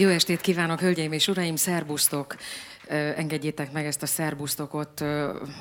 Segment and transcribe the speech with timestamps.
[0.00, 2.36] Jó estét kívánok, hölgyeim és uraim, szerbusztok!
[3.16, 5.04] Engedjétek meg ezt a szerbusztokot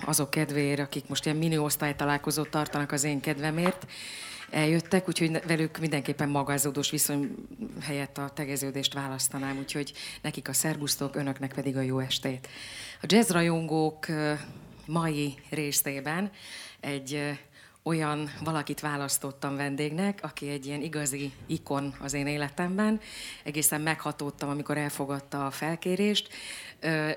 [0.05, 3.87] azok kedvéért, akik most ilyen mini osztálytalálkozót tartanak az én kedvemért.
[4.49, 7.35] Eljöttek, úgyhogy velük mindenképpen magázódós viszony
[7.81, 12.47] helyett a tegeződést választanám, úgyhogy nekik a szerbusztok, önöknek pedig a jó estét.
[13.01, 14.05] A jazzrajongók
[14.85, 16.31] mai résztében
[16.79, 17.39] egy
[17.87, 22.99] olyan valakit választottam vendégnek, aki egy ilyen igazi ikon az én életemben.
[23.43, 26.29] Egészen meghatódtam, amikor elfogadta a felkérést.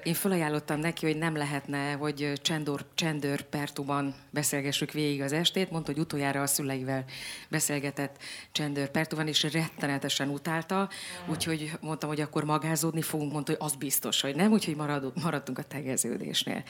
[0.02, 5.70] Én felajánlottam neki, hogy nem lehetne, hogy csendor, csendőr pertuban beszélgessük végig az estét.
[5.70, 7.04] Mondta, hogy utoljára a szüleivel
[7.48, 8.16] beszélgetett
[8.52, 10.88] csendőr pertuban, és rettenetesen utálta.
[11.26, 14.76] Úgyhogy mondtam, hogy akkor magázódni fogunk, mondta, hogy az biztos, hogy nem, úgyhogy
[15.14, 16.62] maradtunk a tegeződésnél.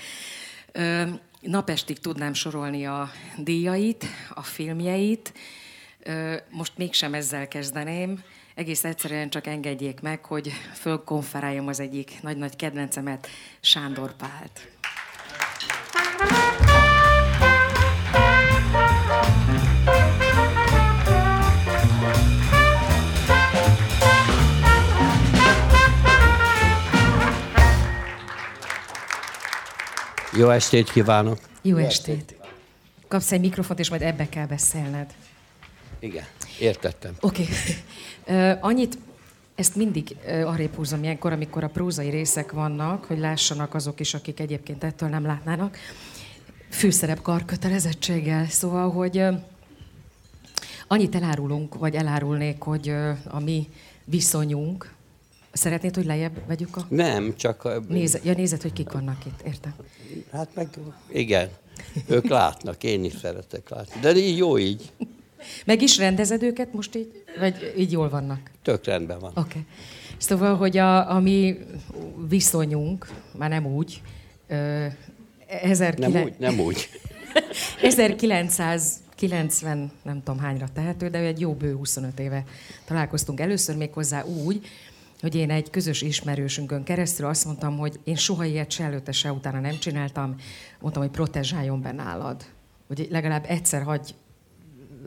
[1.40, 5.32] Napestig tudnám sorolni a díjait, a filmjeit.
[6.50, 8.22] Most mégsem ezzel kezdeném.
[8.54, 13.28] Egész egyszerűen csak engedjék meg, hogy fölkonferáljam az egyik nagy-nagy kedvencemet,
[13.60, 14.68] Sándor Pált.
[30.32, 31.38] Jó estét kívánok!
[31.62, 32.16] Jó, Jó estét!
[32.16, 32.38] estét.
[33.08, 35.14] Kapsz egy mikrofont, és majd ebbe kell beszélned.
[35.98, 36.24] Igen,
[36.58, 37.14] értettem.
[37.20, 37.46] Oké.
[38.22, 38.52] Okay.
[38.60, 38.98] Annyit,
[39.54, 44.40] ezt mindig arrébb húzom ilyenkor, amikor a prózai részek vannak, hogy lássanak azok is, akik
[44.40, 45.76] egyébként ettől nem látnának.
[46.68, 48.46] Főszerep karkötelezettséggel.
[48.46, 49.24] Szóval, hogy
[50.86, 52.88] annyit elárulunk, vagy elárulnék, hogy
[53.28, 53.68] a mi
[54.04, 54.92] viszonyunk,
[55.52, 56.86] Szeretnéd, hogy lejjebb vegyük a...
[56.88, 57.64] Nem, csak...
[57.64, 57.82] A...
[57.88, 59.74] Nézet, ja, nézed, hogy kik vannak itt, értem.
[60.32, 60.68] Hát meg,
[61.08, 61.48] igen.
[62.08, 64.00] Ők látnak, én is szeretek látni.
[64.00, 64.92] De így jó így.
[65.64, 67.24] Meg is rendezed őket most így?
[67.38, 68.50] Vagy így jól vannak?
[68.62, 69.30] Tök rendben van.
[69.30, 69.40] Oké.
[69.40, 69.62] Okay.
[70.18, 71.58] Szóval, hogy a, a mi
[72.28, 74.02] viszonyunk, már nem úgy,
[74.48, 74.86] ö,
[75.60, 76.12] 19...
[76.12, 76.88] Nem úgy, nem úgy.
[77.82, 82.44] 1990, nem tudom hányra tehető, de egy jó bő 25 éve
[82.84, 84.66] találkoztunk először még hozzá úgy,
[85.20, 89.32] hogy én egy közös ismerősünkön keresztül azt mondtam, hogy én soha ilyet se előtte, se
[89.32, 90.34] utána nem csináltam.
[90.80, 92.44] Mondtam, hogy protezsáljon be nálad.
[92.86, 94.14] Hogy legalább egyszer hagy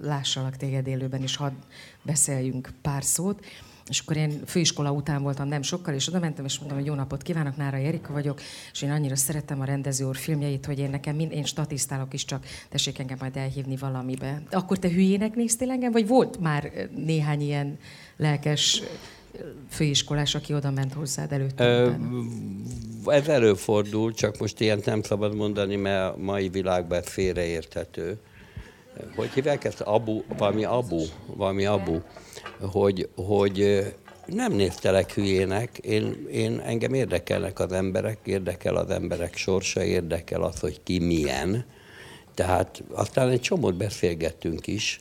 [0.02, 1.54] lássalak téged élőben, és hadd
[2.02, 3.46] beszéljünk pár szót.
[3.90, 6.94] És akkor én főiskola után voltam nem sokkal, és oda mentem, és mondtam, hogy jó
[6.94, 8.42] napot kívánok, Nára Erika vagyok,
[8.72, 12.26] és én annyira szerettem a rendező úr filmjeit, hogy én nekem mind, én statisztálok is,
[12.26, 14.42] csak tessék engem majd elhívni valamibe.
[14.52, 17.78] Akkor te hülyének néztél engem, vagy volt már néhány ilyen
[18.18, 18.82] lelkes
[19.70, 21.98] főiskolás, aki oda ment hozzád előtte?
[23.06, 28.20] Ez előfordul, csak most ilyen nem szabad mondani, mert a mai világban ez félreérthető.
[29.16, 29.82] Hogy hívják ezt?
[29.82, 32.00] Abu, valami abu, valami abu,
[32.60, 33.84] hogy, hogy
[34.26, 40.60] nem néztelek hülyének, én, én, engem érdekelnek az emberek, érdekel az emberek sorsa, érdekel az,
[40.60, 41.66] hogy ki milyen.
[42.34, 45.00] Tehát aztán egy csomót beszélgettünk is.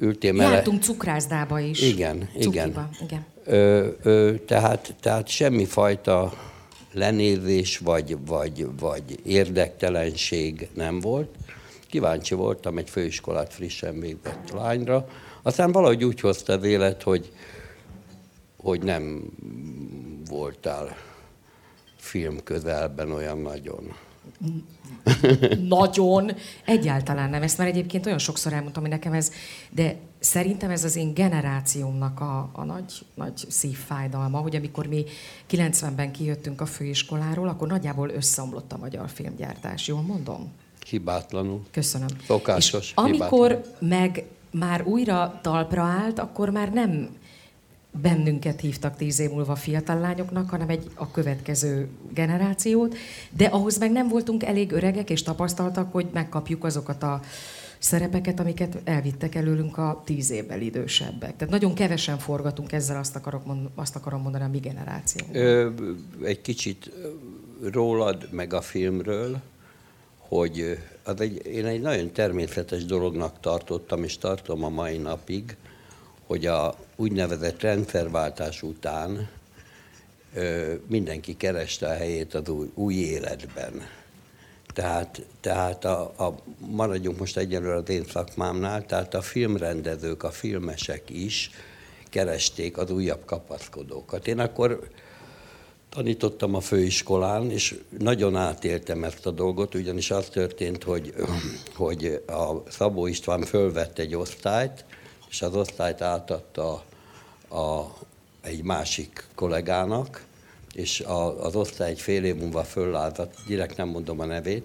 [0.00, 0.54] Ültél mele...
[0.54, 1.82] Jártunk cukrászdába is.
[1.82, 2.90] Igen, igen.
[3.02, 3.26] igen.
[3.50, 6.32] Ö, ö, tehát, tehát semmifajta
[6.92, 11.34] lenézés vagy, vagy, vagy érdektelenség nem volt.
[11.90, 15.08] Kíváncsi voltam egy főiskolát frissen végzett lányra.
[15.42, 17.32] Aztán valahogy úgy hozta az élet, hogy,
[18.56, 19.22] hogy nem
[20.28, 20.96] voltál
[21.96, 23.96] film közelben olyan nagyon.
[25.68, 26.32] Nagyon.
[26.64, 27.42] Egyáltalán nem.
[27.42, 29.32] Ezt már egyébként olyan sokszor elmondtam, hogy nekem ez,
[29.70, 35.04] de szerintem ez az én generációmnak a, a nagy, nagy szívfájdalma, hogy amikor mi
[35.50, 39.86] 90-ben kijöttünk a főiskoláról, akkor nagyjából összeomlott a magyar filmgyártás.
[39.86, 40.52] Jól mondom?
[40.86, 41.62] Hibátlanul.
[41.70, 42.08] Köszönöm.
[42.26, 42.80] Szokásos.
[42.80, 43.98] És amikor hibátlanul.
[43.98, 47.08] meg már újra talpra állt, akkor már nem
[47.90, 52.96] bennünket hívtak tíz év múlva fiatal lányoknak, hanem egy a következő generációt,
[53.30, 57.20] de ahhoz meg nem voltunk elég öregek és tapasztaltak, hogy megkapjuk azokat a
[57.78, 61.36] szerepeket, amiket elvittek előlünk a tíz évvel idősebbek.
[61.36, 65.26] Tehát nagyon kevesen forgatunk ezzel, azt, akarok mond, azt akarom mondani a mi generáció.
[66.22, 66.90] Egy kicsit
[67.72, 69.40] rólad, meg a filmről,
[70.18, 75.56] hogy az egy, én egy nagyon természetes dolognak tartottam, és tartom a mai napig,
[76.26, 79.28] hogy a úgynevezett rendszerváltás után
[80.86, 83.72] mindenki kereste a helyét az új, új életben.
[84.74, 91.10] Tehát, tehát a, a, maradjunk most egyelőre az én szakmámnál, tehát a filmrendezők, a filmesek
[91.10, 91.50] is
[92.10, 94.26] keresték az újabb kapaszkodókat.
[94.26, 94.88] Én akkor
[95.88, 101.14] tanítottam a főiskolán, és nagyon átéltem ezt a dolgot, ugyanis az történt, hogy,
[101.74, 104.84] hogy a Szabó István fölvett egy osztályt,
[105.28, 106.72] és az osztályt átadta
[107.50, 107.84] a
[108.40, 110.24] egy másik kollégának,
[110.74, 114.64] és a, az osztály egy fél év múlva föllázadt, direkt nem mondom a nevét,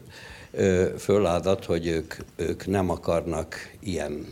[0.98, 4.28] föllázadt, hogy ők, ők nem akarnak ilyen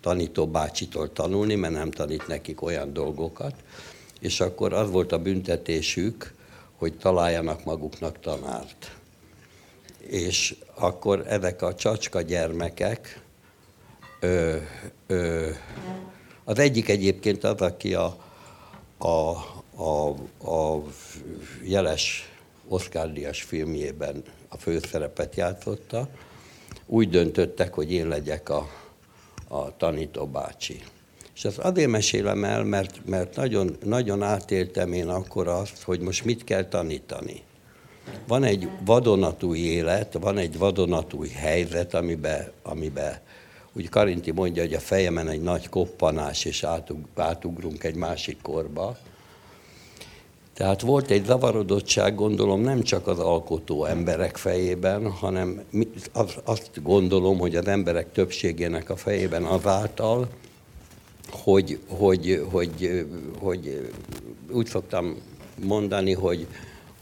[0.00, 3.54] tanító bácsitól tanulni, mert nem tanít nekik olyan dolgokat,
[4.20, 6.34] és akkor az volt a büntetésük,
[6.76, 8.96] hogy találjanak maguknak tanárt.
[9.98, 13.20] És akkor ezek a csacska gyermekek,
[14.22, 14.56] ö,
[15.06, 15.50] ö,
[16.44, 18.16] az egyik egyébként az, aki a,
[18.98, 19.08] a,
[19.82, 20.08] a,
[20.50, 20.82] a
[21.62, 22.28] jeles
[22.68, 26.08] Oscar Díjas filmjében a főszerepet játszotta,
[26.86, 28.68] úgy döntöttek, hogy én legyek a,
[29.48, 30.82] a tanító bácsi.
[31.34, 36.24] És ezt azért mesélem el, mert, mert nagyon, nagyon átéltem én akkor azt, hogy most
[36.24, 37.42] mit kell tanítani.
[38.26, 43.18] Van egy vadonatúj élet, van egy vadonatúj helyzet, amiben, amiben
[43.72, 48.96] úgy Karinti mondja, hogy a fejemen egy nagy koppanás, és átug, átugrunk egy másik korba.
[50.54, 55.62] Tehát volt egy zavarodottság, gondolom, nem csak az alkotó emberek fejében, hanem
[56.44, 60.28] azt gondolom, hogy az emberek többségének a fejében azáltal,
[61.30, 63.06] hogy, hogy, hogy,
[63.38, 63.90] hogy
[64.50, 65.16] úgy szoktam
[65.64, 66.46] mondani, hogy,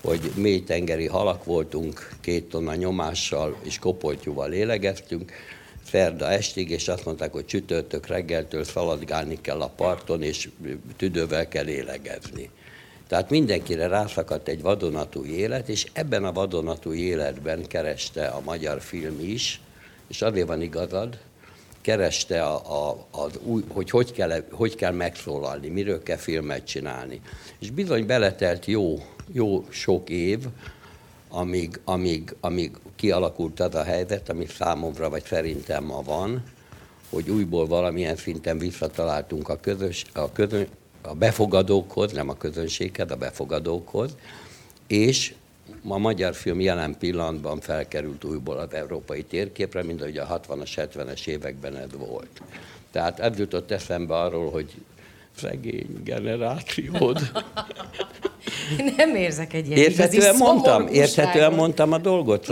[0.02, 5.32] hogy mélytengeri halak voltunk, két tonna nyomással és kopoltyúval lélegeztünk,
[5.86, 10.48] szerda estig, és azt mondták, hogy csütörtök reggeltől szaladgálni kell a parton, és
[10.96, 12.50] tüdővel kell lélegezni.
[13.08, 19.20] Tehát mindenkire rászakadt egy vadonatúj élet, és ebben a vadonatúj életben kereste a magyar film
[19.20, 19.60] is,
[20.08, 21.18] és azért van igazad,
[21.80, 27.20] kereste, a, a, az új, hogy hogy kell, hogy kell megszólalni, miről kell filmet csinálni.
[27.58, 30.38] És bizony beletelt jó, jó sok év,
[31.30, 36.42] amíg, amíg, amíg kialakult az a helyzet, ami számomra, vagy szerintem ma van,
[37.10, 40.66] hogy újból valamilyen szinten visszataláltunk a, közös, a, közön,
[41.02, 44.16] a befogadókhoz, nem a közönséghez, a befogadókhoz,
[44.86, 45.34] és
[45.88, 51.26] a magyar film jelen pillanatban felkerült újból az európai térképre, mint ahogy a 60-as, 70-es
[51.26, 52.42] években ez volt.
[52.90, 54.74] Tehát ez jutott eszembe arról, hogy
[55.36, 57.20] szegény generációd.
[58.96, 62.48] Nem érzek egy ilyen érthetően mondtam, érthetően mondtam a dolgot,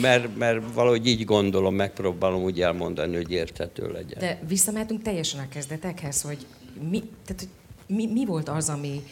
[0.00, 4.18] mert, mert valahogy így gondolom, megpróbálom úgy elmondani, hogy érthető legyen.
[4.18, 6.46] De visszamehetünk teljesen a kezdetekhez, hogy
[6.90, 7.48] mi, tehát, hogy
[7.96, 9.02] mi, mi volt az, ami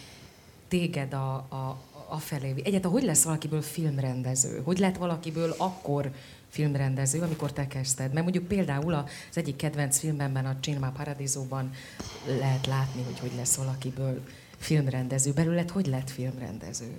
[0.68, 1.78] téged a, a,
[2.08, 2.54] afelé.
[2.64, 4.60] Egyáltalán hogy lesz valakiből filmrendező?
[4.64, 6.10] Hogy lett valakiből akkor
[6.48, 8.12] filmrendező, amikor te kezdted?
[8.12, 11.70] Mert mondjuk például az egyik kedvenc filmemben, a Cinema Paradisóban
[12.38, 14.20] lehet látni, hogy hogy lesz valakiből
[14.62, 15.32] filmrendező.
[15.32, 16.92] Belőled hogy lett filmrendező?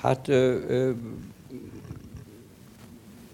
[0.00, 0.90] Hát ö, ö,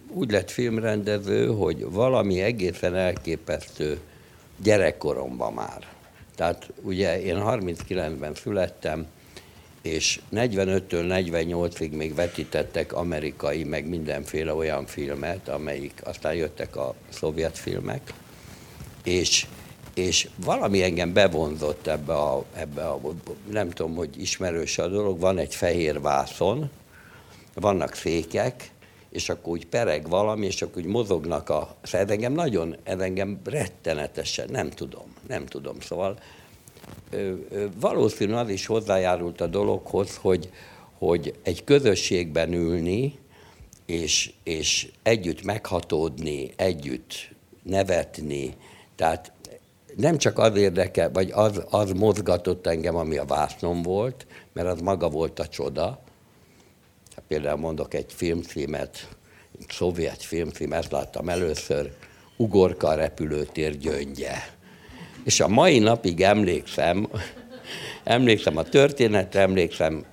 [0.08, 4.00] úgy lett filmrendező, hogy valami egészen elképesztő
[4.62, 5.86] gyerekkoromban már.
[6.34, 9.06] Tehát ugye én 39-ben születtem,
[9.82, 17.58] és 45-től 48-ig még vetítettek amerikai, meg mindenféle olyan filmet, amelyik aztán jöttek a szovjet
[17.58, 18.12] filmek,
[19.04, 19.46] és,
[19.96, 23.00] és valami engem bevonzott ebbe a, ebbe a,
[23.50, 26.70] nem tudom, hogy ismerős a dolog, van egy fehér vászon,
[27.54, 28.70] vannak fékek,
[29.10, 31.76] és akkor úgy pereg valami, és akkor úgy mozognak a...
[31.80, 35.80] Ez engem nagyon, ez engem rettenetesen, nem tudom, nem tudom.
[35.80, 36.18] Szóval
[37.80, 40.50] valószínűleg az is hozzájárult a dologhoz, hogy,
[40.98, 43.18] hogy egy közösségben ülni,
[43.86, 47.28] és, és együtt meghatódni, együtt
[47.62, 48.54] nevetni,
[48.96, 49.32] tehát
[49.96, 54.80] nem csak az érdekel, vagy az, az mozgatott engem, ami a vásznom volt, mert az
[54.80, 56.02] maga volt a csoda.
[57.14, 59.08] Hát például mondok egy filmfilmet,
[59.58, 61.92] egy szovjet filmfilm, ezt láttam először,
[62.36, 64.34] Ugorka repülőtér gyöngye
[65.26, 67.08] és a mai napig emlékszem,
[68.04, 70.04] emlékszem a történetre, emlékszem,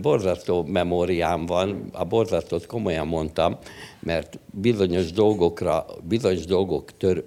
[0.00, 3.58] borzasztó memóriám van, a borzasztót komolyan mondtam,
[4.00, 7.24] mert bizonyos dolgokra, bizonyos dolgok tör,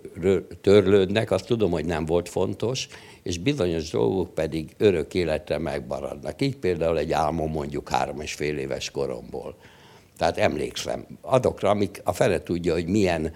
[0.62, 2.88] törlődnek, azt tudom, hogy nem volt fontos,
[3.24, 6.42] és bizonyos dolgok pedig örök életre megmaradnak.
[6.42, 9.56] Így például egy álmom mondjuk három és fél éves koromból.
[10.18, 13.32] Tehát emlékszem azokra, amik a fele tudja, hogy milyen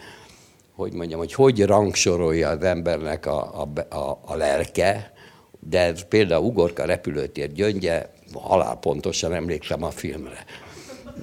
[0.75, 5.13] hogy mondjam, hogy hogy rangsorolja az embernek a, a, a, a lelke,
[5.59, 10.45] de például Ugorka repülőtér gyöngye, halál pontosan emlékszem a filmre.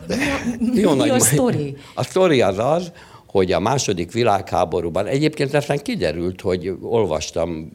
[0.07, 0.17] De,
[0.59, 1.77] mi a, mi a sztori?
[1.95, 2.93] A sztori az az,
[3.27, 7.73] hogy a második világháborúban, egyébként aztán kiderült, hogy olvastam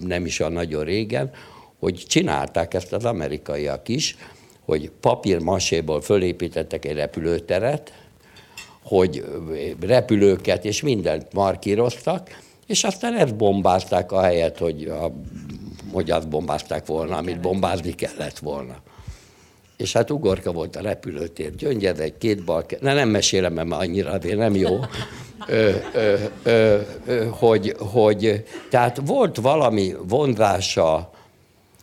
[0.00, 1.30] nem is olyan nagyon régen,
[1.78, 4.16] hogy csinálták ezt az amerikaiak is,
[4.64, 7.92] hogy papírmaséból fölépítettek egy repülőteret,
[8.82, 9.24] hogy
[9.80, 15.12] repülőket és mindent markíroztak, és aztán ezt bombázták a helyet, hogy a
[15.92, 18.76] hogy azt bombázták volna, amit bombázni kellett volna.
[19.76, 23.80] És hát ugorka volt a repülőtér, gyöngyed egy két bal, ne nem mesélem, mert már
[23.80, 24.78] annyira azért nem jó,
[25.46, 31.10] ö, ö, ö, ö, hogy, hogy, tehát volt valami vonzása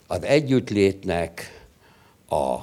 [0.08, 1.54] az együttlétnek,
[2.28, 2.54] a,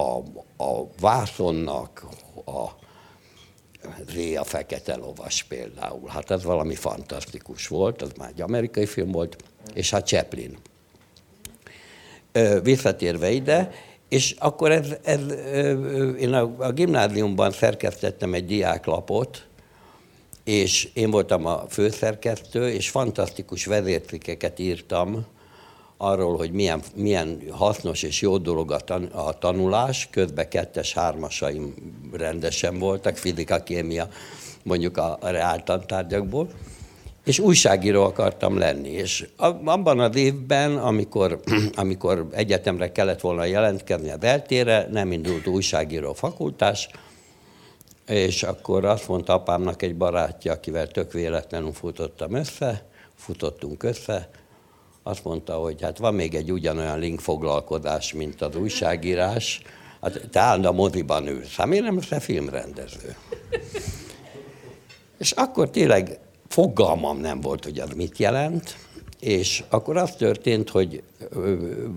[0.00, 0.22] a,
[0.56, 2.06] a vászonnak,
[2.46, 2.82] a
[4.12, 6.08] Réa Fekete Lovas például.
[6.08, 9.36] Hát ez valami fantasztikus volt, az már egy amerikai film volt,
[9.74, 10.58] és hát Chaplin.
[12.62, 13.70] Visszatérve ide,
[14.08, 15.20] és akkor ez, ez,
[16.18, 19.46] én a, a gimnáziumban szerkesztettem egy diáklapot,
[20.44, 25.26] és én voltam a főszerkesztő, és fantasztikus vezércikeket írtam
[25.96, 31.74] arról, hogy milyen, milyen hasznos és jó dolog a, tan, a tanulás, közben kettes, hármasaim
[32.12, 34.08] rendesen voltak, fizika, kémia,
[34.62, 36.48] mondjuk a, a reáltantárgyakból,
[37.24, 38.88] és újságíró akartam lenni.
[38.88, 41.40] És abban az évben, amikor,
[41.74, 46.88] amikor egyetemre kellett volna jelentkezni az eltére, nem indult újságíró fakultás,
[48.06, 54.28] és akkor azt mondta apámnak egy barátja, akivel tök véletlenül futottam össze, futottunk össze,
[55.02, 59.62] azt mondta, hogy hát van még egy ugyanolyan link foglalkozás, mint az újságírás,
[60.00, 63.16] hát te a moziban ülsz, hát miért nem lesz filmrendező?
[65.18, 66.18] És akkor tényleg
[66.54, 68.76] fogalmam nem volt, hogy az mit jelent,
[69.20, 71.02] és akkor az történt, hogy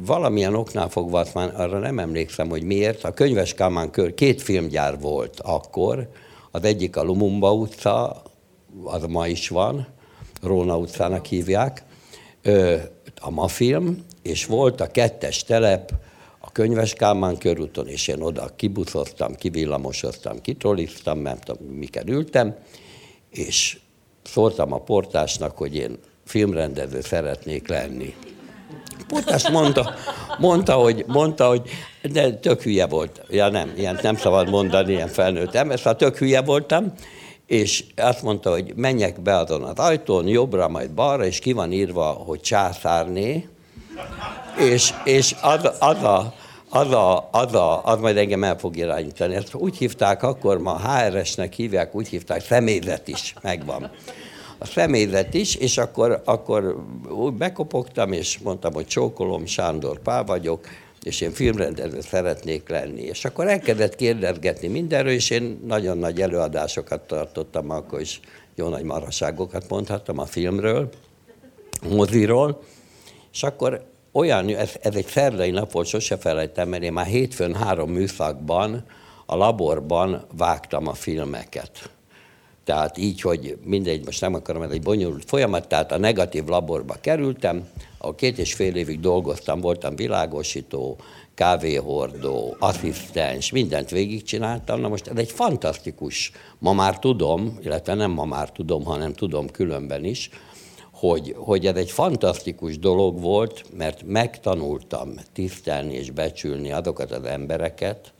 [0.05, 4.41] valamilyen oknál fogva, azt már arra nem emlékszem, hogy miért, a Könyves Kálmán kör, két
[4.41, 6.09] filmgyár volt akkor,
[6.51, 8.23] az egyik a Lumumba utca,
[8.83, 9.87] az ma is van,
[10.41, 11.83] Róna utcának hívják,
[13.19, 15.91] a ma film, és volt a kettes telep
[16.39, 22.55] a Könyves Kálmán körúton, és én oda kibuszoztam, kivillamosoztam, kitrolliztam, nem tudom, miket ültem,
[23.29, 23.79] és
[24.27, 28.15] szóltam a portásnak, hogy én filmrendező szeretnék lenni.
[29.07, 29.93] Portás mondta,
[30.37, 31.61] mondta, hogy, mondta, hogy
[32.11, 33.21] de tök hülye volt.
[33.29, 36.93] Ja nem, ilyen nem szabad mondani, ilyen felnőtt ember, szóval tök hülye voltam,
[37.45, 41.71] és azt mondta, hogy menjek be azon az ajtón, jobbra, majd balra, és ki van
[41.71, 43.47] írva, hogy császárné,
[44.57, 46.33] és, és az, az, a,
[46.69, 49.35] az, a, az, a, az majd engem el fog irányítani.
[49.35, 53.91] Ezt úgy hívták akkor, ma HRS-nek hívják, úgy hívták, személyzet is megvan.
[54.57, 60.67] A személyzet is, és akkor, akkor úgy bekopogtam, és mondtam, hogy csókolom, Sándor Pál vagyok,
[61.03, 63.01] és én filmrendező szeretnék lenni.
[63.01, 68.19] És akkor elkezdett kérdezgetni mindenről, és én nagyon nagy előadásokat tartottam, akkor is
[68.55, 70.89] jó nagy maraságokat mondhattam a filmről,
[71.89, 72.61] moziról,
[73.33, 73.85] és akkor
[74.17, 78.83] olyan, ez, ez egy szerdai nap volt, sose felejtem, mert én már hétfőn három műszakban
[79.25, 81.89] a laborban vágtam a filmeket.
[82.63, 86.95] Tehát így, hogy mindegy, most nem akarom, ez egy bonyolult folyamat, tehát a negatív laborba
[87.01, 90.97] kerültem, a két és fél évig dolgoztam, voltam világosító,
[91.33, 94.79] kávéhordó, asszisztens, mindent végigcsináltam.
[94.79, 99.49] Na most ez egy fantasztikus, ma már tudom, illetve nem ma már tudom, hanem tudom
[99.51, 100.29] különben is,
[100.99, 108.13] hogy, hogy ez egy fantasztikus dolog volt, mert megtanultam tisztelni és becsülni azokat az embereket,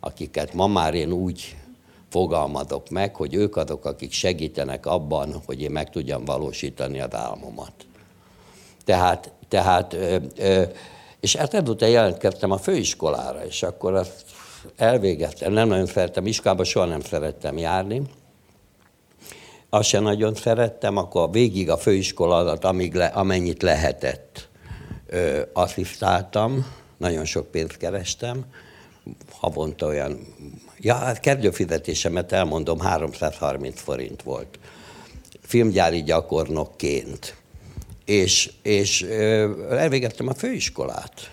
[0.00, 1.56] akiket ma már én úgy
[2.08, 7.72] fogalmazok meg, hogy ők azok, akik segítenek abban, hogy én meg tudjam valósítani az álmomat.
[8.84, 9.96] Tehát, tehát
[11.20, 14.24] és hát ezután jelentkeztem a főiskolára, és akkor azt
[14.76, 15.52] elvégeztem.
[15.52, 18.02] Nem nagyon szerettem iskolába, soha nem szerettem járni.
[19.70, 24.48] Azt sem nagyon szerettem, akkor végig a főiskola amíg le, amennyit lehetett,
[25.06, 28.44] ö, asszisztáltam, nagyon sok pénzt kerestem,
[29.30, 30.18] havonta olyan,
[30.78, 34.58] ja, hát kedvőfizetésemet elmondom, 330 forint volt.
[35.40, 37.36] Filmgyári gyakornokként
[38.04, 39.02] és, és
[39.70, 41.30] elvégeztem a főiskolát.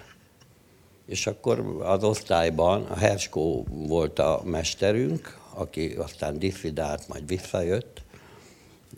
[1.06, 8.02] És akkor az osztályban a Herskó volt a mesterünk, aki aztán diffidált, majd visszajött,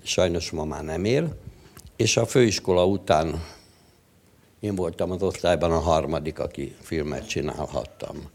[0.08, 1.36] sajnos ma már nem él,
[1.96, 3.44] és a főiskola után
[4.60, 8.30] én voltam az osztályban a harmadik, aki filmet csinálhattam.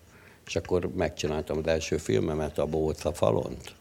[0.47, 3.75] És akkor megcsináltam az első filmemet, a Bóca falont.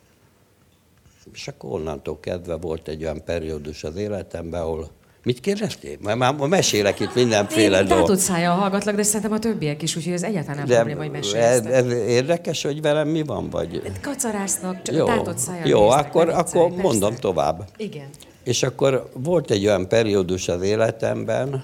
[1.34, 4.90] És akkor onnantól kezdve volt egy olyan periódus az életemben, ahol
[5.24, 5.98] Mit kérdeztél?
[6.02, 8.10] Már, már mesélek itt mindenféle dolgot.
[8.10, 11.12] Én szája hallgatlak, de szerintem a többiek is, úgyhogy ez egyáltalán nem de probléma, hogy
[11.12, 11.36] mesélsz.
[11.36, 13.50] Ez, ez érdekes, hogy velem mi van?
[13.50, 13.82] Vagy...
[14.02, 15.66] Kacarásznak, csak jó, tátott szája.
[15.66, 16.82] Jó, néznek, akkor, akkor persze.
[16.82, 17.70] mondom tovább.
[17.78, 18.08] Igen.
[18.44, 21.64] És akkor volt egy olyan periódus az életemben,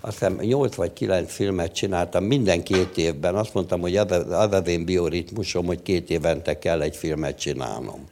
[0.00, 3.34] azt hiszem 8 vagy 9 filmet csináltam minden két évben.
[3.34, 8.04] Azt mondtam, hogy az az, az én bioritmusom, hogy két évente kell egy filmet csinálnom.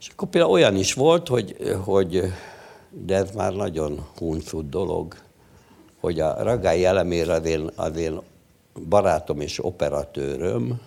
[0.00, 2.22] És akkor például olyan is volt, hogy, hogy
[3.02, 5.14] de ez már nagyon huncut dolog.
[6.00, 8.20] hogy a Ragály elemér az én, az én
[8.88, 10.80] barátom és operatőröm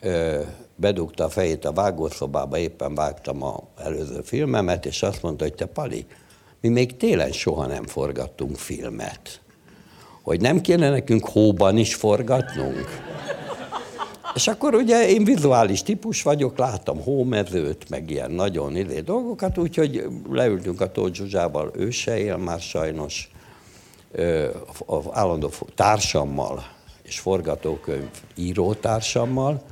[0.00, 0.42] ö,
[0.76, 5.66] bedugta a fejét a vágószobába, éppen vágtam a előző filmemet, és azt mondta, hogy te
[5.66, 6.06] Pali,
[6.60, 9.40] mi még télen soha nem forgattunk filmet.
[10.22, 12.86] Hogy nem kéne nekünk hóban is forgatnunk?
[14.34, 20.04] És akkor ugye én vizuális típus vagyok, láttam hómezőt, meg ilyen nagyon idő dolgokat, úgyhogy
[20.30, 23.30] leültünk a Tóth Zsuzsával, ő se él már sajnos,
[24.86, 26.66] az állandó társammal
[27.02, 29.62] és forgatókönyv írótársammal,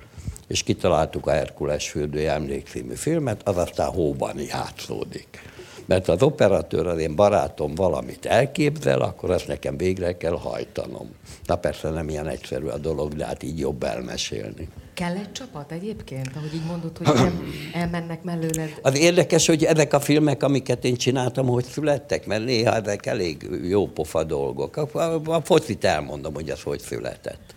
[0.46, 5.47] és kitaláltuk a Herkules fürdője emlékcímű filmet, az aztán hóban játszódik.
[5.88, 11.08] Mert az operatőr, az én barátom valamit elképzel, akkor azt nekem végre kell hajtanom.
[11.46, 14.68] Na persze nem ilyen egyszerű a dolog, de hát így jobb elmesélni.
[14.94, 17.42] Kell egy csapat egyébként, ahogy így mondod, hogy nem
[17.82, 18.78] elmennek mellőled?
[18.82, 23.48] Az érdekes, hogy ezek a filmek, amiket én csináltam, hogy születtek, mert néha ezek elég
[23.62, 24.76] jó pofa dolgok.
[24.76, 27.54] A, a focit elmondom, hogy az hogy született.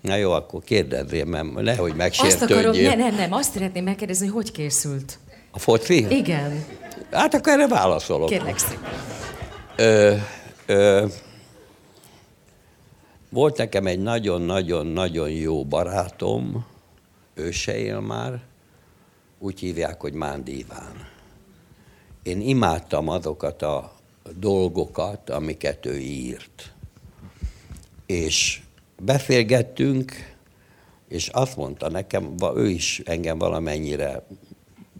[0.00, 2.56] Na jó, akkor kérdezzél, mert nehogy megsértődjél.
[2.56, 5.18] Azt akarom, ne, nem, nem, azt szeretném megkérdezni, hogy hogy készült?
[5.56, 6.06] A foci?
[6.16, 6.64] Igen.
[7.10, 8.28] Hát akkor erre válaszolok.
[8.28, 8.92] Kérlek szépen.
[9.76, 10.14] Ö,
[10.66, 11.06] ö,
[13.30, 16.66] volt nekem egy nagyon-nagyon-nagyon jó barátom,
[17.34, 18.40] ő se él már,
[19.38, 21.08] úgy hívják, hogy Mándi Iván.
[22.22, 23.92] Én imádtam azokat a
[24.38, 26.72] dolgokat, amiket ő írt.
[28.06, 28.60] És
[29.02, 30.12] beszélgettünk,
[31.08, 34.26] és azt mondta nekem, ő is engem valamennyire,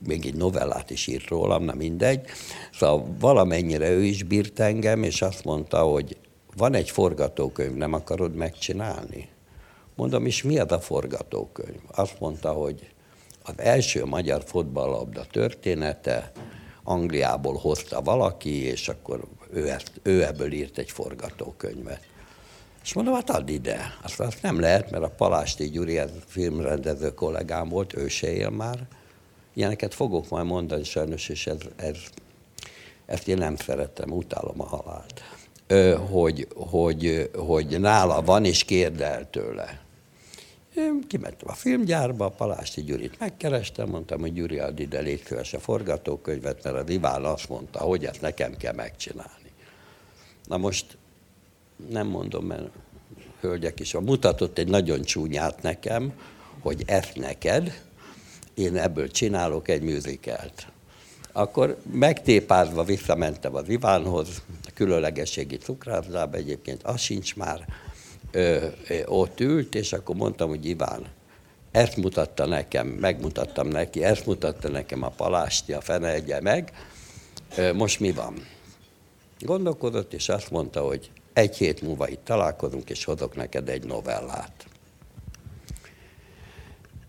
[0.06, 2.20] még egy novellát is írt rólam, nem mindegy,
[2.72, 6.16] szóval valamennyire ő is bírt engem, és azt mondta, hogy
[6.56, 9.28] van egy forgatókönyv, nem akarod megcsinálni?
[9.94, 11.80] Mondom, és mi az a forgatókönyv?
[11.94, 12.90] Azt mondta, hogy
[13.42, 16.32] az első magyar fotballabda története
[16.82, 22.00] Angliából hozta valaki, és akkor ő, ezt, ő ebből írt egy forgatókönyvet.
[22.82, 23.98] És mondom, hát add ide.
[24.02, 28.50] Azt, azt nem lehet, mert a Palásti Gyuri, ez filmrendező kollégám volt, ő se él
[28.50, 28.86] már.
[29.56, 31.96] Ilyeneket fogok majd mondani sajnos, és ez, ez,
[33.06, 35.22] ezt én nem szeretem, utálom a halált
[36.10, 39.80] hogy, hogy, hogy nála van, és kérd el tőle.
[40.76, 45.58] Én kimentem a filmgyárba, a Palásti Gyurit megkerestem, mondtam, hogy Gyuri, add ide légy a
[45.58, 49.50] forgatókönyvet, mert az Iván azt mondta, hogy ezt nekem kell megcsinálni.
[50.48, 50.98] Na most
[51.90, 52.68] nem mondom, mert
[53.40, 56.12] hölgyek is, mutatott egy nagyon csúnyát nekem,
[56.60, 57.82] hogy ezt neked,
[58.56, 60.66] én ebből csinálok egy műzikelt.
[61.32, 67.66] Akkor megtépázva visszamentem az Ivánhoz, a különlegességi cukrászdába egyébként, az sincs már,
[68.30, 71.06] ö, ö, ott ült, és akkor mondtam, hogy Iván,
[71.70, 76.72] ezt mutatta nekem, megmutattam neki, ezt mutatta nekem a palásti, a fene egye meg,
[77.56, 78.46] ö, most mi van?
[79.38, 84.66] Gondolkodott, és azt mondta, hogy egy hét múlva itt találkozunk, és hozok neked egy novellát.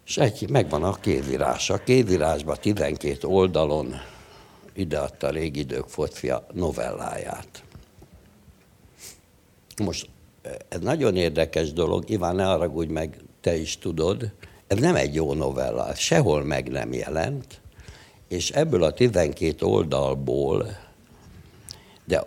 [0.08, 1.70] És egy, megvan a kézírás.
[1.70, 3.94] A kézírásban 12 oldalon
[4.74, 7.64] ideadta régi idők focia novelláját.
[9.84, 10.10] Most
[10.70, 14.32] ez nagyon érdekes dolog, Iván, ne haragudj meg, te is tudod,
[14.68, 17.62] ez nem egy jó novella, sehol meg nem jelent,
[18.28, 20.78] és ebből a 12 oldalból,
[22.06, 22.24] de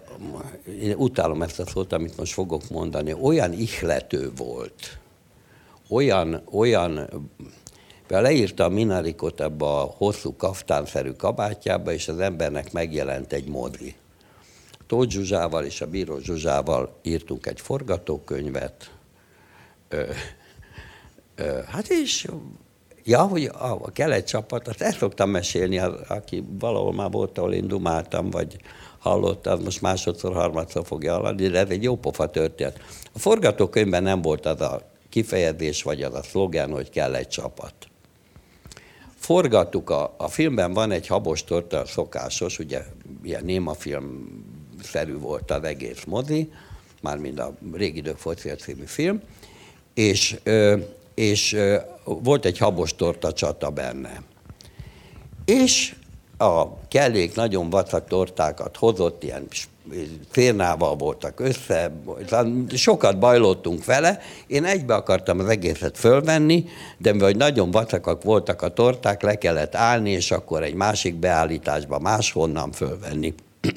[0.80, 4.98] én utálom ezt a szót, amit most fogok mondani, olyan ihlető volt,
[5.88, 7.08] olyan, olyan
[8.18, 13.94] leírta a Minarikot ebbe a hosszú kaftánszerű kabátjába, és az embernek megjelent egy modli.
[14.86, 18.90] Tóth Zsuzsával és a Bíró Zsuzsával írtunk egy forgatókönyvet.
[19.88, 20.02] Ö,
[21.34, 22.26] ö, hát és,
[23.04, 27.38] ja, hogy a, a kelet csapat, azt el szoktam mesélni, az, aki valahol már volt,
[27.38, 28.56] ahol én dumáltam, vagy
[28.98, 32.80] hallotta, az most másodszor, harmadszor fogja hallani, de ez egy jó pofa történet.
[33.12, 37.89] A forgatókönyvben nem volt az a kifejezés, vagy az a szlogán, hogy kell egy csapat
[39.20, 42.84] forgattuk, a, a filmben van egy habos torta, szokásos, ugye
[43.22, 44.28] ilyen némafilm
[44.82, 46.52] szerű volt az egész mozi,
[47.00, 49.20] mármint a régi idők focél című film,
[49.94, 50.36] és,
[51.14, 51.56] és
[52.04, 54.22] volt egy habos torta csata benne.
[55.44, 55.94] És
[56.38, 59.46] a kellék nagyon vacak tortákat hozott, ilyen
[60.30, 61.92] férnával voltak össze,
[62.74, 66.64] sokat bajlottunk vele, én egybe akartam az egészet fölvenni,
[66.98, 71.98] de mivel nagyon vacakak voltak a torták, le kellett állni, és akkor egy másik beállításba
[71.98, 73.34] máshonnan fölvenni.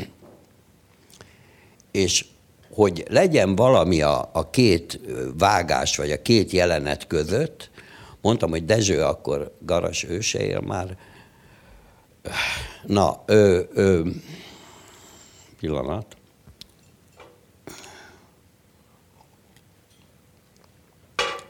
[1.91, 2.25] és
[2.73, 4.99] hogy legyen valami a, a két
[5.37, 7.69] vágás, vagy a két jelenet között,
[8.21, 10.97] mondtam, hogy Dezső akkor garas, ő se él már,
[12.85, 14.01] Na, ö, ö,
[15.63, 16.17] pillanat.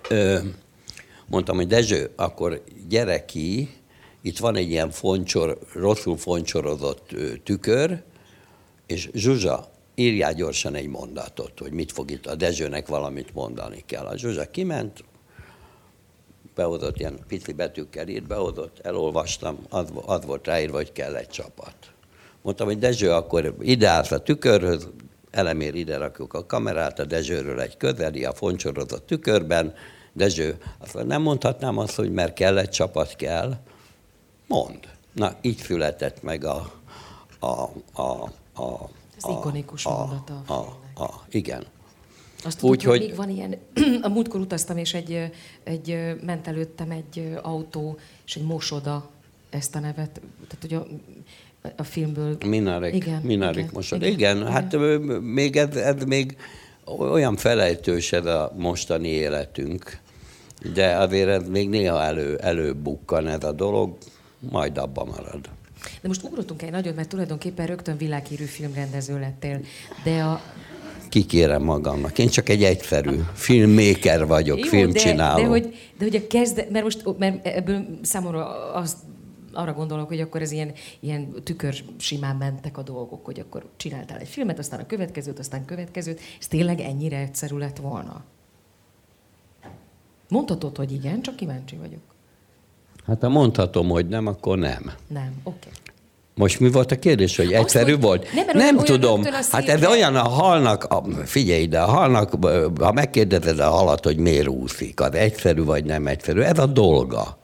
[0.09, 0.39] Ö,
[1.27, 3.69] mondtam, hogy Dezső, akkor gyere ki,
[4.21, 8.03] itt van egy ilyen foncsor, rosszul foncsorodott tükör,
[8.85, 14.05] és Zsuzsa, írjál gyorsan egy mondatot, hogy mit fog itt a Dezsőnek valamit mondani kell.
[14.05, 15.03] A Zsuzsa kiment,
[16.55, 21.92] behozott ilyen pici betűkkel írt, behozott, elolvastam, az, az volt ráírva, hogy kell egy csapat.
[22.43, 24.87] Mondtam, hogy Dezső, akkor ide állsz a tükörhöz,
[25.31, 29.73] elemér ide rakjuk a kamerát, a Dezsőről egy közeli, a foncsorozott tükörben,
[30.13, 33.57] Dezső, azt nem mondhatnám azt, hogy mert kell egy csapat, kell.
[34.47, 34.79] Mond.
[35.13, 36.71] Na, így született meg a,
[37.39, 37.61] a,
[37.93, 38.23] a,
[38.61, 40.41] a Ez a, ikonikus a, mondata.
[40.45, 41.65] A, a, a, igen.
[42.43, 43.57] Azt tudod, Úgy, hogy még van ilyen,
[44.01, 45.31] a múltkor utaztam, és egy,
[45.63, 49.09] egy ment előttem egy autó, és egy mosoda
[49.49, 50.77] ezt a nevet, tehát ugye
[51.77, 52.37] a, filmből.
[52.45, 54.05] Minarek, igen, Minarek igen, mosoda.
[54.05, 55.01] Igen, igen, hát igen.
[55.21, 56.37] még ez, ez még
[56.85, 59.97] olyan felejtős ez a mostani életünk,
[60.73, 63.97] de azért ez még néha elő, előbukkan ez a dolog,
[64.39, 65.49] majd abban marad.
[66.01, 69.59] De most ugrottunk egy nagyot, mert tulajdonképpen rögtön világhírű filmrendező lettél,
[70.03, 70.41] de a,
[71.09, 72.19] kikérem magamnak.
[72.19, 75.35] Én csak egy egyszerű filmmaker vagyok, Jó, filmcsináló.
[75.35, 78.97] De, de, hogy, de hogy a kezdet, mert most mert ebből számomra azt
[79.53, 84.17] arra gondolok, hogy akkor ez ilyen, ilyen tükör simán mentek a dolgok, hogy akkor csináltál
[84.17, 86.19] egy filmet, aztán a következőt, aztán következőt.
[86.39, 88.23] Ez tényleg ennyire egyszerű lett volna?
[90.29, 92.01] Mondhatod, hogy igen, csak kíváncsi vagyok.
[93.05, 94.91] Hát ha mondhatom, hogy nem, akkor nem.
[95.07, 95.57] Nem, oké.
[95.67, 95.71] Okay.
[96.35, 98.33] Most mi volt a kérdés, hogy egyszerű Azt, volt?
[98.33, 99.23] Nem, nem olyan, tudom.
[99.51, 100.87] Hát ez olyan a halnak,
[101.25, 102.33] figyelj ide, a halnak,
[102.79, 107.37] ha megkérdezed a halat, hogy miért úszik, az egyszerű vagy nem egyszerű, ez a dolga.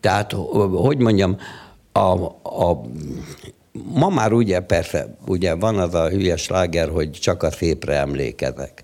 [0.00, 0.32] Tehát,
[0.72, 1.36] hogy mondjam,
[1.92, 2.80] a, a,
[3.72, 8.82] ma már ugye persze, ugye van az a hülyes láger, hogy csak a szépre emlékezek.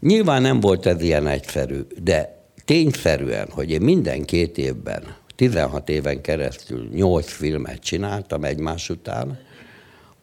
[0.00, 5.02] Nyilván nem volt ez ilyen egyszerű, de tényszerűen, hogy én minden két évben,
[5.36, 9.38] 16 éven keresztül 8 filmet csináltam egymás után,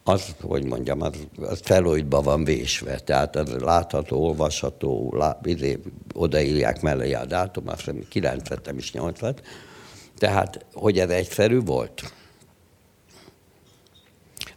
[0.04, 5.80] az, hogy mondjam, az, az felújtba van vésve, tehát az látható, olvasható, lá, izé,
[6.14, 9.42] odaírják mellé a dátum, azt hiszem 9 lettem is 8 lett.
[10.22, 12.14] Tehát, hogy ez egyszerű volt.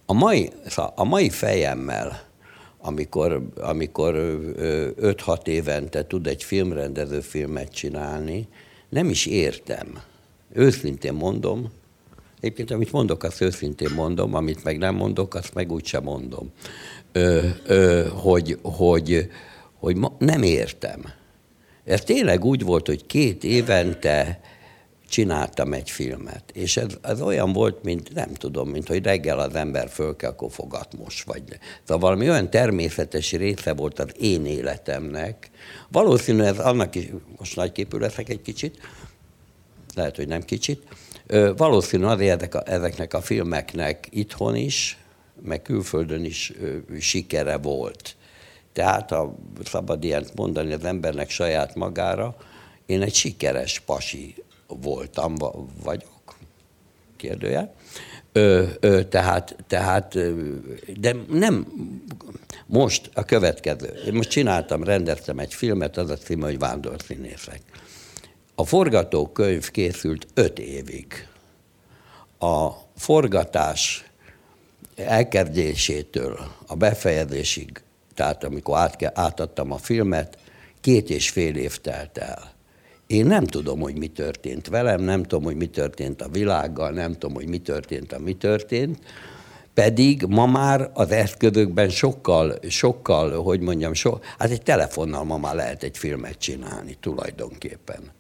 [0.07, 0.50] A mai,
[0.94, 2.22] a mai fejemmel,
[2.79, 8.48] amikor, amikor 5-6 évente tud egy filmrendező filmet csinálni,
[8.88, 10.03] nem is értem.
[10.53, 11.72] Őszintén mondom,
[12.40, 16.53] egyébként amit mondok, azt őszintén mondom, amit meg nem mondok, azt meg úgysem mondom,
[17.12, 19.31] ö, ö, hogy, hogy,
[19.79, 21.05] hogy ma nem értem.
[21.85, 24.40] Ez tényleg úgy volt, hogy két évente
[25.14, 26.44] csináltam egy filmet.
[26.53, 30.35] És ez, ez olyan volt, mint nem tudom, mint hogy reggel az ember föl kell,
[30.48, 31.42] fogat most, vagy
[31.83, 35.50] Szóval valami olyan természetes része volt az én életemnek.
[35.88, 38.79] Valószínű ez annak is, most nagyképű leszek egy kicsit,
[39.94, 40.83] lehet, hogy nem kicsit,
[41.57, 44.98] valószínű azért ezek a, ezeknek a filmeknek itthon is,
[45.42, 46.53] meg külföldön is
[47.00, 48.16] sikere volt.
[48.72, 52.37] Tehát, ha szabad ilyet mondani az embernek saját magára,
[52.87, 54.35] én egy sikeres pasi
[54.81, 55.37] voltam,
[55.83, 56.37] vagyok,
[57.17, 57.75] kérdője.
[58.33, 60.19] Ö, ö, tehát, tehát,
[61.01, 61.67] de nem,
[62.67, 63.87] most a következő.
[64.07, 67.61] Én most csináltam, rendeztem egy filmet, az a címe, hogy Vándorszínészek.
[68.55, 71.29] A forgatókönyv készült öt évig.
[72.39, 74.05] A forgatás
[74.97, 77.83] elkezdésétől a befejezésig,
[78.15, 80.39] tehát amikor át, átadtam a filmet,
[80.81, 82.54] két és fél év telt el.
[83.07, 87.12] Én nem tudom, hogy mi történt velem, nem tudom, hogy mi történt a világgal, nem
[87.12, 88.99] tudom, hogy mi történt, a mi történt,
[89.75, 95.55] pedig ma már az eszközökben sokkal, sokkal, hogy mondjam, so, hát egy telefonnal ma már
[95.55, 98.12] lehet egy filmet csinálni tulajdonképpen.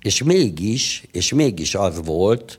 [0.00, 2.58] És mégis, és mégis az volt,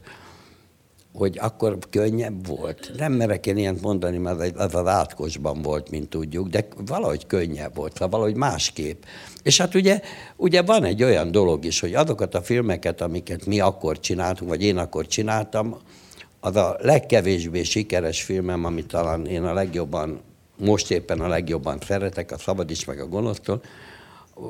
[1.13, 2.91] hogy akkor könnyebb volt.
[2.97, 7.75] Nem merek én ilyet mondani, mert az az átkosban volt, mint tudjuk, de valahogy könnyebb
[7.75, 9.03] volt, szóval valahogy másképp.
[9.49, 10.01] És hát ugye,
[10.35, 14.63] ugye van egy olyan dolog is, hogy azokat a filmeket, amiket mi akkor csináltunk, vagy
[14.63, 15.77] én akkor csináltam,
[16.39, 20.21] az a legkevésbé sikeres filmem, amit talán én a legjobban,
[20.57, 23.62] most éppen a legjobban szeretek, a Szabad is, meg a Gonosztól,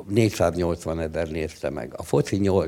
[0.08, 1.92] 480 ezer nézte meg.
[1.96, 2.64] A, foci, a,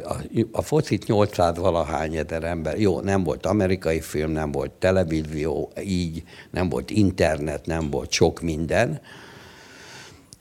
[0.53, 2.81] a focit 800 valahány ezer ember.
[2.81, 8.41] Jó, nem volt amerikai film, nem volt televízió, így, nem volt internet, nem volt sok
[8.41, 9.01] minden.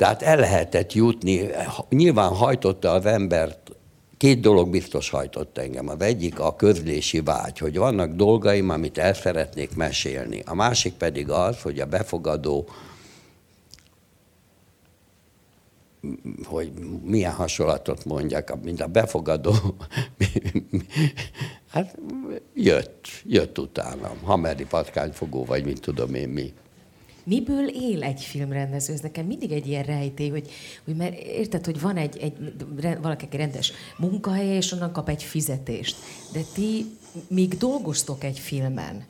[0.01, 1.49] Tehát el lehetett jutni,
[1.89, 3.71] nyilván hajtotta az embert,
[4.17, 5.87] két dolog biztos hajtott engem.
[5.87, 10.43] Az egyik a közlési vágy, hogy vannak dolgaim, amit el szeretnék mesélni.
[10.45, 12.69] A másik pedig az, hogy a befogadó
[16.43, 16.71] hogy
[17.03, 19.53] milyen hasonlatot mondjak, mint a befogadó,
[21.73, 21.97] hát
[22.53, 26.53] jött, jött utánam, hameri patkányfogó, vagy mit tudom én mi.
[27.23, 28.93] Miből él egy filmrendező?
[28.93, 30.49] Ez nekem mindig egy ilyen rejtély, hogy,
[30.85, 32.53] hogy mert érted, hogy van egy, egy
[33.01, 35.95] valaki egy rendes munkahely, és onnan kap egy fizetést.
[36.33, 36.85] De ti,
[37.27, 39.05] míg dolgoztok egy filmen,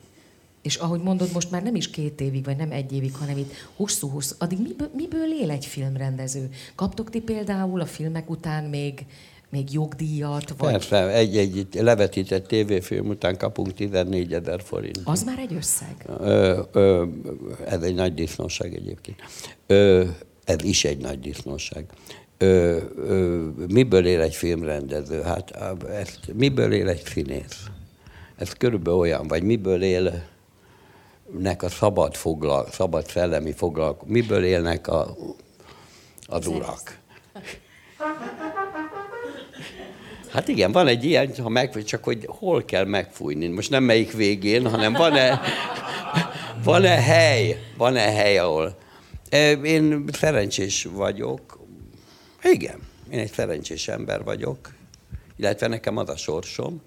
[0.62, 3.52] és ahogy mondod, most már nem is két évig, vagy nem egy évig, hanem itt
[3.76, 6.50] hosszú-hosszú, addig miből, miből él egy filmrendező?
[6.74, 9.04] Kaptok ti például a filmek után még,
[9.52, 10.54] még jogdíjat?
[10.58, 10.70] Vagy...
[10.70, 15.00] Persze, egy, egy levetített tévéfilm után kapunk 14 ezer forint.
[15.04, 16.06] Az már egy összeg?
[16.18, 17.04] Ö, ö,
[17.66, 19.18] ez egy nagy disznóság egyébként.
[19.66, 20.04] Ö,
[20.44, 21.84] ez is egy nagy disznóság.
[22.38, 25.22] Ö, ö, miből él egy filmrendező?
[25.22, 25.50] Hát
[25.90, 27.64] ezt, miből él egy színész?
[28.36, 30.24] Ez körülbelül olyan, vagy miből él
[31.38, 35.16] nek a szabad, foglal, szabad szellemi foglalkozás, miből élnek a,
[36.26, 36.98] az urak.
[40.32, 43.48] Hát igen, van egy ilyen, ha meg, csak hogy hol kell megfújni.
[43.48, 45.40] Most nem melyik végén, hanem van-e,
[46.64, 48.76] van-e hely, van-e hely, ahol.
[49.62, 51.60] Én szerencsés vagyok.
[52.42, 52.78] Igen,
[53.10, 54.58] én egy szerencsés ember vagyok,
[55.36, 56.82] illetve nekem az a sorsom,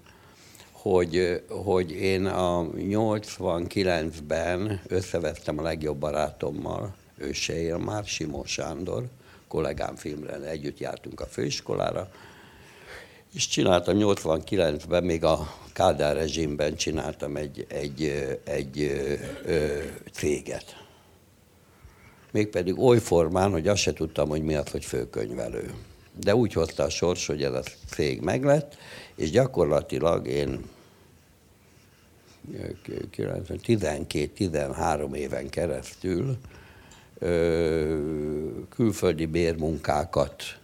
[0.72, 9.04] hogy, hogy én a 89-ben összevettem a legjobb barátommal, ő se él már, Simó Sándor,
[9.48, 12.10] kollégám filmre együtt jártunk a főiskolára,
[13.36, 18.02] és csináltam 89-ben, még a Kádár rezsimben csináltam egy, egy,
[18.44, 18.80] egy,
[19.46, 19.78] ö,
[20.12, 20.84] céget.
[22.30, 25.74] Mégpedig oly formán, hogy azt se tudtam, hogy mi az, hogy főkönyvelő.
[26.20, 28.76] De úgy hozta a sors, hogy ez a cég meglett,
[29.14, 30.64] és gyakorlatilag én
[33.16, 36.36] 12-13 éven keresztül
[38.68, 40.58] külföldi bérmunkákat,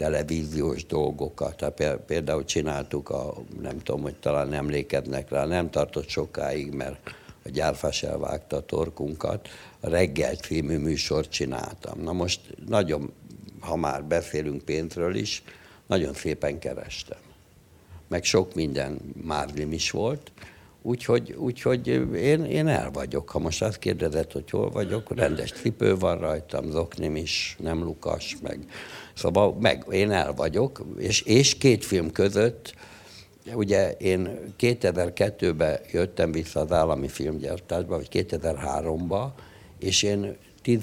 [0.00, 1.56] televíziós dolgokat.
[1.56, 7.48] Tehát például csináltuk, a, nem tudom, hogy talán emlékeznek rá, nem tartott sokáig, mert a
[7.48, 9.48] gyárfás elvágta a torkunkat,
[9.80, 12.02] a reggel című műsort csináltam.
[12.02, 13.12] Na most nagyon,
[13.60, 15.42] ha már beszélünk pénzről is,
[15.86, 17.18] nagyon szépen kerestem.
[18.08, 20.30] Meg sok minden márlim is volt,
[20.82, 23.30] Úgyhogy, úgyhogy én, én el vagyok.
[23.30, 28.36] Ha most azt kérdezed, hogy hol vagyok, rendes cipő van rajtam, zoknim is, nem lukas,
[28.42, 28.58] meg.
[29.20, 32.74] Szóval meg, én el vagyok, és, és két film között,
[33.54, 39.34] ugye én 2002-ben jöttem vissza az állami filmgyártásba, vagy 2003-ba,
[39.78, 40.80] és én 10,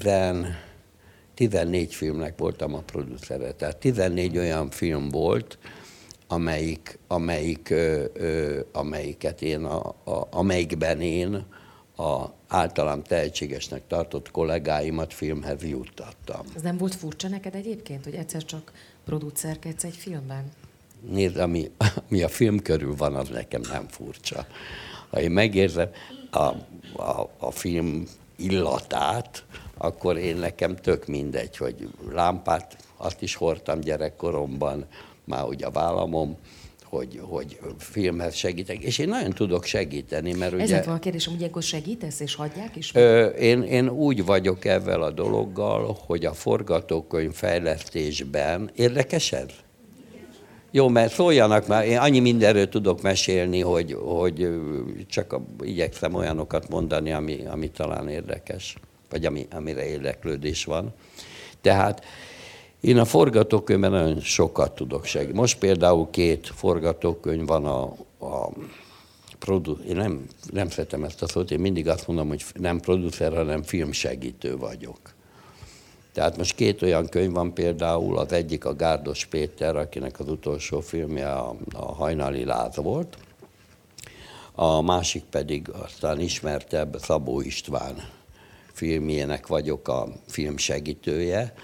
[1.34, 3.52] 14 filmnek voltam a producere.
[3.52, 5.58] Tehát 14 olyan film volt,
[6.26, 11.44] amelyik, amelyik, ö, ö, amelyiket én a, a, amelyikben én
[11.96, 16.40] a általam tehetségesnek tartott kollégáimat filmhez juttattam.
[16.54, 18.72] Ez nem volt furcsa neked egyébként, hogy egyszer csak
[19.04, 20.52] producerkedsz egy filmben?
[21.10, 21.70] Nézd, ami,
[22.08, 24.46] ami a film körül van, az nekem nem furcsa.
[25.10, 25.90] Ha én megérzem
[26.30, 26.42] a,
[27.02, 28.06] a, a film
[28.36, 29.44] illatát,
[29.76, 34.86] akkor én nekem tök mindegy, hogy lámpát, azt is hordtam gyerekkoromban,
[35.24, 36.36] már ugye a vállamom,
[36.88, 40.78] hogy, hogy filmhez segítek, és én nagyon tudok segíteni, mert Ez ugye...
[40.78, 42.94] Ez a kérdésem, ugye akkor segítesz, és hagyják is?
[42.94, 49.48] Ö, én, én úgy vagyok ezzel a dologgal, hogy a forgatókönyv fejlesztésben, érdekes ez?
[50.70, 54.48] Jó, mert szóljanak már, én annyi mindenről tudok mesélni, hogy, hogy
[55.06, 58.76] csak a, igyekszem olyanokat mondani, ami, ami talán érdekes,
[59.10, 60.94] vagy ami, amire érdeklődés van.
[61.60, 62.04] Tehát
[62.80, 65.38] én a forgatókönyvben nagyon sokat tudok segíteni.
[65.38, 67.82] Most például két forgatókönyv van a,
[68.26, 68.50] a
[69.38, 73.34] produ- én nem, nem szeretem ezt a szót, én mindig azt mondom, hogy nem producer,
[73.34, 74.98] hanem filmsegítő vagyok.
[76.12, 80.80] Tehát most két olyan könyv van például, az egyik a Gárdos Péter, akinek az utolsó
[80.80, 83.16] filmje a, a Hajnali Láz volt,
[84.54, 87.94] a másik pedig aztán ismertebb Szabó István
[88.72, 91.54] filmjének vagyok a filmsegítője,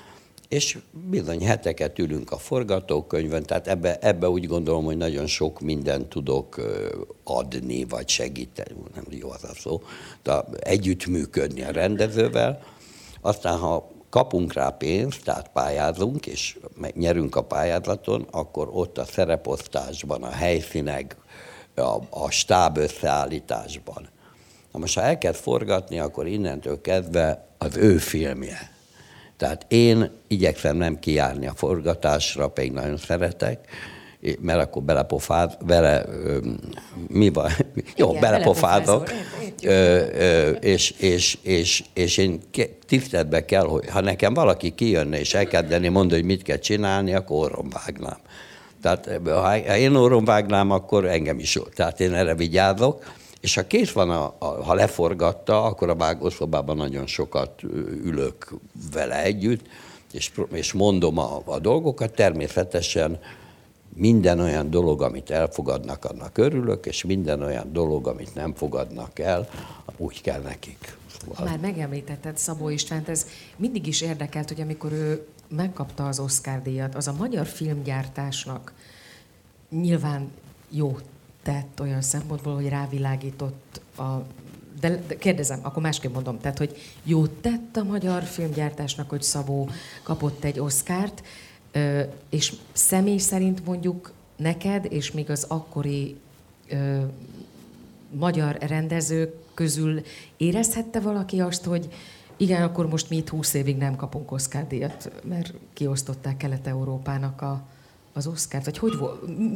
[0.48, 0.78] és
[1.10, 6.60] bizony heteket ülünk a forgatókönyvön, tehát ebbe, ebbe úgy gondolom, hogy nagyon sok mindent tudok
[7.24, 9.82] adni, vagy segíteni, nem jó az a szó,
[10.22, 12.62] de együttműködni a rendezővel.
[13.20, 16.58] Aztán, ha kapunk rá pénzt, tehát pályázunk, és
[16.94, 21.16] nyerünk a pályázaton, akkor ott a szereposztásban, a helyszínek,
[21.74, 24.08] a, a stáb összeállításban.
[24.72, 28.73] Na most, ha elkezd forgatni, akkor innentől kezdve az ő filmje
[29.36, 33.68] tehát én igyekszem nem kijárni a forgatásra, pedig nagyon szeretek,
[34.40, 36.04] mert akkor belepofáz, vele,
[37.08, 37.50] mi van?
[37.96, 39.10] Jó, Igen, belepofázok,
[40.60, 42.40] és, és, és, és én
[42.86, 47.44] tiszteletbe kell, hogy ha nekem valaki kijönne és elkezdeni mondani, hogy mit kell csinálni, akkor
[47.44, 48.18] orrom vágnám.
[48.82, 51.58] Tehát ha én orrom vágnám, akkor engem is.
[51.74, 53.12] Tehát én erre vigyázok.
[53.44, 57.62] És ha kész van, a, a, ha leforgatta, akkor a vágószobában nagyon sokat
[58.04, 58.54] ülök
[58.92, 59.66] vele együtt,
[60.12, 62.14] és, és mondom a, a dolgokat.
[62.14, 63.20] Természetesen
[63.94, 69.48] minden olyan dolog, amit elfogadnak, annak örülök, és minden olyan dolog, amit nem fogadnak el,
[69.96, 70.96] úgy kell nekik.
[71.20, 71.44] Szóval...
[71.44, 73.26] Már megemlítetted Szabó Istvánt, ez
[73.56, 78.72] mindig is érdekelt, hogy amikor ő megkapta az Oscar díjat, az a magyar filmgyártásnak
[79.70, 80.30] nyilván
[80.70, 80.96] jó
[81.44, 84.22] tett olyan szempontból, hogy rávilágított a
[84.80, 89.68] de, de kérdezem, akkor másképp mondom, tehát, hogy jót tett a magyar filmgyártásnak, hogy Szabó
[90.02, 91.22] kapott egy Oscárt,
[92.28, 96.16] és személy szerint mondjuk neked, és még az akkori
[96.68, 97.02] ö,
[98.10, 100.02] magyar rendezők közül
[100.36, 101.88] érezhette valaki azt, hogy
[102.36, 107.62] igen, akkor most mi itt húsz évig nem kapunk Oscar díjat, mert kiosztották Kelet-Európának a,
[108.14, 108.64] az Oscárt?
[108.64, 108.92] Vagy hogy,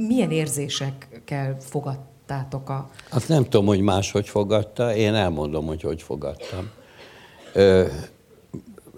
[0.09, 2.91] milyen érzésekkel fogadtátok a...
[3.11, 6.71] Azt nem tudom, hogy máshogy fogadta, én elmondom, hogy hogy fogadtam.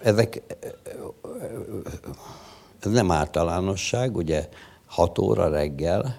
[0.02, 0.42] Ezek,
[2.80, 4.48] ez nem általánosság, ugye
[4.86, 6.16] 6 óra reggel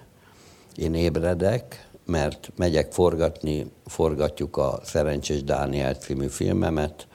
[0.76, 7.08] én ébredek, mert megyek forgatni, forgatjuk a Szerencsés Dániel című filmemet,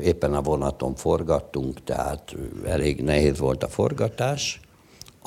[0.00, 2.34] éppen a vonaton forgattunk, tehát
[2.66, 4.60] elég nehéz volt a forgatás,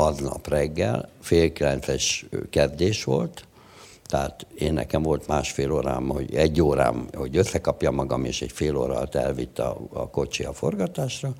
[0.05, 3.45] aznap reggel, fél kilences kezdés volt,
[4.03, 8.75] tehát én nekem volt másfél órám, hogy egy órám, hogy összekapja magam, és egy fél
[8.75, 11.33] óra alatt elvitt a, a kocsi a forgatásra,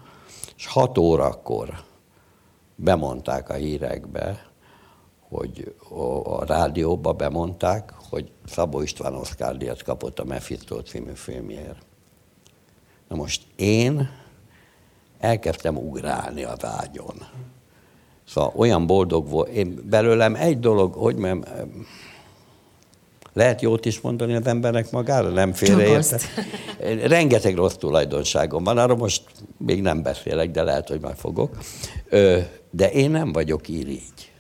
[0.58, 1.84] és hat órakor
[2.76, 4.52] bemondták a hírekbe,
[5.20, 6.04] hogy a,
[6.40, 11.86] a rádióba bemondták, hogy Szabó István Oszkár díjat kapott a Mephisto című filmjéért.
[13.08, 14.10] Na most én
[15.20, 17.28] elkezdtem ugrálni az ágyon.
[18.34, 19.50] Szóval olyan boldog volt.
[19.50, 21.44] Én belőlem egy dolog, hogy nem,
[23.34, 26.20] lehet jót is mondani az embernek magára, nem félreérte.
[27.08, 29.24] Rengeteg rossz tulajdonságom van, arra most
[29.58, 31.58] még nem beszélek, de lehet, hogy majd fogok.
[32.72, 34.32] De én nem vagyok irigy.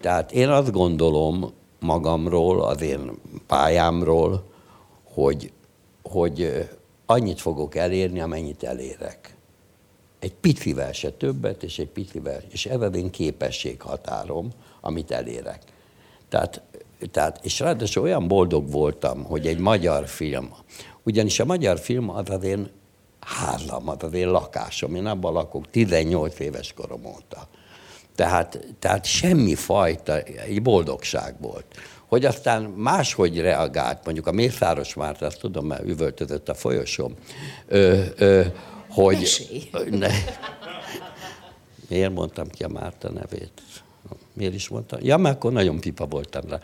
[0.00, 3.10] Tehát én azt gondolom magamról, az én
[3.46, 4.44] pályámról,
[5.12, 5.52] hogy,
[6.02, 6.68] hogy
[7.06, 9.36] annyit fogok elérni, amennyit elérek.
[10.18, 14.50] Egy picivel se többet, és egy picivel, és ez az én képességhatárom,
[14.80, 15.62] amit elérek.
[16.28, 16.62] Tehát,
[17.10, 20.54] tehát, és ráadásul olyan boldog voltam, hogy egy magyar film,
[21.02, 22.70] ugyanis a magyar film az az én
[23.20, 27.48] házam, az az én lakásom, én abban lakok 18 éves korom óta.
[28.14, 31.64] Tehát, tehát semmi fajta, egy boldogság volt.
[32.06, 37.14] Hogy aztán máshogy reagált, mondjuk a Mészáros Márta, azt tudom, mert üvöltözött a folyosóm,
[37.66, 38.44] ö, ö,
[38.88, 39.48] hogy...
[39.90, 40.10] Ne,
[41.88, 43.62] miért mondtam ki a Márta nevét?
[44.32, 44.98] Miért is mondtam?
[45.02, 46.60] Ja, mert akkor nagyon pipa voltam rá.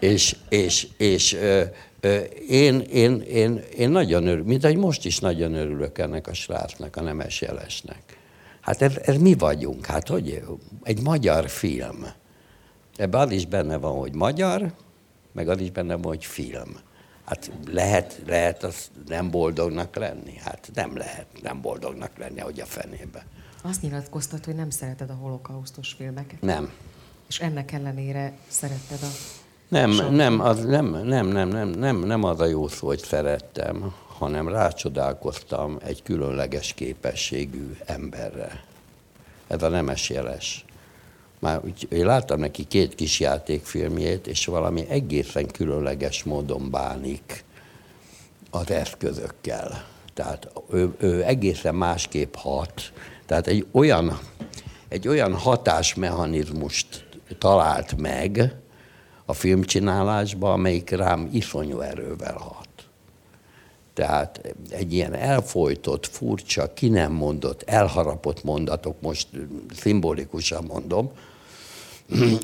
[0.00, 1.62] És, és, és ö,
[2.00, 2.16] ö,
[2.48, 6.96] én, én, én, én nagyon örülök, mint ahogy most is nagyon örülök ennek a srácnak,
[6.96, 8.18] a Nemes Jelesnek.
[8.60, 10.42] Hát ez, ez mi vagyunk, hát hogy
[10.82, 12.06] egy magyar film.
[12.96, 14.72] Ebben az is benne van, hogy magyar,
[15.32, 16.76] meg az is benne van, hogy film.
[17.24, 20.36] Hát lehet, lehet az nem boldognak lenni?
[20.36, 23.26] Hát nem lehet nem boldognak lenni, hogy a fenébe.
[23.62, 26.40] Azt nyilatkoztat, hogy nem szereted a holokausztos filmeket.
[26.40, 26.72] Nem.
[27.28, 29.06] És ennek ellenére szeretted a...
[29.68, 33.94] Nem, nem, az, nem, nem, nem, nem, nem, nem az a jó szó, hogy szerettem,
[34.06, 38.64] hanem rácsodálkoztam egy különleges képességű emberre.
[39.46, 40.64] Ez a nemes jeles.
[41.44, 47.44] Már úgy, én láttam neki két kis játékfilmjét, és valami egészen különleges módon bánik
[48.50, 49.86] az eszközökkel.
[50.14, 52.92] Tehát ő, ő egészen másképp hat.
[53.26, 54.18] Tehát egy olyan,
[54.88, 57.06] egy olyan hatásmechanizmust
[57.38, 58.54] talált meg
[59.24, 62.68] a filmcsinálásban, amelyik rám iszonyú erővel hat.
[63.94, 69.28] Tehát egy ilyen elfolytott, furcsa, ki nem mondott, elharapott mondatok, most
[69.74, 71.10] szimbolikusan mondom,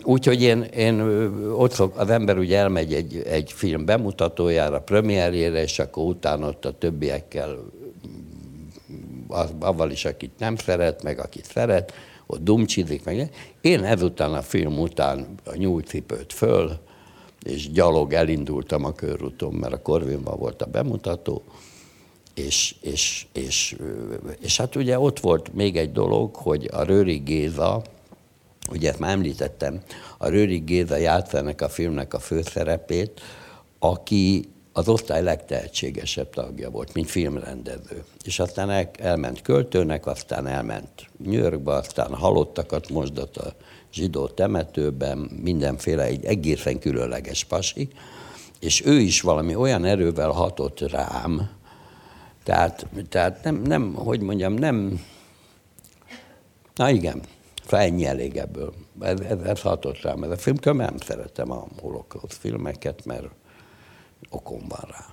[0.03, 1.01] Úgyhogy én, én
[1.57, 6.65] ott szok, az ember ugye elmegy egy, egy film bemutatójára, premierjére, és akkor utána ott
[6.65, 7.59] a többiekkel,
[9.29, 11.93] az, avval is, akit nem szeret, meg akit szeret,
[12.27, 13.31] ott dumcsizik, meg.
[13.61, 16.79] Én ezután a film után a nyújcipőt föl,
[17.43, 21.43] és gyalog elindultam a körúton, mert a Korvinban volt a bemutató,
[22.35, 23.77] és, és, és,
[24.41, 27.83] és hát ugye ott volt még egy dolog, hogy a Röri Géza,
[28.69, 29.81] ugye már említettem,
[30.19, 33.21] a Rőrik Géza játszanak a filmnek a főszerepét,
[33.79, 38.05] aki az osztály legtehetségesebb tagja volt, mint filmrendező.
[38.25, 43.55] És aztán el, elment költőnek, aztán elment Yorkba, aztán halottakat mosdott a
[43.93, 47.89] zsidó temetőben, mindenféle egy egészen különleges pasi,
[48.61, 51.51] és ő is valami olyan erővel hatott rám,
[52.43, 55.05] tehát, tehát nem, nem, hogy mondjam, nem,
[56.75, 57.23] na igen,
[57.79, 58.75] ennyi elég ebből.
[59.01, 60.23] Ez, ez, ez hatott rám.
[60.23, 63.29] Ez a film, nem szeretem a holokauszt filmeket, mert
[64.31, 65.07] okom van rá.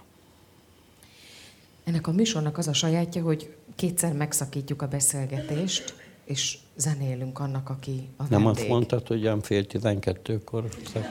[1.84, 5.96] Ennek a műsornak az a sajátja, hogy kétszer megszakítjuk a beszélgetést,
[6.26, 11.06] és zenélünk annak, aki a Nem azt mondtad, hogy olyan fél tizenkettőkor szak...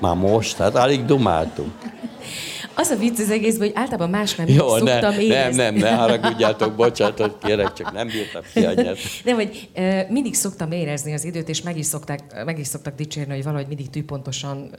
[0.00, 1.72] Már most, hát alig dumáltunk.
[2.74, 5.62] Az a vicc az egész, hogy általában más nem Jó, szoktam ne, érezni.
[5.62, 8.88] Nem, nem, ne haragudjátok, bocsánatot kérek, csak nem bírtam kiadni.
[9.24, 12.94] Nem, hogy e, mindig szoktam érezni az időt, és meg is, szokták, meg is szoktak
[12.94, 14.70] dicsérni, hogy valahogy mindig tűpontosan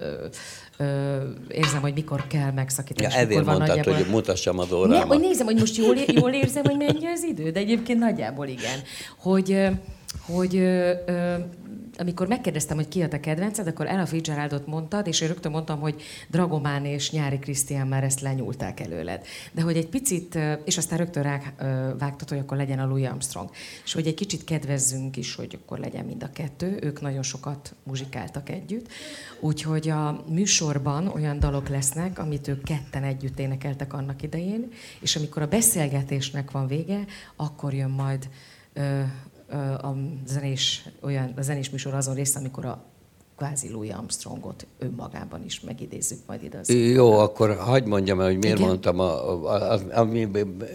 [0.78, 0.86] e,
[1.50, 3.14] érzem, hogy mikor kell megszakítani.
[3.14, 3.94] Ja, ezért mondtad, nagyjából...
[3.94, 4.98] hogy mutassam az órámat.
[4.98, 8.48] Nem, hogy nézem, hogy most jól, jól érzem, hogy mennyi az idő, de egyébként nagyjából
[8.48, 8.80] igen.
[9.18, 9.68] Hogy,
[10.26, 10.64] hogy
[11.98, 15.80] amikor megkérdeztem, hogy ki a te kedvenced, akkor Ella Fitzgeraldot mondtad, és én rögtön mondtam,
[15.80, 19.26] hogy Dragomán és Nyári Krisztián már ezt lenyúlták előled.
[19.52, 21.42] De hogy egy picit, és aztán rögtön
[21.98, 23.50] vágtad, hogy akkor legyen a Louis Armstrong.
[23.84, 26.80] És hogy egy kicsit kedvezzünk is, hogy akkor legyen mind a kettő.
[26.82, 28.88] Ők nagyon sokat muzsikáltak együtt.
[29.40, 35.42] Úgyhogy a műsorban olyan dalok lesznek, amit ők ketten együtt énekeltek annak idején, és amikor
[35.42, 38.30] a beszélgetésnek van vége, akkor jön majd
[39.82, 39.96] a
[40.26, 42.84] zenés, olyan, a zenés műsor azon része, amikor a
[43.38, 46.58] kvázi Louis Armstrongot önmagában is megidézzük majd ide.
[46.58, 48.68] Az Jó, akkor hagyd mondjam el, hogy miért Igen?
[48.68, 50.08] mondtam, a, a, a, a,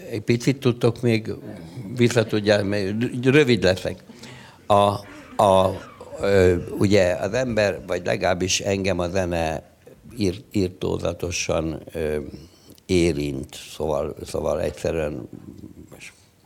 [0.09, 1.33] egy picit tudtok még
[1.95, 2.63] vissza tudjál,
[3.21, 4.03] rövid leszek.
[4.65, 4.73] A,
[5.43, 5.71] a,
[6.77, 9.63] ugye az ember, vagy legalábbis engem a zene
[10.17, 11.83] ír, írtózatosan
[12.85, 15.29] érint, szóval, szóval egyszerűen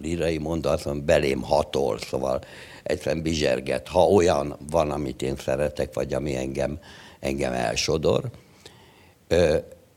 [0.02, 2.42] lírai mondatom, belém hatol, szóval
[2.84, 6.80] egyszerűen bizserget, ha olyan van, amit én szeretek, vagy ami engem,
[7.20, 8.24] engem elsodor.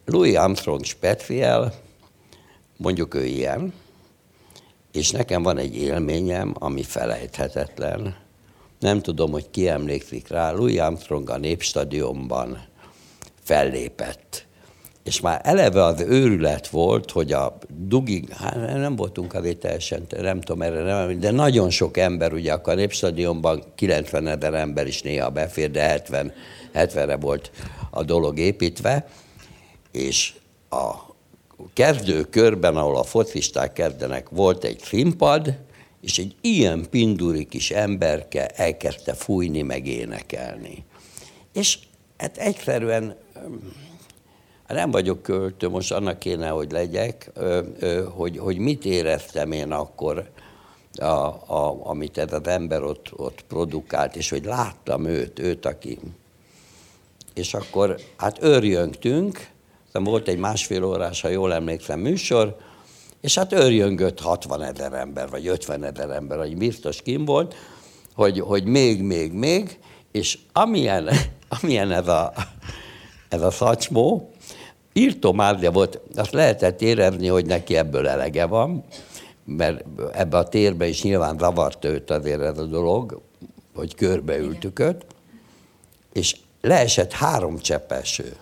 [0.04, 1.74] Louis Armstrong speciál,
[2.76, 3.72] mondjuk ő ilyen,
[4.92, 8.16] és nekem van egy élményem, ami felejthetetlen.
[8.80, 12.64] Nem tudom, hogy ki emlékszik rá, Louis Armstrong a Népstadionban
[13.42, 14.46] fellépett
[15.04, 20.40] és már eleve az őrület volt, hogy a dugi, hát nem voltunk azért teljesen, nem
[20.40, 25.02] tudom erre, nem, de nagyon sok ember, ugye akkor a Népstadionban 90 ezer ember is
[25.02, 26.32] néha befér, de 70,
[26.74, 27.50] 70-re volt
[27.90, 29.08] a dolog építve,
[29.92, 30.34] és
[30.70, 30.92] a
[31.72, 35.58] kezdőkörben, ahol a focisták kezdenek, volt egy színpad,
[36.00, 40.84] és egy ilyen pinduri kis emberke elkezdte fújni, meg énekelni.
[41.52, 41.78] És
[42.16, 43.16] hát egyszerűen
[44.68, 47.30] nem vagyok költő, most annak kéne, hogy legyek,
[48.14, 50.28] hogy, hogy mit éreztem én akkor,
[50.96, 55.98] a, a, amit ez az ember ott, ott produkált, és hogy láttam őt, őt, aki...
[57.34, 59.48] És akkor hát őrjöngtünk,
[59.92, 62.56] volt egy másfél órás, ha jól emlékszem, műsor,
[63.20, 67.54] és hát őrjöngött 60 ezer ember, vagy 50 ezer ember, hogy biztos kim volt,
[68.14, 69.78] hogy, hogy még, még, még,
[70.12, 71.08] és amilyen,
[71.60, 72.32] amilyen ez a,
[73.28, 74.33] ez a szatymó,
[74.94, 78.84] írtó mázja volt, azt lehetett érezni, hogy neki ebből elege van,
[79.44, 83.20] mert ebbe a térbe is nyilván zavart őt azért ez a dolog,
[83.74, 85.04] hogy körbeültük őt,
[86.12, 88.36] és leesett három cseppeső.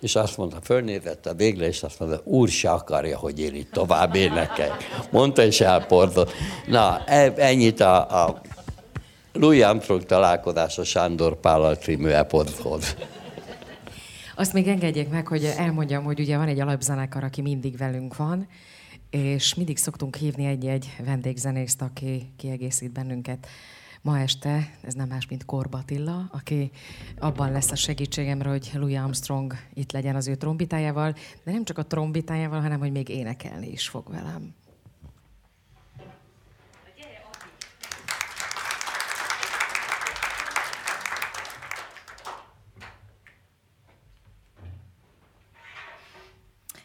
[0.00, 3.72] És azt mondta, fölnézett a végre, és azt mondta, úr se akarja, hogy én itt
[3.72, 4.76] tovább énekel.
[5.10, 6.32] Mondta, és elporzott.
[6.66, 8.40] Na, e, ennyit a, a
[9.32, 12.96] Louis Armstrong találkozása Sándor Pállal című epodhoz.
[14.38, 18.46] Azt még engedjék meg, hogy elmondjam, hogy ugye van egy alapzenekar, aki mindig velünk van,
[19.10, 23.46] és mindig szoktunk hívni egy-egy vendégzenészt, aki kiegészít bennünket.
[24.02, 26.70] Ma este ez nem más, mint Korbatilla, aki
[27.18, 31.14] abban lesz a segítségemre, hogy Louis Armstrong itt legyen az ő trombitájával,
[31.44, 34.54] de nem csak a trombitájával, hanem hogy még énekelni is fog velem.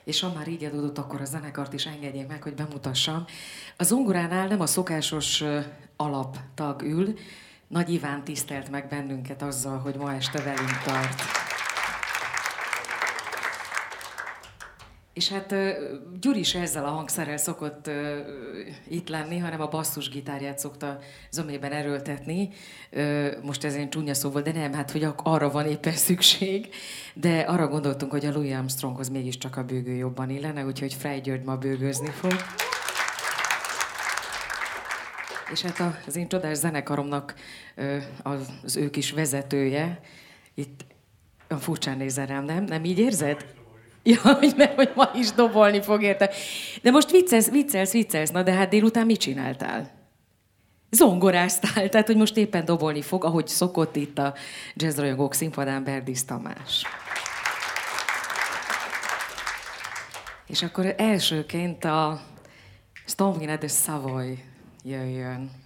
[0.03, 3.25] És ha már így adódott, akkor a zenekart is engedjék meg, hogy bemutassam.
[3.77, 5.43] A zongoránál nem a szokásos
[5.95, 7.13] alaptag ül,
[7.67, 11.21] Nagy Iván tisztelt meg bennünket azzal, hogy ma este velünk tart.
[15.13, 15.55] És hát
[16.19, 17.89] Gyuri is ezzel a hangszerrel szokott
[18.87, 20.99] itt lenni, hanem a basszusgitárját szokta
[21.31, 22.49] zomében erőltetni.
[23.41, 26.69] Most ez egy csúnya szó volt, de nem, hát hogy arra van éppen szükség.
[27.13, 31.43] De arra gondoltunk, hogy a Louis Armstronghoz mégiscsak a bőgő jobban illene, úgyhogy Frey György
[31.43, 32.35] ma bőgőzni fog.
[35.51, 37.33] És hát az én csodás zenekaromnak
[38.63, 39.99] az ő kis vezetője,
[40.53, 40.85] itt
[41.59, 42.63] furcsán nézel rám, nem?
[42.63, 43.45] Nem így érzed?
[44.03, 46.29] Ja, hogy, mert hogy ma is dobolni fog érte.
[46.81, 49.91] De most viccelsz, viccelsz, viccelsz, na de hát délután mit csináltál?
[50.89, 54.33] Zongoráztál, tehát hogy most éppen dobolni fog, ahogy szokott itt a
[54.75, 56.85] jazzrajongók színpadán Berdis Tamás.
[60.47, 62.21] És akkor elsőként a
[63.05, 64.43] Stonvina de Savoy
[64.83, 65.62] jöjjön.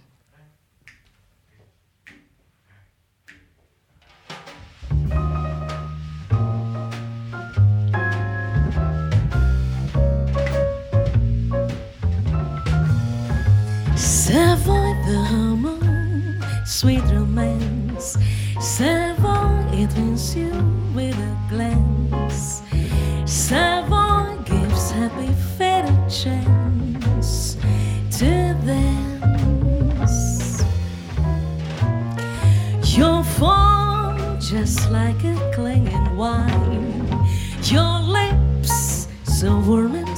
[39.38, 40.08] So warm and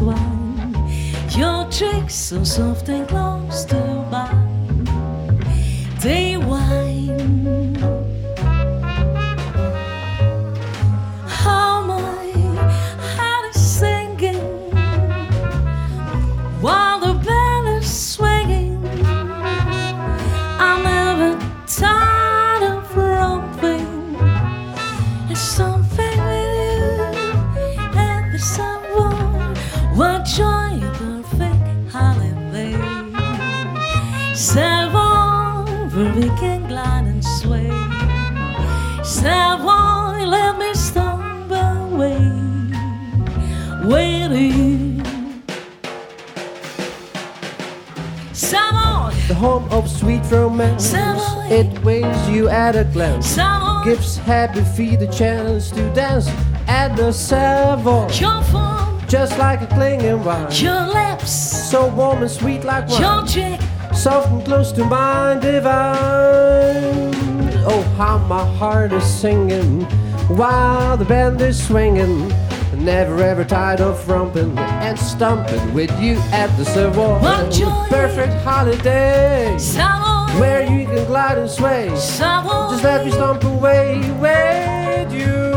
[0.00, 0.72] wine.
[1.36, 3.89] Your tricks so soft and close to
[49.40, 50.92] home of sweet romance.
[51.50, 53.36] It weighs you at a glance.
[53.84, 56.28] Gives happy feet a chance to dance
[56.68, 58.06] at the Savoy.
[58.24, 60.48] your form, Just like a clinging wine.
[60.52, 61.32] your lips,
[61.70, 63.00] So warm and sweet like wine.
[63.00, 63.60] your trick.
[63.94, 67.10] Soft and close to mine divine.
[67.72, 69.82] Oh, how my heart is singing
[70.40, 72.30] while the band is swinging.
[72.80, 77.18] Never ever tired of romping and stomping with you at the Savoy.
[77.20, 77.86] What joy.
[77.90, 81.94] Perfect holiday Savoy, where you can glide and sway.
[81.96, 85.49] Savoy, Just let me stomp away with you.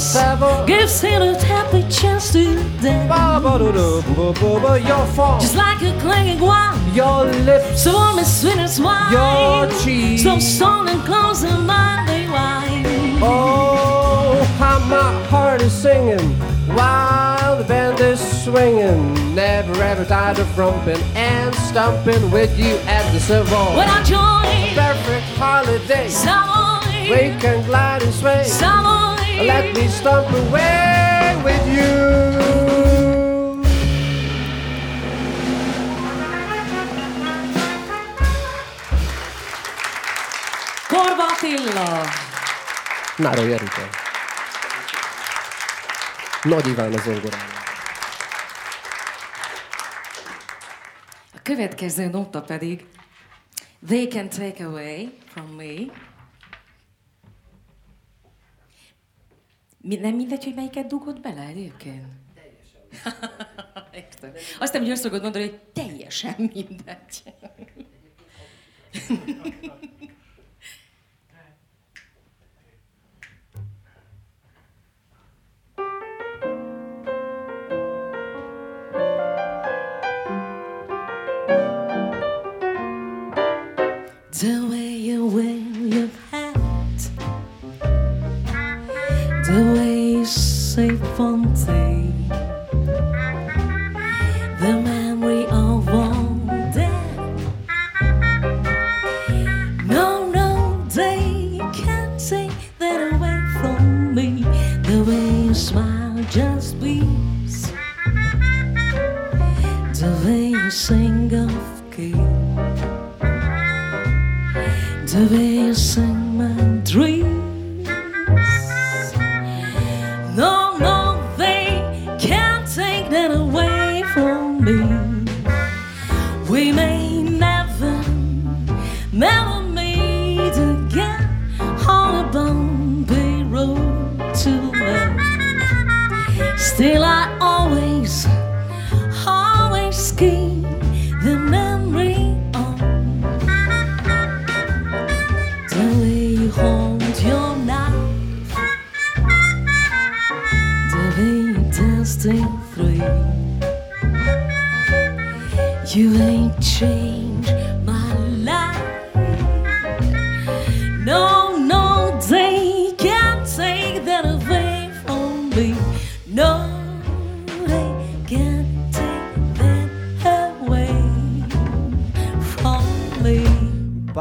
[0.00, 0.64] Savoy.
[0.66, 3.10] Gives him a happy chance to dance.
[4.86, 6.78] Your form, Just like a clanging wine.
[6.94, 9.12] your lips, So warm and sweet as wine.
[9.12, 10.22] Your cheeks.
[10.22, 13.18] So strong and close and mind they wine.
[13.22, 16.18] Oh, how my heart is singing
[16.74, 19.34] while the band is swinging.
[19.34, 23.76] Never ever tired of romping and stomping with you at the Savoy.
[23.76, 28.44] When I join Perfect holiday, Savoy, we can glide and sway.
[28.44, 29.09] Savoy,
[29.42, 32.10] Let me stomp away with you.
[43.20, 43.88] Nárai Erika.
[46.42, 47.40] Nagy Iván az zongorán.
[51.34, 52.84] A következő nota pedig
[53.86, 56.09] They can take away from me.
[59.82, 62.06] Nem mindegy, hogy melyiket dugod bele egyébként?
[63.94, 64.32] Értem.
[64.58, 67.22] Aztán, hogy azt szokod mondani, hogy teljesen mindegy.
[84.30, 85.58] The way you wear
[85.94, 86.08] your
[89.50, 92.09] the way you say something,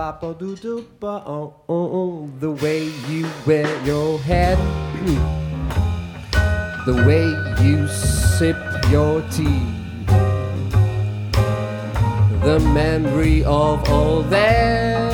[0.10, 4.57] Papa doo doo ba oh, oh, the way you wear your hat,
[6.88, 7.30] the way
[7.64, 8.57] you sip
[8.89, 9.62] your tea,
[12.41, 15.14] the memory of all that.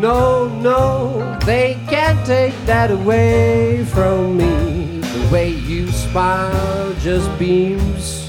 [0.00, 5.00] No, no, they can't take that away from me.
[5.00, 8.21] The way you smile just beams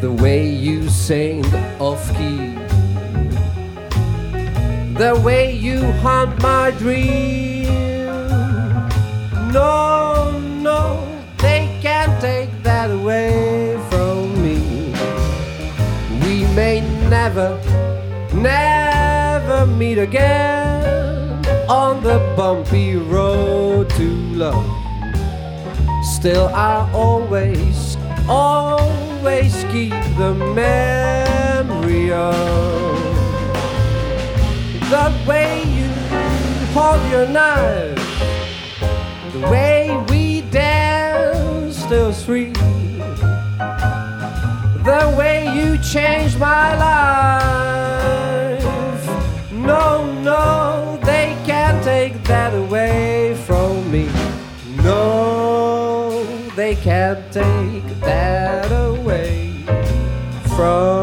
[0.00, 1.44] the way you sing
[1.80, 2.54] off key,
[4.94, 7.64] the way you haunt my dream.
[9.52, 14.92] No, no, they can't take that away from me.
[16.22, 17.58] We may never,
[18.34, 24.66] never meet again on the bumpy road to love.
[26.04, 27.96] Still, I always,
[28.28, 29.15] always
[29.76, 32.34] keep the memory of
[34.88, 35.88] the way you
[36.72, 37.98] hold your knife,
[39.32, 42.52] the way we dance till three,
[44.90, 48.62] the way you changed my life.
[49.52, 54.08] No, no, they can't take that away from me.
[54.84, 56.24] No,
[56.54, 58.85] they can't take that away
[60.56, 60.95] from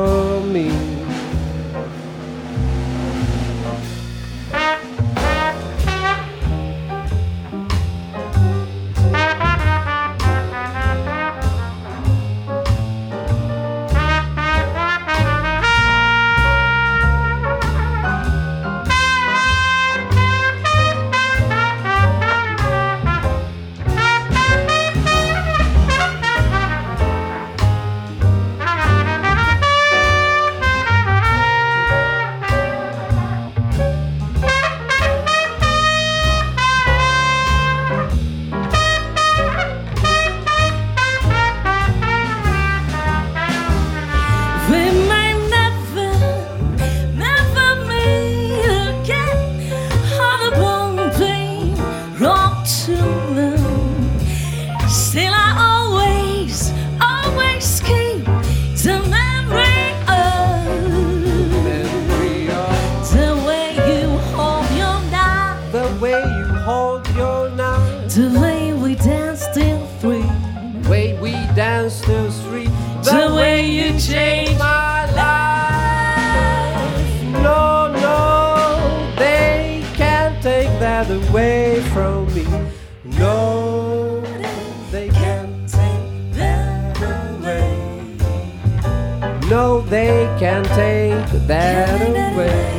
[90.43, 92.72] can't take that away.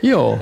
[0.00, 0.36] Jó.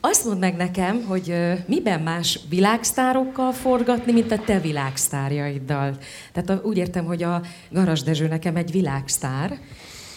[0.00, 5.96] Azt mondd meg nekem, hogy ö, miben más világsztárokkal forgatni, mint a te világsztárjaiddal.
[6.32, 9.58] Tehát a, úgy értem, hogy a Garas Dezső nekem egy világsztár,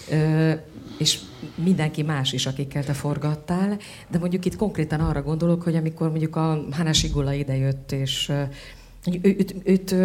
[0.09, 0.51] ö,
[0.97, 1.19] és
[1.55, 6.35] mindenki más is, akikkel te forgattál, de mondjuk itt konkrétan arra gondolok, hogy amikor mondjuk
[6.35, 8.43] a Hanesi Gula idejött, és ö,
[9.21, 9.95] őt, őt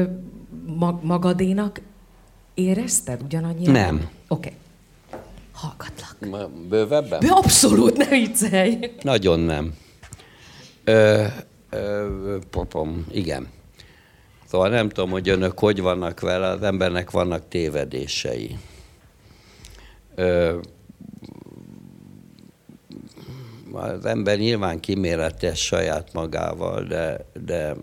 [1.02, 1.80] magadénak
[2.54, 3.72] érezted ugyanannyira?
[3.72, 3.96] Nem.
[3.96, 4.08] Oké.
[4.28, 4.52] Okay.
[5.58, 6.16] Hallgatlak.
[6.30, 7.20] Ma Bővebben?
[7.20, 8.78] De abszolút ne viccelj!
[9.02, 9.74] Nagyon nem.
[10.84, 11.24] Ö,
[11.70, 13.48] ö, popom, igen.
[14.46, 18.58] Szóval nem tudom, hogy önök hogy vannak vele, az embernek vannak tévedései.
[20.14, 20.58] Ö,
[23.72, 27.74] az ember nyilván kiméletes saját magával, de, de,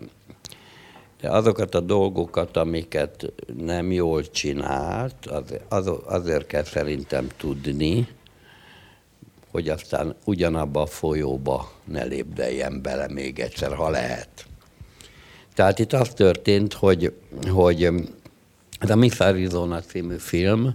[1.20, 8.08] de azokat a dolgokat, amiket nem jól csinált, az, az, azért kell szerintem tudni,
[9.50, 14.46] hogy aztán ugyanabba a folyóba ne lépdeljen bele még egyszer, ha lehet.
[15.54, 17.12] Tehát itt az történt, hogy,
[17.48, 17.84] hogy
[18.80, 20.74] ez a Miss Arizona című film,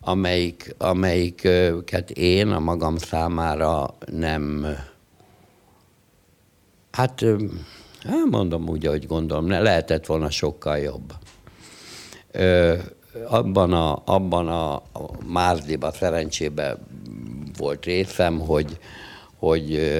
[0.00, 4.66] amelyik, amelyiket én a magam számára nem,
[6.90, 7.24] hát
[8.04, 11.12] hát mondom úgy, ahogy gondolom, ne, lehetett volna sokkal jobb.
[12.30, 12.78] Ö,
[13.28, 16.78] abban a, abban a, a Márziba szerencsében
[17.56, 18.78] volt részem, hogy,
[19.36, 19.92] hogy,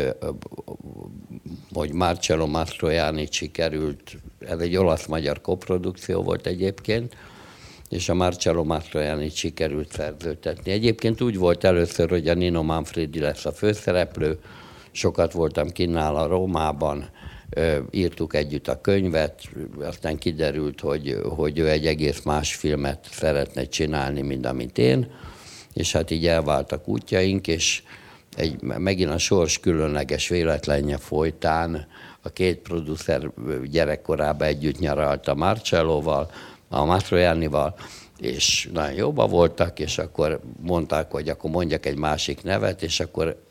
[1.72, 7.16] hogy Marcello Mastroianni sikerült, ez egy olasz-magyar koprodukció volt egyébként,
[7.88, 10.72] és a Marcello Mastroianni sikerült szerzőtetni.
[10.72, 14.38] Egyébként úgy volt először, hogy a Nino Manfredi lesz a főszereplő,
[14.90, 17.08] sokat voltam kinnál a Rómában,
[17.90, 19.48] írtuk együtt a könyvet,
[19.80, 25.10] aztán kiderült, hogy, hogy ő egy egész más filmet szeretne csinálni, mint amit én,
[25.72, 27.82] és hát így elváltak útjaink, és
[28.36, 31.86] egy, megint a sors különleges véletlenje folytán
[32.22, 33.30] a két producer
[33.70, 36.30] gyerekkorában együtt nyaralt a Marcelloval,
[36.68, 37.74] a Mastroiannival,
[38.18, 43.42] és nagyon jóba voltak, és akkor mondták, hogy akkor mondjak egy másik nevet, és akkor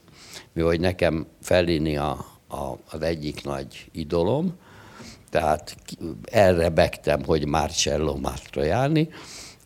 [0.53, 4.53] mi, hogy nekem Fellini a, a, az egyik nagy idolom,
[5.29, 5.75] tehát
[6.23, 9.09] erre bektem, hogy Marcello Mastroianni,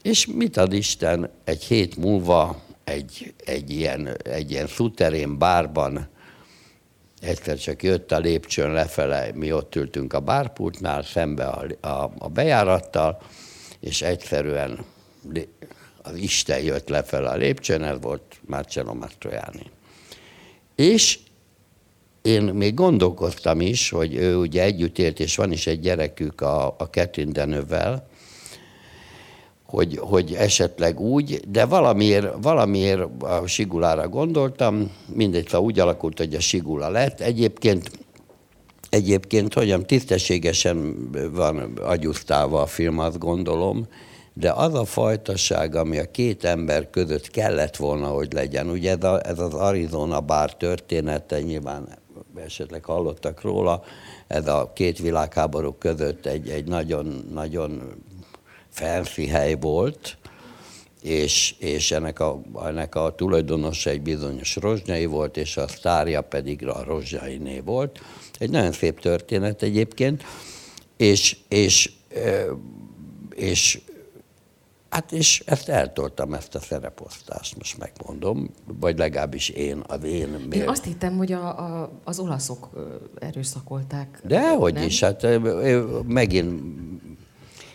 [0.01, 6.07] és mit ad Isten, egy hét múlva egy, egy ilyen, egy ilyen szuterén bárban
[7.21, 12.29] egyszer csak jött a lépcsőn lefele, mi ott ültünk a bárpultnál, szembe a, a, a
[12.29, 13.21] bejárattal,
[13.79, 14.85] és egyszerűen
[16.01, 19.71] az Isten jött lefele a lépcsőn, ez volt Marcello Mastroianni.
[20.75, 21.19] És
[22.25, 26.67] én még gondolkoztam is, hogy ő ugye együtt élt, és van is egy gyerekük a,
[26.67, 28.07] a Catherine Deneuve-vel,
[29.65, 36.33] hogy, hogy esetleg úgy, de valamiért, valamiért a Sigulára gondoltam, mindegy, szóval úgy alakult, hogy
[36.33, 37.19] a Sigula lett.
[37.19, 37.91] Egyébként,
[38.89, 43.87] egyébként hogyan tisztességesen van agyusztálva a film, azt gondolom,
[44.33, 49.03] de az a fajtaság, ami a két ember között kellett volna, hogy legyen, ugye ez,
[49.03, 52.03] a, ez az Arizona bár története, nyilván
[52.43, 53.83] esetleg hallottak róla,
[54.27, 57.93] ez a két világháború között egy, egy nagyon, nagyon
[58.69, 60.17] fancy hely volt,
[61.01, 66.67] és, és ennek, a, ennek a tulajdonosa egy bizonyos rozsnyai volt, és a sztárja pedig
[66.67, 67.99] a rozsnyainé volt.
[68.37, 70.23] Egy nagyon szép történet egyébként,
[70.97, 71.91] és, és,
[73.35, 73.81] és
[74.95, 80.47] Hát és ezt eltoltam, ezt a szereposztást, most megmondom, vagy legalábbis én, az én...
[80.51, 82.69] Én azt hittem, hogy a, a, az olaszok
[83.19, 84.19] erőszakolták.
[84.23, 85.27] Dehogy is, hát
[86.07, 86.61] megint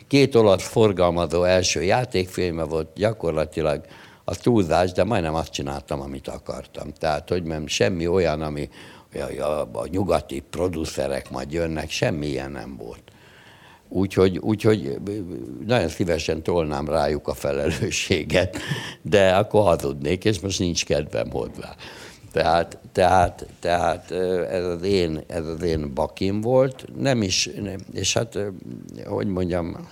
[0.06, 3.84] két olasz forgalmazó első játékfilme volt, gyakorlatilag
[4.24, 6.92] a túlzás, de majdnem azt csináltam, amit akartam.
[6.92, 8.68] Tehát, hogy nem semmi olyan, ami
[9.14, 13.02] a, a, a nyugati producerek majd jönnek, semmi ilyen nem volt.
[13.92, 14.98] Úgyhogy, úgyhogy
[15.66, 18.56] nagyon szívesen tolnám rájuk a felelősséget,
[19.02, 21.74] de akkor hazudnék, és most nincs kedvem hozzá.
[22.32, 24.10] Tehát, tehát, tehát
[24.50, 28.38] ez, az én, ez az én bakim volt, nem is, nem, és hát,
[29.06, 29.88] hogy mondjam,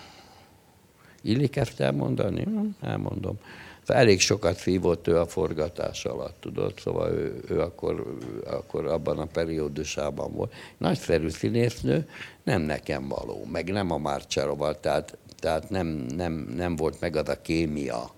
[1.22, 2.46] illik ezt elmondani?
[2.80, 3.38] Elmondom.
[3.86, 9.24] elég sokat szívott ő a forgatás alatt, tudod, szóval ő, ő akkor, akkor abban a
[9.24, 10.52] periódusában volt.
[10.78, 12.08] Nagyszerű színésznő,
[12.48, 17.28] nem nekem való, meg nem a Márcsároval, tehát, tehát nem, nem, nem volt meg az
[17.28, 18.10] a kémia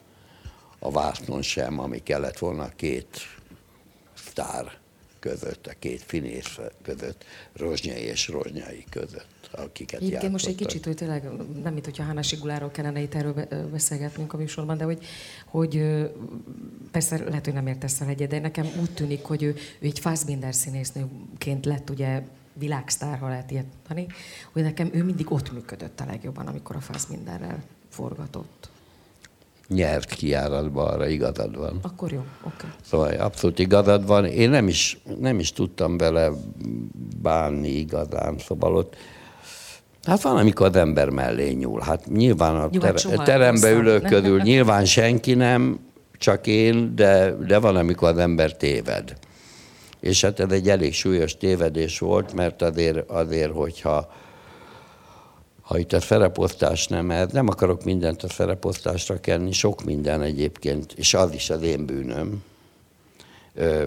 [0.78, 3.18] a vásznon sem, ami kellett volna két
[4.14, 4.78] sztár
[5.18, 10.96] között, a két finész között, Rozsnyai és Rozsnyai között, akiket Igen, most egy kicsit, hogy
[10.96, 11.22] tényleg
[11.62, 15.04] nem mint hogyha Hána Siguláról kellene itt erről beszélgetnünk a műsorban, de hogy,
[15.46, 15.82] hogy
[16.90, 19.98] persze lehet, hogy nem értesz el egyet, de nekem úgy tűnik, hogy ő, ő egy
[19.98, 22.22] Fassbinder színésznőként lett ugye
[22.52, 24.12] világsztár, ha lehet ilyet mondani,
[24.52, 28.70] hogy nekem ő mindig ott működött a legjobban, amikor a Fassbinderrel forgatott
[29.74, 31.78] nyert kiáratba, arra igazad van.
[31.82, 32.54] Akkor jó, oké.
[32.54, 32.70] Okay.
[32.84, 34.24] Szóval abszolút igazad van.
[34.24, 36.30] Én nem is, nem is tudtam vele
[37.22, 38.96] bánni igazán, szóval ott
[40.04, 41.80] Hát van, amikor az ember mellé nyúl.
[41.80, 45.78] Hát nyilván a ter- terembe ülők közül nyilván senki nem,
[46.18, 49.16] csak én, de, de van, amikor az ember téved.
[50.00, 54.12] És hát ez egy elég súlyos tévedés volt, mert azért, azért hogyha
[55.70, 60.92] ha itt a szereposztás nem, ez nem akarok mindent a szereposztásra kenni, sok minden egyébként,
[60.96, 62.42] és az is az én bűnöm.
[63.54, 63.84] Ö,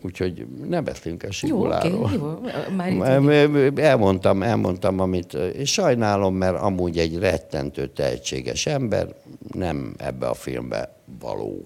[0.00, 2.10] úgyhogy ne beszéljünk a Siguláról.
[2.14, 3.70] Jó, okay, jó.
[3.76, 9.14] elmondtam, elmondtam, amit, és sajnálom, mert amúgy egy rettentő tehetséges ember,
[9.52, 11.62] nem ebbe a filmbe való.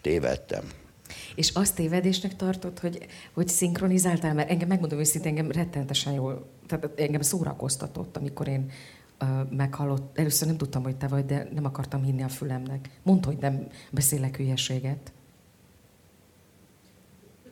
[0.00, 0.62] Tévedtem.
[1.38, 6.90] És azt tévedésnek tartott, hogy, hogy szinkronizáltál, mert engem megmondom őszintén, engem rettenetesen jól, tehát
[6.96, 8.70] engem szórakoztatott, amikor én
[9.20, 12.90] uh, meghallott, először nem tudtam, hogy te vagy, de nem akartam hinni a fülemnek.
[13.02, 15.12] Mondd, hogy nem beszélek hülyeséget.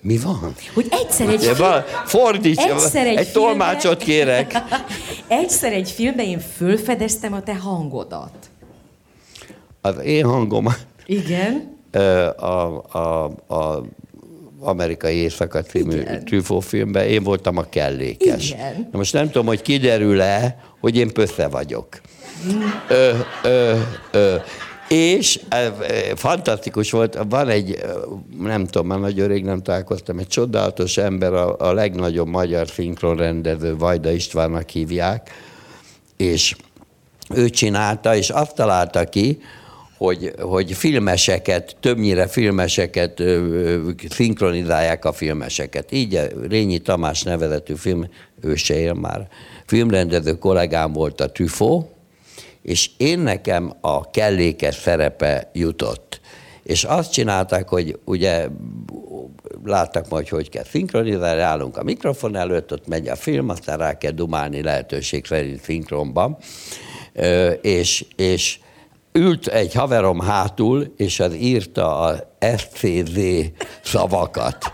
[0.00, 0.54] Mi van?
[0.74, 1.82] Hogy egyszer egy film...
[2.04, 4.52] Fordíts, egyszer egy, egy filmbe, tolmácsot kérek.
[5.28, 8.50] egyszer egy filmben én fölfedeztem a te hangodat.
[9.80, 10.66] Az én hangom.
[11.04, 11.75] Igen
[12.36, 13.24] a, a,
[13.54, 13.82] a
[14.60, 18.50] amerikai éjszaka című Truffaut filmben, én voltam a kellékes.
[18.50, 18.88] Igen.
[18.92, 22.00] Na most nem tudom, hogy kiderül-e, hogy én pösze vagyok.
[22.88, 23.10] Ö,
[23.42, 23.78] ö,
[24.10, 24.36] ö.
[24.88, 25.72] És e,
[26.14, 27.84] fantasztikus volt, van egy,
[28.40, 33.76] nem tudom, már nagyon rég nem találkoztam, egy csodálatos ember, a, a legnagyobb magyar szinkronrendező,
[33.76, 35.30] Vajda Istvánnak hívják,
[36.16, 36.56] és
[37.34, 39.38] ő csinálta, és azt találta ki,
[39.96, 43.22] hogy, hogy filmeseket, többnyire filmeseket
[44.08, 45.92] szinkronizálják a filmeseket.
[45.92, 48.08] Így Rényi Tamás nevezetű film,
[48.40, 49.28] ő se él már,
[49.66, 51.90] filmrendező kollégám volt a Tüfó,
[52.62, 56.20] és én nekem a kellékes szerepe jutott.
[56.62, 58.48] És azt csinálták, hogy ugye
[59.64, 63.98] láttak majd, hogy kell szinkronizálni, állunk a mikrofon előtt, ott megy a film, aztán rá
[63.98, 66.36] kell dumálni lehetőség szerint szinkronban,
[67.60, 68.58] és, és
[69.16, 72.16] ült egy haverom hátul, és az írta a
[72.56, 73.18] SCZ
[73.82, 74.72] szavakat.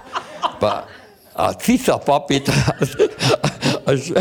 [1.32, 2.97] A cica papit, az,
[3.84, 4.12] az,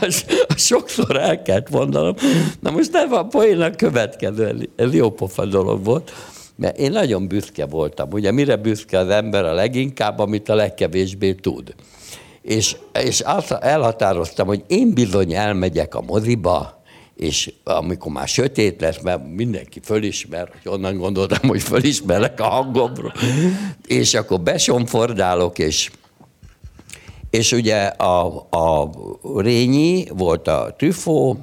[0.00, 2.14] az, az, sokszor el kellett mondanom.
[2.60, 6.12] Na most nem a poén következő, ez jó pofa dolog volt,
[6.56, 8.08] mert én nagyon büszke voltam.
[8.12, 11.74] Ugye mire büszke az ember a leginkább, amit a legkevésbé tud.
[12.42, 16.79] És, és azt elhatároztam, hogy én bizony elmegyek a moziba,
[17.20, 23.12] és amikor már sötét lesz, mert mindenki fölismer, hogy onnan gondoltam, hogy fölismerek a hangomról,
[23.86, 25.90] és akkor besomfordálok, és
[27.30, 28.90] és ugye a, a
[29.36, 31.38] Rényi volt a Trüfó,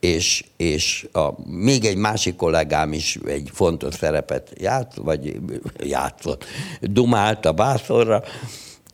[0.00, 5.40] és, és a, még egy másik kollégám is egy fontos szerepet játszott, vagy
[5.78, 6.44] játszott,
[6.80, 8.22] dumált a bászorra,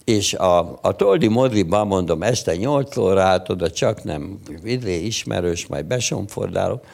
[0.05, 5.85] és a, a Toldi moziban mondom, este 8 órát, oda csak nem vidé ismerős, majd
[5.85, 6.85] besomfordálok,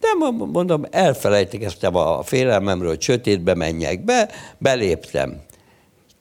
[0.00, 5.40] de mondom, elfelejtekeztem a félelmemről, hogy sötétbe menjek be, beléptem.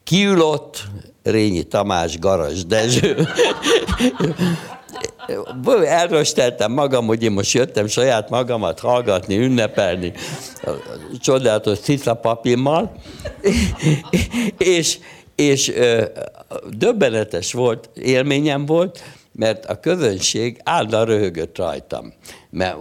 [0.03, 0.83] Kiülott
[1.23, 3.17] Rényi Tamás, Garas Dezső.
[5.85, 10.13] Elrösteltem magam, hogy én most jöttem saját magamat hallgatni, ünnepelni
[11.19, 12.91] csodálatos cica papimmal,
[15.36, 15.73] és,
[16.69, 22.13] döbbenetes volt, élményem volt, mert a közönség állandóan röhögött rajtam.
[22.49, 22.77] Mert,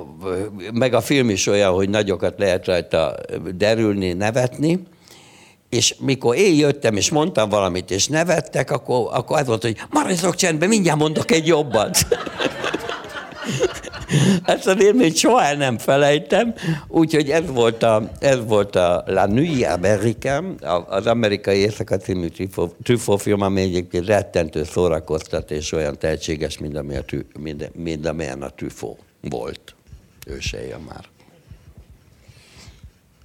[0.73, 3.15] meg a film is olyan, hogy nagyokat lehet rajta
[3.57, 4.81] derülni, nevetni,
[5.69, 10.35] és mikor én jöttem, és mondtam valamit, és nevettek, akkor, akkor az volt, hogy maradjatok
[10.35, 12.07] csendben, mindjárt mondok egy jobbat.
[14.45, 16.55] Ezt az élményt soha el nem felejtem,
[16.89, 20.55] úgyhogy ez volt a, ez volt a La Nuit Americaine,
[20.89, 22.27] az amerikai éjszaka című
[22.83, 27.05] Truffaut film, ami egyébként rettentő szórakoztat, és olyan tehetséges, mint, ami a,
[27.39, 29.75] mint, mint amilyen a Truffaut volt.
[30.27, 31.05] Ő se él már.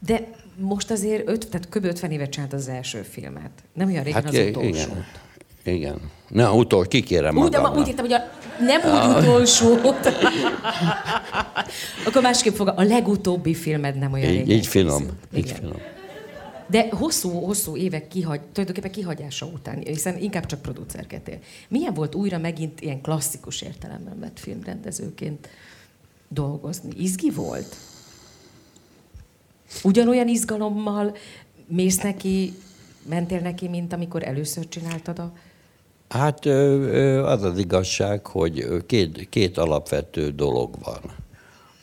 [0.05, 0.27] De
[0.57, 1.85] most azért öt, tehát kb.
[1.85, 3.49] 50 évet csinált az első filmet.
[3.73, 4.67] Nem olyan régen Hát az i- utolsó.
[4.69, 5.05] igen.
[5.63, 5.99] Igen.
[6.27, 8.29] Na, utol, kikérem Úgy, de ma, úgy értem, hogy a,
[8.59, 10.07] nem úgy utolsót.
[12.05, 15.03] Akkor másképp fog, a legutóbbi filmed nem olyan Így, így finom.
[15.35, 15.55] Így Igen.
[15.55, 15.77] finom.
[16.69, 21.39] De hosszú, hosszú évek kihagy, tulajdonképpen kihagyása után, hiszen inkább csak producerkedtél.
[21.67, 25.49] Milyen volt újra megint ilyen klasszikus értelemben vett filmrendezőként
[26.27, 26.89] dolgozni?
[26.97, 27.75] Izgi volt?
[29.83, 31.15] Ugyanolyan izgalommal
[31.67, 32.53] mész neki,
[33.09, 35.33] mentél neki, mint amikor először csináltad a...
[36.09, 36.45] Hát
[37.25, 41.01] az az igazság, hogy két, két alapvető dolog van.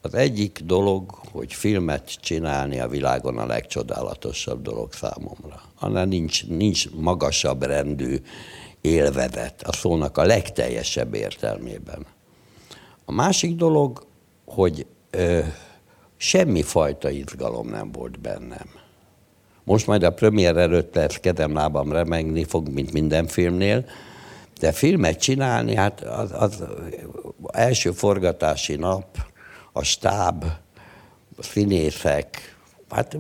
[0.03, 5.63] Az egyik dolog, hogy filmet csinálni a világon a legcsodálatosabb dolog számomra.
[5.79, 8.17] Annál nincs, nincs magasabb rendű
[8.81, 12.07] élvezet, a szónak a legteljesebb értelmében.
[13.05, 14.07] A másik dolog,
[14.45, 15.41] hogy ö,
[16.17, 18.69] semmi fajta izgalom nem volt bennem.
[19.65, 23.85] Most majd a premier előtt lesz kezem lábam remegni fog, mint minden filmnél,
[24.61, 26.65] de filmet csinálni, hát az, az
[27.47, 29.07] első forgatási nap,
[29.73, 30.45] a stáb,
[31.37, 32.57] a színészek,
[32.91, 33.17] hát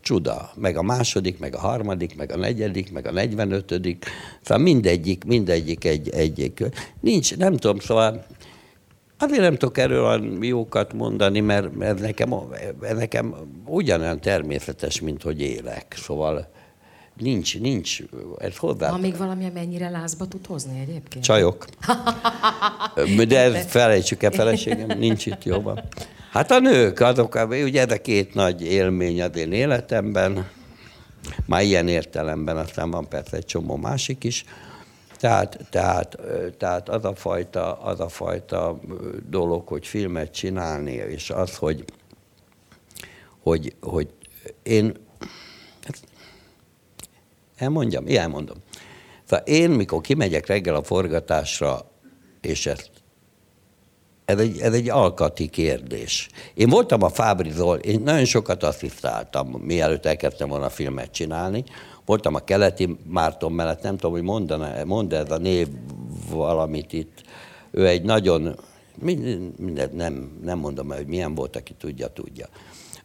[0.00, 0.50] csuda.
[0.54, 4.04] Meg a második, meg a harmadik, meg a negyedik, meg a negyvenötödik.
[4.42, 8.24] Szóval mindegyik, mindegyik egy, egy, egy nincs, nem tudom, szóval
[9.18, 12.34] Azért nem tudok erről olyan jókat mondani, mert ez nekem,
[12.80, 13.34] nekem
[13.66, 15.94] ugyanolyan természetes, mint hogy élek.
[15.96, 16.48] Szóval
[17.16, 17.98] nincs, nincs,
[18.38, 18.90] ez hozzá.
[18.90, 21.24] Van még valami, mennyire lázba tud hozni egyébként?
[21.24, 21.66] Csajok.
[23.28, 25.82] De ezt felejtsük el, feleségem, nincs itt jobban.
[26.30, 30.46] Hát a nők, azok, ugye ez a két nagy élmény az én életemben,
[31.46, 34.44] már ilyen értelemben, aztán van persze egy csomó másik is.
[35.16, 36.18] Tehát, tehát,
[36.58, 38.80] tehát az, a fajta, az a fajta
[39.28, 41.84] dolog, hogy filmet csinálni, és az, hogy,
[43.42, 44.08] hogy, hogy
[44.62, 45.05] én
[47.56, 48.06] Elmondjam?
[48.06, 48.56] Igen, elmondom.
[49.24, 51.90] Szóval én, mikor kimegyek reggel a forgatásra,
[52.40, 52.90] és ezt
[54.26, 56.28] ez egy, ez egy alkati kérdés.
[56.54, 61.64] Én voltam a Fábrizol, én nagyon sokat asszisztáltam, mielőtt elkezdtem volna filmet csinálni.
[62.04, 65.68] Voltam a Keleti Márton mellett, nem tudom, hogy mondaná, mond ez a név
[66.30, 67.22] valamit itt.
[67.70, 68.58] Ő egy nagyon,
[68.94, 72.46] minden, minden, nem, nem mondom el, hogy milyen volt, aki tudja, tudja.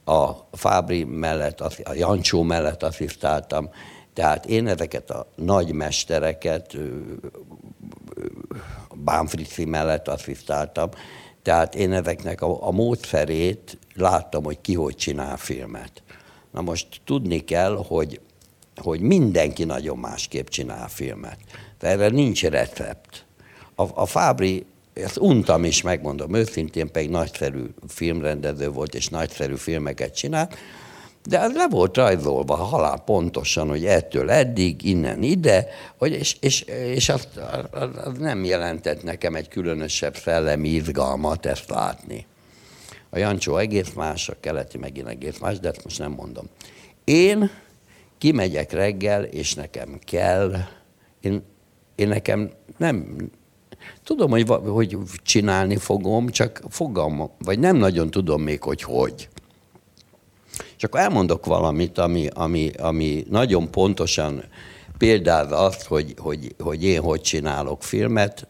[0.05, 3.69] A Fábri mellett, a Jancsó mellett asszisztáltam.
[4.13, 6.77] Tehát én ezeket a nagy mestereket,
[8.95, 10.89] Bánfrici mellett asszisztáltam.
[11.41, 16.03] Tehát én ezeknek a, a módszerét láttam, hogy ki hogy csinál filmet.
[16.51, 18.19] Na most tudni kell, hogy,
[18.75, 21.37] hogy mindenki nagyon másképp csinál filmet.
[21.79, 23.25] De erre nincs recept.
[23.75, 30.15] A, a Fábri, ezt untam is, megmondom őszintén, pedig nagyszerű filmrendező volt, és nagyszerű filmeket
[30.15, 30.55] csinált,
[31.29, 35.67] de az le volt rajzolva halál pontosan, hogy ettől eddig, innen ide,
[35.97, 36.61] hogy és, és,
[36.95, 37.27] és azt,
[37.71, 42.25] az, az nem jelentett nekem egy különösebb szellemi izgalmat ezt látni.
[43.09, 46.45] A Jancsó egész más, a keleti megint egész más, de ezt most nem mondom.
[47.03, 47.49] Én
[48.17, 50.55] kimegyek reggel, és nekem kell,
[51.19, 51.43] én,
[51.95, 53.15] én nekem nem,
[54.03, 59.29] tudom, hogy, hogy csinálni fogom, csak fogalmam, vagy nem nagyon tudom még, hogy hogy.
[60.83, 64.43] Akkor elmondok valamit, ami, ami, ami nagyon pontosan
[64.97, 68.47] példázza azt, hogy, hogy, hogy én hogy csinálok filmet,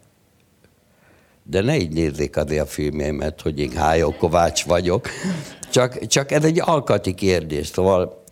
[1.43, 5.07] de ne így nézzék azért a filmjeimet, hogy én Hájó Kovács vagyok.
[5.71, 8.23] Csak, csak ez egy alkati kérdés, szóval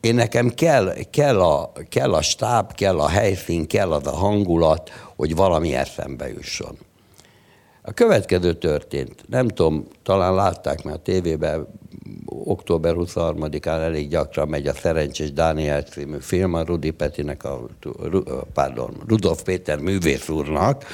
[0.00, 4.90] én nekem kell, kell, a, kell a stáb, kell a helyszín, kell az a hangulat,
[5.16, 6.78] hogy valami eszembe jusson.
[7.82, 9.24] A következő történt.
[9.28, 11.66] Nem tudom, talán látták, mert a tévében
[12.26, 17.66] október 23-án elég gyakran megy a Szerencsés Dániel című film, a Rudi Petinek, a,
[18.52, 20.84] pardon, Rudolf Péter művész úrnak,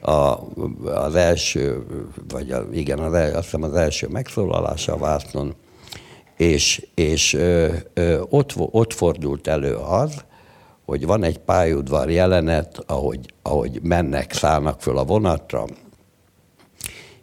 [0.00, 0.38] a,
[0.84, 1.86] az első,
[2.28, 5.54] vagy a, igen, az, el, azt hiszem az első megszólalása a Vásznon,
[6.36, 10.24] és, és ö, ö, ott, ott fordult elő az,
[10.84, 15.64] hogy van egy pályaudvar jelenet, ahogy, ahogy mennek, szállnak föl a vonatra,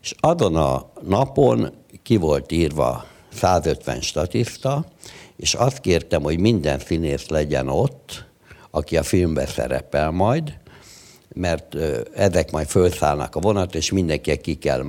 [0.02, 3.06] és azon a napon ki volt írva
[3.40, 4.86] 150 statiszta,
[5.38, 8.26] és azt kértem, hogy minden színész legyen ott,
[8.72, 10.54] aki a filmben szerepel majd,
[11.34, 11.76] mert
[12.16, 14.86] ezek majd felszállnak a vonat, és mindenki ki kell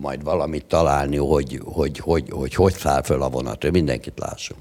[0.00, 4.60] majd valamit találni, hogy hogy, hogy, hogy, hogy száll föl a vonat, hogy mindenkit lássunk.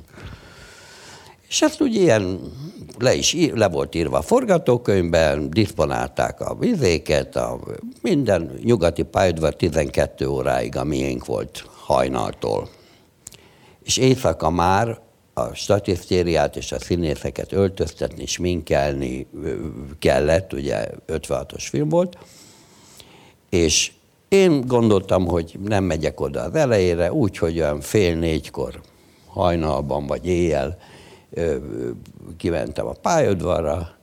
[1.48, 2.40] És ezt úgy ilyen
[3.00, 7.60] le is ír, le volt írva a forgatókönyvben, disponálták a vizéket, a
[8.02, 12.70] minden nyugati pályaudvar 12 óráig a miénk volt hajnaltól.
[13.88, 15.00] És éjszaka már
[15.34, 19.28] a statisztériát és a színészeket öltöztetni, sminkelni
[20.00, 22.18] kellett, ugye 56-os film volt,
[23.50, 23.92] és
[24.28, 28.82] én gondoltam, hogy nem megyek oda az elejére, úgy, hogy olyan fél négykor
[29.28, 30.78] hajnalban vagy éjjel
[32.38, 33.96] kimentem a pályaudvarra,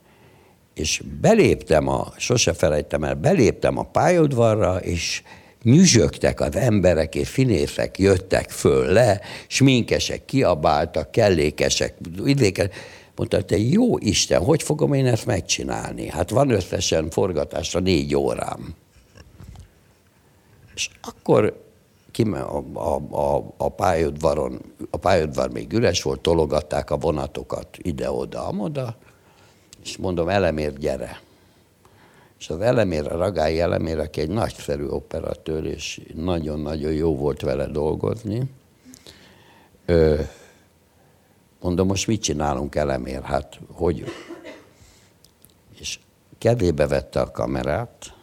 [0.73, 5.23] és beléptem a, sose felejtem el, beléptem a pályaudvarra, és
[5.65, 11.95] nyüzsögtek az emberek, és színészek jöttek föl le, sminkesek kiabáltak, kellékesek,
[12.25, 12.75] idékesek.
[13.15, 16.07] Mondta, te jó Isten, hogy fogom én ezt megcsinálni?
[16.07, 18.75] Hát van összesen forgatásra négy órám.
[20.75, 21.63] És akkor
[22.11, 28.47] kime, a, a, a, a pályaudvaron, a pályaudvar még üres volt, tologatták a vonatokat ide-oda,
[28.47, 28.97] amoda,
[29.83, 31.19] és mondom, elemér, gyere.
[32.39, 37.65] És az elemér, a Ragályi elemér, aki egy nagyszerű operatőr, és nagyon-nagyon jó volt vele
[37.65, 38.41] dolgozni,
[39.85, 40.19] ö,
[41.61, 43.21] mondom, most mit csinálunk elemér?
[43.21, 44.03] Hát, hogy...
[45.79, 45.99] És
[46.37, 48.13] kedébe vette a kamerát,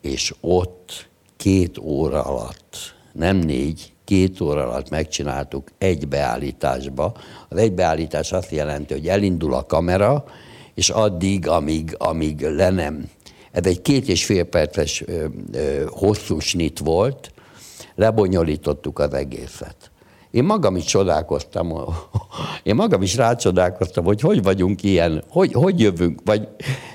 [0.00, 7.14] és ott két óra alatt, nem négy, két óra alatt megcsináltuk egy beállításba.
[7.48, 10.24] Az egy beállítás azt jelenti, hogy elindul a kamera,
[10.74, 13.10] és addig, amíg, amíg le nem.
[13.52, 17.32] Ez egy két és fél perces ö, ö, hosszú snit volt,
[17.94, 19.90] lebonyolítottuk az egészet.
[20.30, 21.72] Én magam is csodálkoztam,
[22.62, 26.48] én magam is rácsodálkoztam, hogy hogy vagyunk ilyen, hogy, hogy jövünk, vagy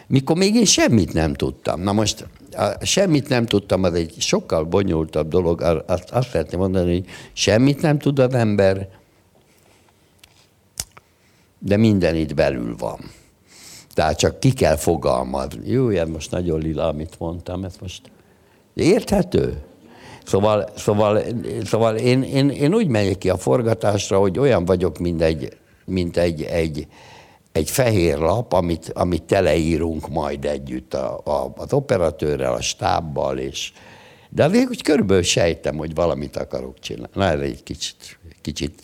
[0.08, 1.82] mikor még én semmit nem tudtam.
[1.82, 6.94] Na most a, semmit nem tudtam, az egy sokkal bonyolultabb dolog, azt, azt szeretném mondani,
[6.94, 8.90] hogy semmit nem tud az ember,
[11.60, 13.00] de minden itt belül van.
[13.96, 15.70] Tehát csak ki kell fogalmazni.
[15.72, 18.12] Jó, ilyen most nagyon lila, amit mondtam, ez most
[18.74, 19.64] érthető?
[20.26, 21.22] Szóval, szóval,
[21.64, 26.18] szóval én, én, én úgy megyek ki a forgatásra, hogy olyan vagyok, mint egy, mint
[26.18, 26.88] egy, egy,
[27.52, 33.72] egy fehér lap, amit, amit teleírunk majd együtt a, a, az operatőrrel, a stábbal, és,
[34.30, 37.10] de azért úgy körülbelül sejtem, hogy valamit akarok csinálni.
[37.14, 38.82] Na, ez egy kicsit, kicsit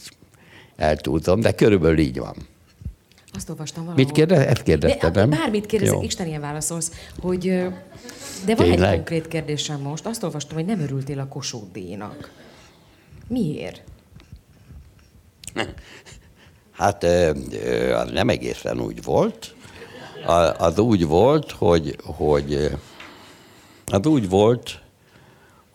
[0.76, 2.36] eltúltam, de körülbelül így van.
[3.34, 4.04] Azt olvastam valahol.
[4.04, 4.46] Mit kérdez?
[4.46, 5.30] Ezt kérdeztem, nem?
[5.30, 7.46] Bármit kérdezek, Isten ilyen válaszolsz, hogy...
[8.46, 8.90] De van Tényleg?
[8.90, 10.06] egy konkrét kérdésem most.
[10.06, 12.32] Azt olvastam, hogy nem örültél a Kossuth díjnak.
[13.28, 13.82] Miért?
[16.72, 17.06] Hát
[18.12, 19.56] nem egészen úgy volt.
[20.58, 22.72] Az úgy volt, hogy, hogy
[23.86, 24.80] az úgy volt,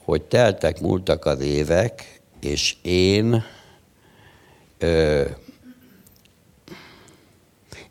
[0.04, 3.44] hogy teltek, múltak az évek, és én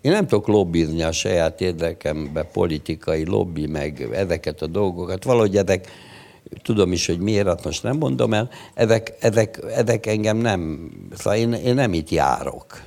[0.05, 5.23] én nem tudok lobbizni a saját érdekembe, politikai lobby, meg ezeket a dolgokat.
[5.23, 5.87] Valahogy ezek,
[6.61, 11.39] tudom is, hogy miért, azt most nem mondom el, ezek, ezek, ezek engem nem, szóval
[11.39, 12.81] én, én nem itt járok.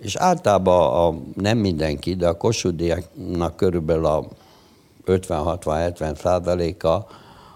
[0.00, 4.28] És általában a, nem mindenki, de a kosudiaknak körülbelül a
[5.06, 7.06] 50-60-70 százaléka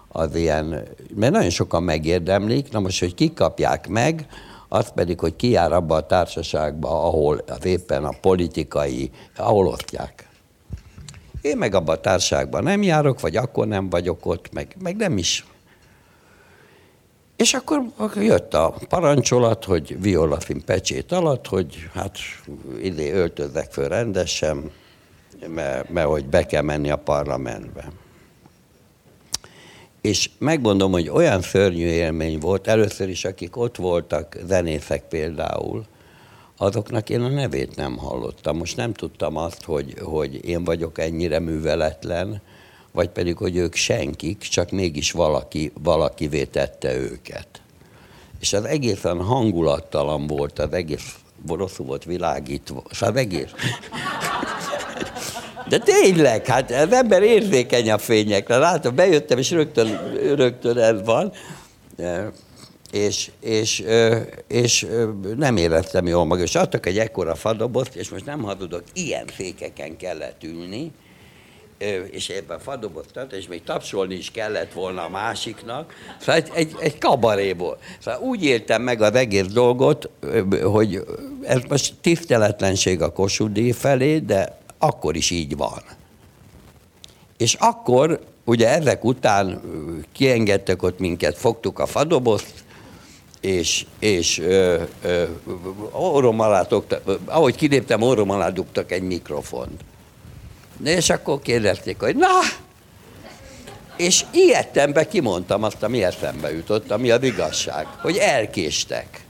[0.07, 4.27] az ilyen, mert nagyon sokan megérdemlik, na most, hogy kikapják meg,
[4.69, 10.27] az pedig, hogy ki jár abba a társaságba, ahol éppen a politikai, ahol osztják.
[11.41, 15.17] Én meg abban a társaságban nem járok, vagy akkor nem vagyok ott, meg, meg nem
[15.17, 15.45] is.
[17.35, 17.81] És akkor
[18.15, 22.17] jött a parancsolat, hogy violafin pecsét alatt, hogy hát
[22.81, 24.71] ide öltözzek föl rendesen,
[25.47, 27.91] mert, mert hogy be kell menni a parlamentbe.
[30.09, 35.85] És megmondom, hogy olyan szörnyű élmény volt, először is, akik ott voltak, zenészek például,
[36.57, 38.57] azoknak én a nevét nem hallottam.
[38.57, 42.41] Most nem tudtam azt, hogy, hogy én vagyok ennyire műveletlen,
[42.91, 47.47] vagy pedig, hogy ők senkik, csak mégis valaki, valakivé tette őket.
[48.39, 51.15] És az egészen hangulattalan volt, az egész
[51.47, 53.51] rosszul volt világítva, az egész
[55.69, 58.57] de tényleg, hát az ember érzékeny a fényekre.
[58.57, 61.31] Látom, bejöttem, és rögtön, rögtön ez van.
[62.91, 63.83] És, és,
[64.47, 64.87] és
[65.37, 66.43] nem éreztem jól magam.
[66.43, 70.91] És adtak egy ekkora fadobozt, és most nem hazudok, ilyen fékeken kellett ülni,
[72.11, 75.93] és ebben fadoboztat, és még tapsolni is kellett volna a másiknak.
[76.19, 77.77] Szóval egy, egy, egy kabaréból.
[77.99, 80.09] Szóval úgy éltem meg az egész dolgot,
[80.63, 81.03] hogy
[81.43, 85.81] ez most tiszteletlenség a Kossuth felé, de akkor is így van.
[87.37, 89.61] És akkor, ugye ezek után
[90.11, 92.53] kiengedtek ott minket, fogtuk a fadobozt,
[93.41, 95.23] és, és ö, ö,
[95.91, 99.81] orrom alá tokta, ahogy kiléptem, orrom alá dugtak egy mikrofont.
[100.83, 102.27] És akkor kérdezték, hogy na,
[103.97, 109.25] és ilyettembe kimondtam azt, ami eszembe jutott, ami az igazság, hogy elkéstek.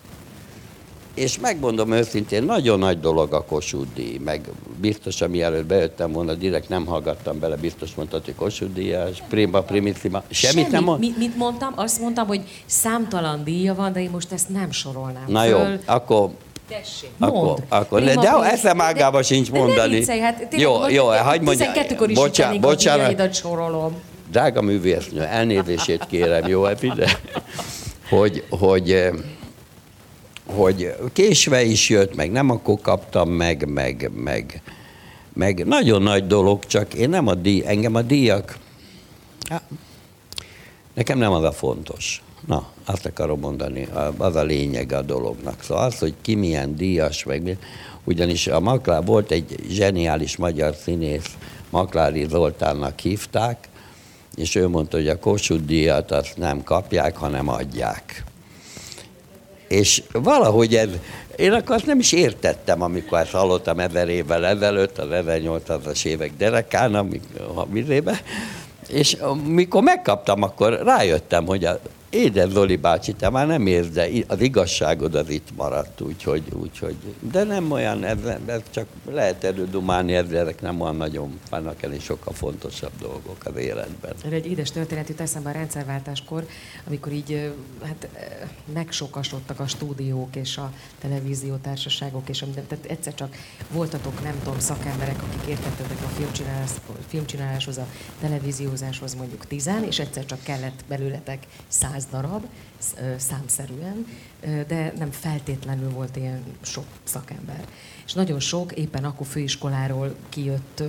[1.20, 4.42] És megmondom őszintén, nagyon nagy dolog a Kossuth díj, meg
[4.82, 10.24] biztos, mielőtt bejöttem volna, direkt nem hallgattam bele, biztos mondtad, hogy Kossuth díjas, prima, primissima,
[10.30, 10.72] semmit Semmi.
[10.72, 11.00] nem mond.
[11.00, 11.74] Mit, mit mondtam?
[11.76, 15.80] Azt mondtam, hogy számtalan díja van, de én most ezt nem sorolnám Na jó, föl.
[15.86, 16.30] akkor
[16.70, 17.58] Tessék, Akkor, mondd.
[17.70, 18.46] akkor Prima, de prima.
[18.48, 19.96] eszem ágába sincs de mondani.
[19.96, 21.72] viccelj, hát tényleg jó, jó, hagyd mondja.
[21.74, 23.94] 12-kor is bocsánat, bocsánat, a sorolom.
[24.32, 27.10] drága művésznő, elnézését kérem, jó, epide,
[28.10, 29.12] hogy, hogy, eh,
[30.56, 34.62] hogy késve is jött, meg nem akkor kaptam meg, meg, meg,
[35.34, 38.58] meg nagyon nagy dolog, csak én nem a díj, engem a díjak,
[40.94, 42.22] nekem nem az a fontos.
[42.48, 45.64] Na, azt akarom mondani, az a lényeg a dolognak.
[45.64, 47.58] Szóval az, hogy ki milyen díjas, meg
[48.04, 51.38] ugyanis a Maklár volt egy zseniális magyar színész,
[51.70, 53.68] Maklári Zoltánnak hívták,
[54.36, 58.24] és ő mondta, hogy a Kossuth díjat azt nem kapják, hanem adják.
[59.70, 60.90] És valahogy ez,
[61.36, 66.32] én akkor azt nem is értettem, amikor ezt hallottam ezer évvel ezelőtt, az 1800-as évek
[66.38, 68.20] derekán, amikor,
[68.88, 71.80] és mikor megkaptam, akkor rájöttem, hogy a
[72.10, 76.96] Édes Zoli bácsi, te már nem érsz, de az igazságod az itt maradt, úgyhogy, úgyhogy
[77.32, 82.02] de nem olyan, ez, ez csak lehet erődumálni, ez- ezek nem olyan nagyon, vannak elég
[82.02, 84.14] sokkal fontosabb dolgok az életben.
[84.26, 86.46] Erre egy édes történet jut eszembe a rendszerváltáskor,
[86.88, 87.54] amikor így
[87.84, 88.08] hát,
[88.74, 93.36] megsokasodtak a stúdiók és a televíziótársaságok, és minden, tehát egyszer csak
[93.72, 96.70] voltatok, nem tudom, szakemberek, akik értettetek a filmcsinálás,
[97.08, 97.86] filmcsináláshoz, a
[98.22, 102.46] televíziózáshoz mondjuk tizen, és egyszer csak kellett belőletek száz darab,
[102.78, 104.08] sz- ö, számszerűen,
[104.68, 107.68] de nem feltétlenül volt ilyen sok szakember.
[108.06, 110.84] És nagyon sok éppen akkor főiskoláról kijött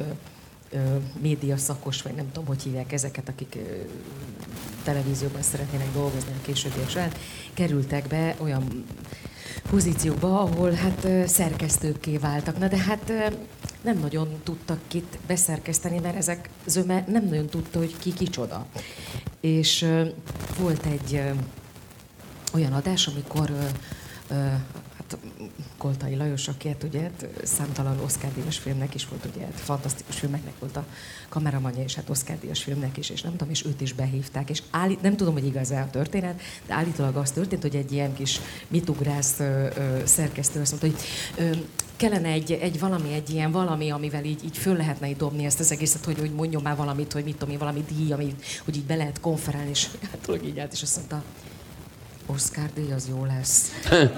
[1.20, 3.58] média szakos, vagy nem tudom, hogy hívják ezeket, akik
[4.84, 7.12] televízióban szeretnének dolgozni a későbbiek során,
[7.54, 8.84] kerültek be olyan
[9.70, 12.58] pozíciókba, ahol hát szerkesztőkké váltak.
[12.58, 13.12] Na de hát
[13.82, 18.66] nem nagyon tudtak kit beszerkeszteni, mert ezek zöme nem nagyon tudta, hogy ki kicsoda.
[19.40, 19.86] És
[20.58, 21.22] volt egy
[22.52, 23.50] olyan adás, amikor
[24.96, 25.18] hát
[25.80, 30.18] Koltai Lajos, aki hát ugye hát, számtalan Oscar díjas filmnek is volt, ugye hát fantasztikus
[30.18, 30.84] filmeknek volt a
[31.28, 34.62] kameramanya, és hát Oscar díjas filmnek is, és nem tudom, és őt is behívták, és
[34.70, 38.40] állít, nem tudom, hogy igaz-e a történet, de állítólag az történt, hogy egy ilyen kis
[38.68, 41.06] mitugrász ö, ö, szerkesztő azt mondta, hogy
[41.44, 41.56] ö,
[41.96, 45.60] kellene egy, egy valami, egy ilyen valami, amivel így, így föl lehetne így dobni ezt
[45.60, 48.34] az egészet, hogy, hogy mondjon már valamit, hogy mit tudom én, valami díj, ami,
[48.64, 51.22] hogy így be lehet konferálni, és hát így állt, és azt mondta,
[52.26, 53.70] Oscar díj az jó lesz.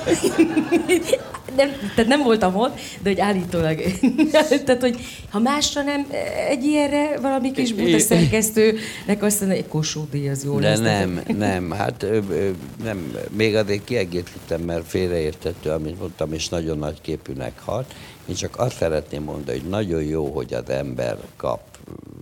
[1.56, 3.80] nem, tehát nem voltam ott, de hogy állítólag.
[4.64, 5.00] tehát, hogy
[5.30, 6.06] ha másra nem,
[6.48, 10.78] egy ilyenre valami kis buta szerkesztőnek azt mondja, egy Kossuth díj az jó De lesz.
[10.78, 12.50] nem, nem, hát ö, ö,
[12.82, 17.94] nem, még azért kiegészítem, mert félreértető, amit mondtam, és nagyon nagy képűnek hat.
[18.26, 21.60] Én csak azt szeretném mondani, hogy nagyon jó, hogy az ember kap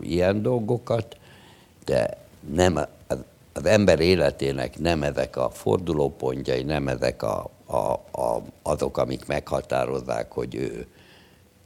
[0.01, 1.17] ilyen dolgokat,
[1.85, 2.19] de
[2.55, 2.81] nem
[3.53, 7.77] az, ember életének nem ezek a fordulópontjai, nem ezek a, a,
[8.13, 10.87] a, azok, amik meghatározzák, hogy ő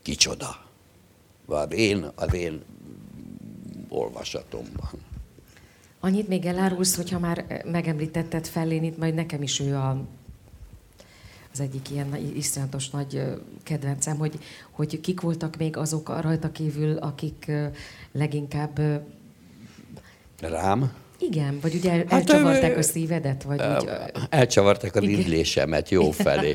[0.03, 0.63] kicsoda.
[1.47, 2.63] Az én, az én
[3.89, 4.91] olvasatomban.
[6.01, 10.01] Annyit még elárulsz, hogyha már megemlítetted Fellénit, majd nekem is ő a,
[11.53, 13.23] az egyik ilyen iszonyatos nagy
[13.63, 14.39] kedvencem, hogy,
[14.71, 17.53] hogy kik voltak még azok rajta kívül, akik
[18.13, 18.81] leginkább,
[20.41, 20.93] Rám?
[21.19, 23.89] Igen, vagy ugye el, Hát, elcsavarták ö, a szívedet, vagy úgy,
[24.31, 25.21] Elcsavarták az Igen.
[25.21, 26.53] ízlésemet jó felé.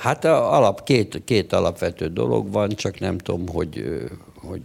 [0.00, 4.00] Hát a alap, két, két alapvető dolog van, csak nem tudom, hogy,
[4.34, 4.60] hogy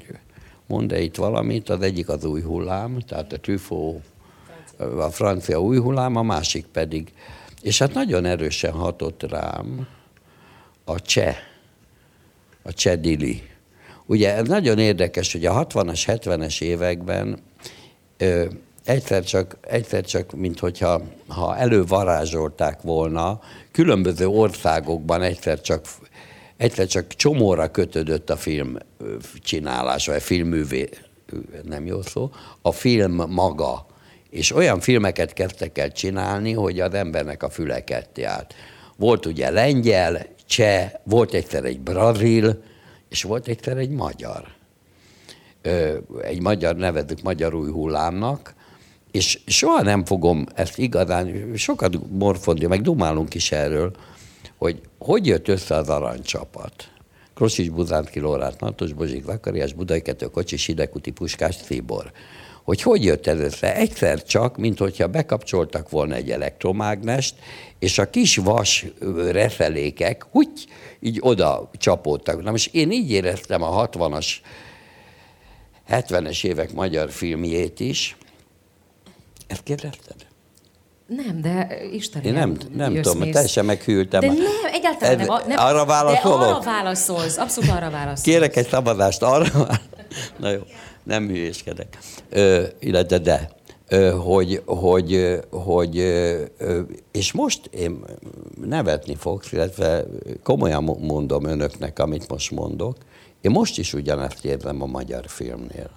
[0.68, 1.70] mond-e itt valamit.
[1.70, 4.02] Az egyik az új hullám, tehát a Truffaut,
[4.78, 7.12] a francia új hullám, a másik pedig.
[7.62, 9.88] És hát nagyon erősen hatott rám
[10.84, 11.36] a cseh,
[12.64, 13.42] a cseh dili.
[14.06, 17.40] Ugye ez nagyon érdekes, hogy a 60-as, 70-es években
[18.86, 23.40] egyszer csak, egyszer csak, mint hogyha ha elővarázsolták volna,
[23.72, 25.86] különböző országokban egyszer csak,
[26.58, 28.78] egyszer csak csomóra kötődött a film
[29.44, 30.90] csinálása, vagy filmművé,
[31.64, 32.32] nem jó szó,
[32.62, 33.86] a film maga.
[34.30, 37.84] És olyan filmeket kezdtek el csinálni, hogy az embernek a füle
[38.26, 38.54] állt.
[38.98, 42.62] Volt ugye lengyel, cseh, volt egyszer egy brazil,
[43.10, 44.55] és volt egyszer egy magyar
[46.22, 48.54] egy magyar, nevezzük magyar új hullámnak,
[49.12, 53.92] és soha nem fogom ezt igazán, sokat morfondja, meg dumálunk is erről,
[54.58, 56.90] hogy hogy jött össze az aranycsapat.
[57.34, 62.12] Krosics, Buzánki, Lórát, Natos, Bozsik, Zakariás, Budai Kető, Kocsis, Hidekuti, Puskás, Szibor.
[62.64, 63.76] hogy hogy jött ez össze.
[63.76, 67.36] Egyszer csak, mint hogyha bekapcsoltak volna egy elektromágnest,
[67.80, 70.66] és a kis vas ö, refelékek úgy
[71.00, 72.44] így oda csapódtak.
[72.44, 74.28] Na most én így éreztem a 60-as,
[75.90, 78.18] 70-es évek magyar filmjét is.
[79.48, 80.16] Ezt kérdezted?
[81.08, 82.28] Nem, de Istenem.
[82.28, 83.34] Én nem, nem tudom, mész.
[83.34, 84.20] teljesen meghűltem.
[84.20, 84.38] De nem,
[84.72, 85.48] egyáltalán Ez- nem.
[85.48, 85.58] Nem.
[85.58, 86.40] arra válaszolok?
[86.40, 88.22] De arra válaszolsz, abszolút arra válaszolsz.
[88.22, 89.68] Kérek egy szavazást arra,
[90.40, 90.60] na jó,
[91.04, 91.98] nem hülyéskedek,
[92.30, 93.50] ö, illetve de,
[93.88, 96.42] ö, hogy, hogy, hogy ö,
[97.12, 98.04] és most én
[98.62, 100.06] nevetni fogsz, illetve
[100.44, 102.98] komolyan mo- mondom önöknek, amit most mondok,
[103.46, 105.90] én most is ugyanezt érzem a magyar filmnél.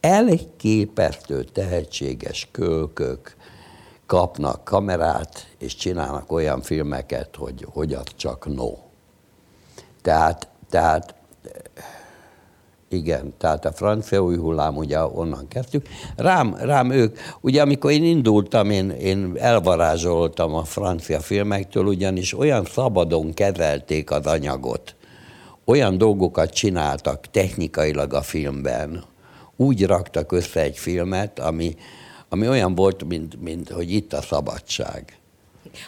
[0.00, 3.36] Elképesztő tehetséges kölkök
[4.06, 8.70] kapnak kamerát, és csinálnak olyan filmeket, hogy, hogy az csak no.
[10.02, 11.14] Tehát, tehát
[12.88, 15.86] igen, tehát a francia új hullám, ugye onnan kezdtük.
[16.16, 22.64] Rám, rám ők, ugye amikor én indultam, én, én elvarázsoltam a francia filmektől, ugyanis olyan
[22.64, 24.94] szabadon kezelték az anyagot,
[25.72, 29.04] olyan dolgokat csináltak technikailag a filmben,
[29.56, 31.76] úgy raktak össze egy filmet, ami,
[32.28, 35.18] ami olyan volt, mint, mint hogy itt a szabadság.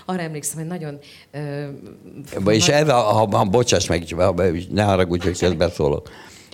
[0.05, 0.99] Arra emlékszem, hogy nagyon...
[1.31, 4.15] Ö, És ez a, ha, ha bocsáss meg,
[4.71, 6.11] ne haragudj, hogy közbeszólok.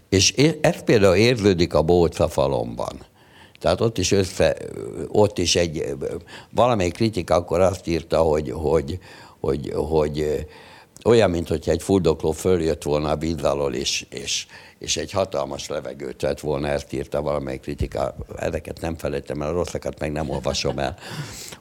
[0.09, 2.99] És ez például érződik a Bóca falomban.
[3.59, 4.57] Tehát ott is össze,
[5.09, 5.97] ott is egy,
[6.51, 8.99] valamelyik kritika akkor azt írta, hogy, hogy,
[9.41, 10.47] hogy, hogy
[11.05, 14.47] olyan, mint hogyha egy fuldokló följött volna a víz alól, és, és,
[14.81, 18.15] és egy hatalmas levegőt vett volna, ezt írta valamelyik kritika.
[18.37, 20.97] Ezeket nem felejtem el, a rosszakat meg nem olvasom el.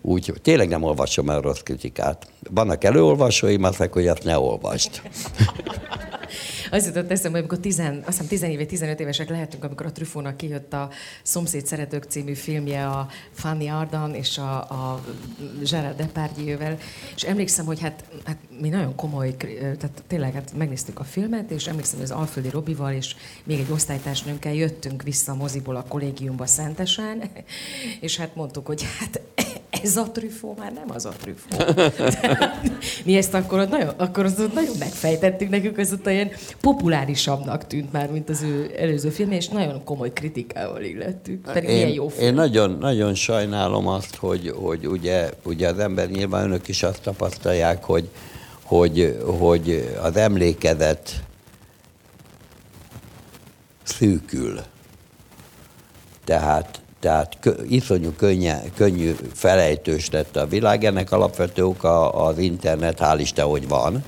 [0.01, 2.31] Úgy, tényleg nem olvasom el rossz kritikát.
[2.49, 5.01] Vannak előolvasóim, azt mondják, hogy azt ne olvast.
[6.71, 9.91] Az jutott eszembe, hogy amikor 10, azt hiszem 10 éve, 15 évesek lehetünk, amikor a
[9.91, 10.89] Trufónak kijött a
[11.23, 15.01] Szomszéd Szeretők című filmje a Fanny Ardan és a, a
[15.69, 16.77] Gerard Depardieu-vel,
[17.15, 21.67] és emlékszem, hogy hát, hát mi nagyon komoly, tehát tényleg hát megnéztük a filmet, és
[21.67, 23.08] emlékszem, hogy az Alföldi Robival és
[23.43, 27.23] még egy osztálytársnőnkkel jöttünk vissza a moziból a kollégiumba Szentesen,
[27.99, 29.21] és hát mondtuk, hogy hát
[29.83, 31.73] ez a trüfó már nem az a trüfó.
[33.05, 36.29] Mi ezt akkor, ott nagyon, akkor azt ott nagyon megfejtettük nekünk, ez ott olyan
[36.61, 41.41] populárisabbnak tűnt már, mint az ő előző film, és nagyon komoly kritikával illettük.
[41.41, 42.27] Pedig milyen jó Én, film.
[42.27, 47.01] én nagyon, nagyon sajnálom azt, hogy, hogy ugye, ugye az ember nyilván önök is azt
[47.01, 48.09] tapasztalják, hogy,
[48.63, 51.23] hogy, hogy az emlékezet
[53.89, 54.59] szűkül.
[56.23, 57.37] Tehát, tehát
[57.67, 60.83] iszonyú könnye, könnyű felejtős lett a világ.
[60.83, 64.03] Ennek alapvető oka az internet, hál' Isten, hogy van.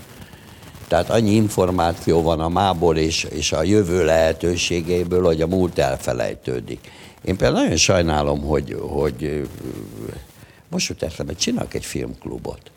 [0.88, 6.92] Tehát annyi információ van a mából és, és a jövő lehetőségéből, hogy a múlt elfelejtődik.
[7.24, 9.48] Én például nagyon sajnálom, hogy, hogy
[10.70, 12.72] most jut eszembe, csinálok egy filmklubot.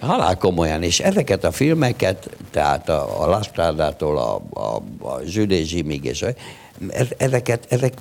[0.00, 6.24] Halál komolyan, és ezeket a filmeket, tehát a, a Lastrádától a, a, a Zsimig, és
[7.16, 7.94] ezeket, ezek,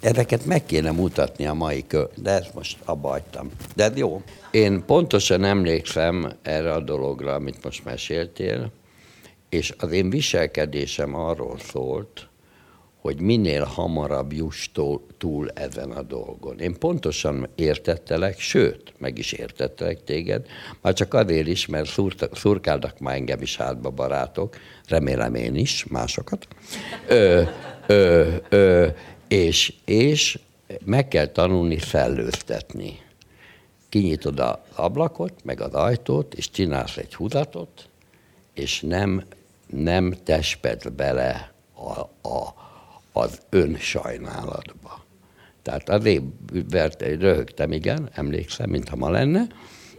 [0.00, 2.04] ezeket meg kéne mutatni a mai kö...
[2.14, 3.50] De ezt most abba hagytam.
[3.74, 4.22] De jó.
[4.50, 8.70] Én pontosan emlékszem erre a dologra, amit most meséltél,
[9.48, 12.28] és az én viselkedésem arról szólt,
[13.04, 14.70] hogy minél hamarabb juss
[15.18, 16.58] túl ezen a dolgon.
[16.58, 20.46] Én pontosan értettelek, sőt, meg is értettelek téged,
[20.80, 24.56] már csak azért is, mert szúrta, szurkáltak már engem is hátba barátok,
[24.88, 26.48] remélem én is, másokat,
[27.08, 27.42] ö,
[27.86, 28.86] ö, ö,
[29.28, 30.38] és, és
[30.84, 32.98] meg kell tanulni szellőztetni.
[33.88, 37.88] Kinyitod az ablakot, meg az ajtót, és csinálsz egy húzatot,
[38.54, 39.24] és nem,
[39.66, 42.63] nem tesped bele a, a,
[43.16, 45.04] az önsajnálatba.
[45.62, 46.22] Tehát azért
[46.70, 49.46] vert, röhögtem, igen, emlékszem, mintha ma lenne,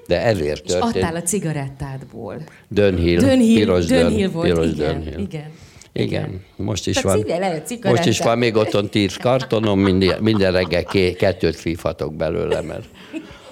[0.08, 1.16] de ezért És adtál történt.
[1.16, 2.44] a cigarettádból.
[2.68, 5.20] Dönhill, Dönhill, piros Dönhill dön, volt, piros igen, Dönhill.
[5.20, 5.52] igen.
[5.92, 7.40] Igen, most is Tehát van.
[7.84, 12.86] Most is van még otthon tíz kartonom, minden, minden reggel ké, kettőt szívhatok belőle, mert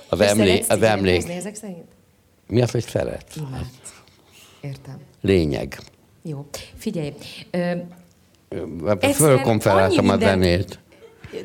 [0.10, 1.30] az, És emlé, az cigarettázni emlék...
[1.30, 1.86] ezek szerint?
[2.48, 3.26] Mi az, hogy szeret?
[3.38, 3.66] Imád.
[4.62, 4.98] Értem.
[5.22, 5.80] Lényeg.
[6.24, 6.46] Jó.
[6.76, 7.14] Figyelj,
[9.14, 10.80] Fölkonferáltam a zenét.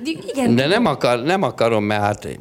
[0.05, 2.39] igen, De nem, akar, nem akarom, mert hát,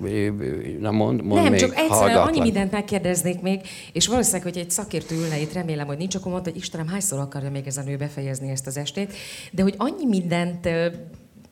[0.80, 2.28] na mond, mond nem, még csak egyszerűen hallgatlak.
[2.28, 3.62] annyi mindent megkérdeznék még,
[3.94, 7.20] és valószínűleg, hogy egy szakértő ülne itt, remélem, hogy nincs, akkor mondta, hogy Istenem, hányszor
[7.20, 9.14] akarja még ez a nő befejezni ezt az estét,
[9.52, 10.88] de hogy annyi mindent ö,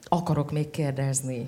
[0.04, 1.46] akarok még kérdezni.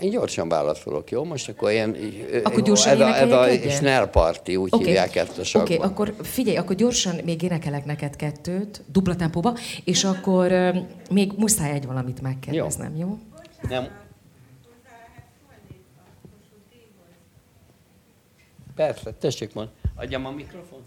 [0.00, 1.24] Én gyorsan válaszolok, jó?
[1.24, 1.96] Most akkor ilyen...
[2.44, 3.72] Akkor gyorsan ez a, ez a egyet?
[3.72, 4.86] Snell Party, úgy okay.
[4.86, 5.58] hívják ezt a.
[5.58, 10.72] Oké, okay, akkor figyelj, akkor gyorsan még énekelek neked kettőt, dupla tempóba, és akkor
[11.10, 13.06] még muszáj egy valamit megkérdeznem, jó?
[13.06, 13.18] jó?
[13.68, 13.88] Nem.
[18.74, 19.76] Persze, tessék mondani.
[19.96, 20.80] Adjam a mikrofon.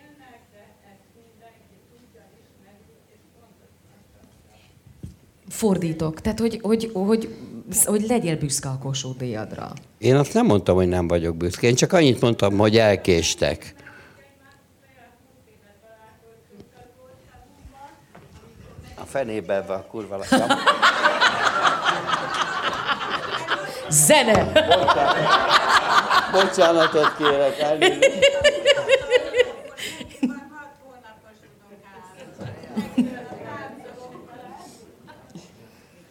[0.00, 2.84] Élnek, de ezt mindenki tudja, ismeri,
[3.14, 7.36] és pontosan azt Fordítok, tehát hogy, hogy, hogy,
[7.84, 9.72] hogy legyél büszke a Kossuth díjadra.
[9.98, 11.66] Én azt nem mondtam, hogy nem vagyok büszke.
[11.66, 13.74] Én csak annyit mondtam, hogy elkéstek.
[18.94, 20.58] A fenébe ebbe a kurva lakam.
[23.88, 24.52] Zene!
[26.32, 28.28] Bocsánatot kérek, elnézést.
[30.20, 30.48] Van.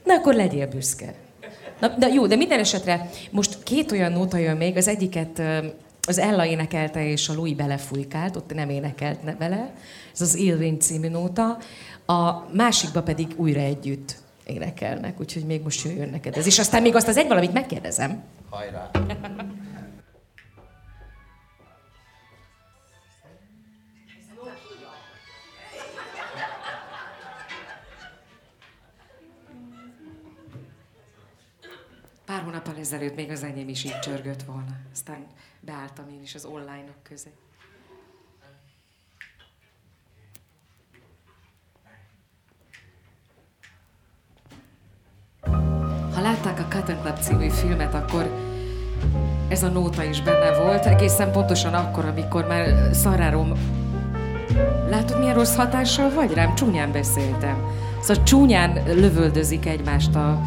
[0.04, 1.16] Na akkor legyél büszke.
[1.80, 5.42] Na, de jó, de minden esetre most két olyan nóta jön még, az egyiket
[6.08, 9.74] az Ella énekelte és a Louis belefújkált, ott nem énekelt ne- vele,
[10.14, 11.58] ez az Élvény című nóta,
[12.06, 14.16] a másikba pedig újra együtt
[14.46, 16.46] énekelnek, úgyhogy még most jöjjön neked ez.
[16.46, 18.24] És aztán még azt az egy valamit megkérdezem.
[18.50, 18.90] Hajrá.
[32.40, 34.78] Pár hónappal ezelőtt még az enyém is így csörgött volna.
[34.92, 35.26] Aztán
[35.60, 37.30] beálltam én is az online-ok közé.
[46.14, 48.32] Ha látták a and Club című filmet, akkor
[49.48, 53.54] ez a nóta is benne volt, egészen pontosan akkor, amikor már szarárom...
[54.90, 56.56] Látod, milyen rossz hatással vagy rám?
[56.56, 57.68] Csúnyán beszéltem.
[58.02, 60.42] Szóval csúnyán lövöldözik egymást a,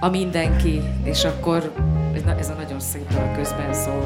[0.00, 1.72] a mindenki, és akkor
[2.14, 4.02] ez, a nagyon szép dal közben szól.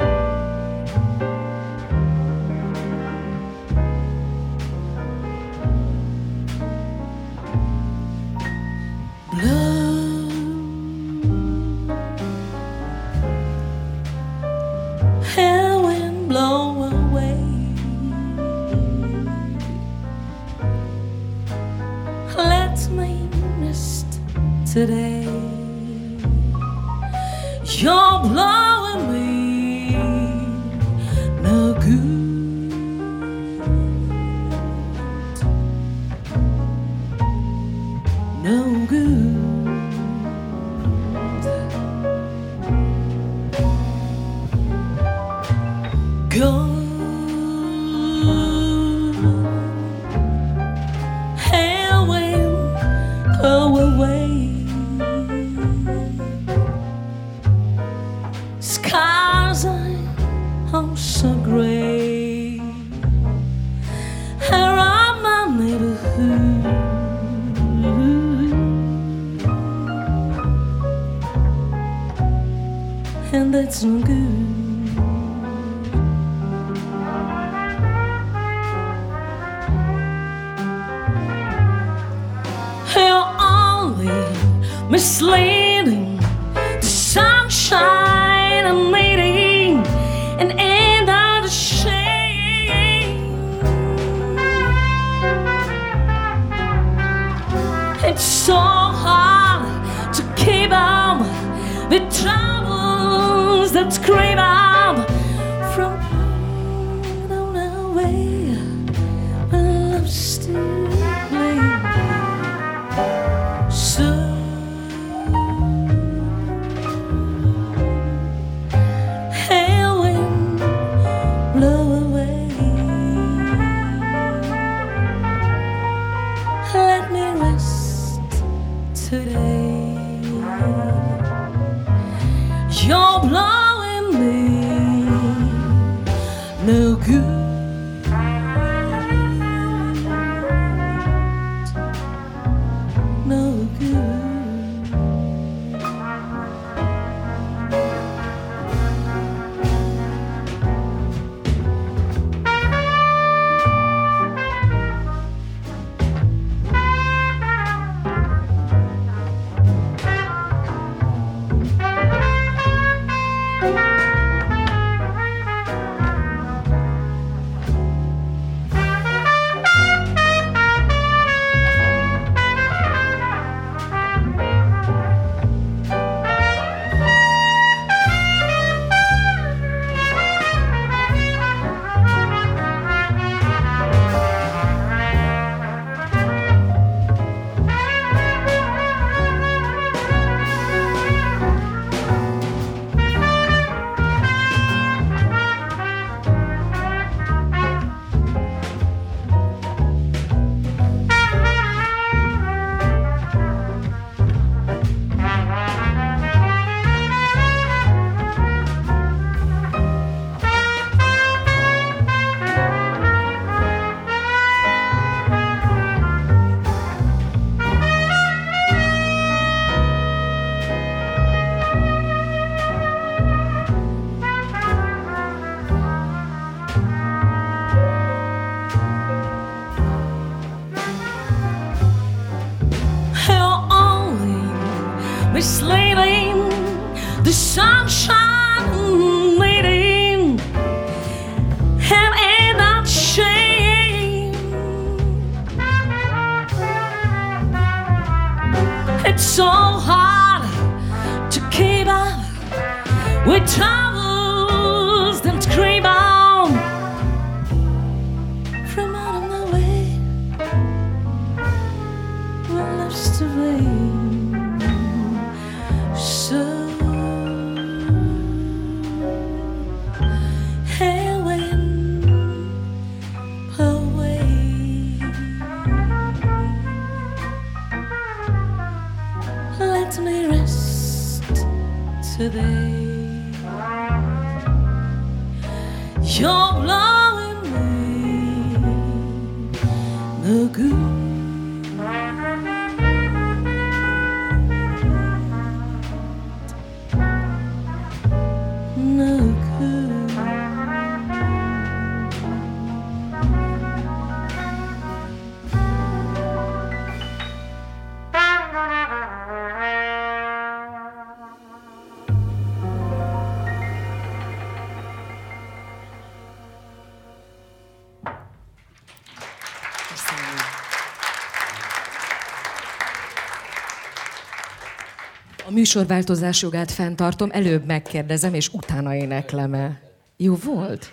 [325.55, 329.81] Műsorváltozás jogát fenntartom, előbb megkérdezem, és utána éneklem-e.
[330.17, 330.93] Jó volt?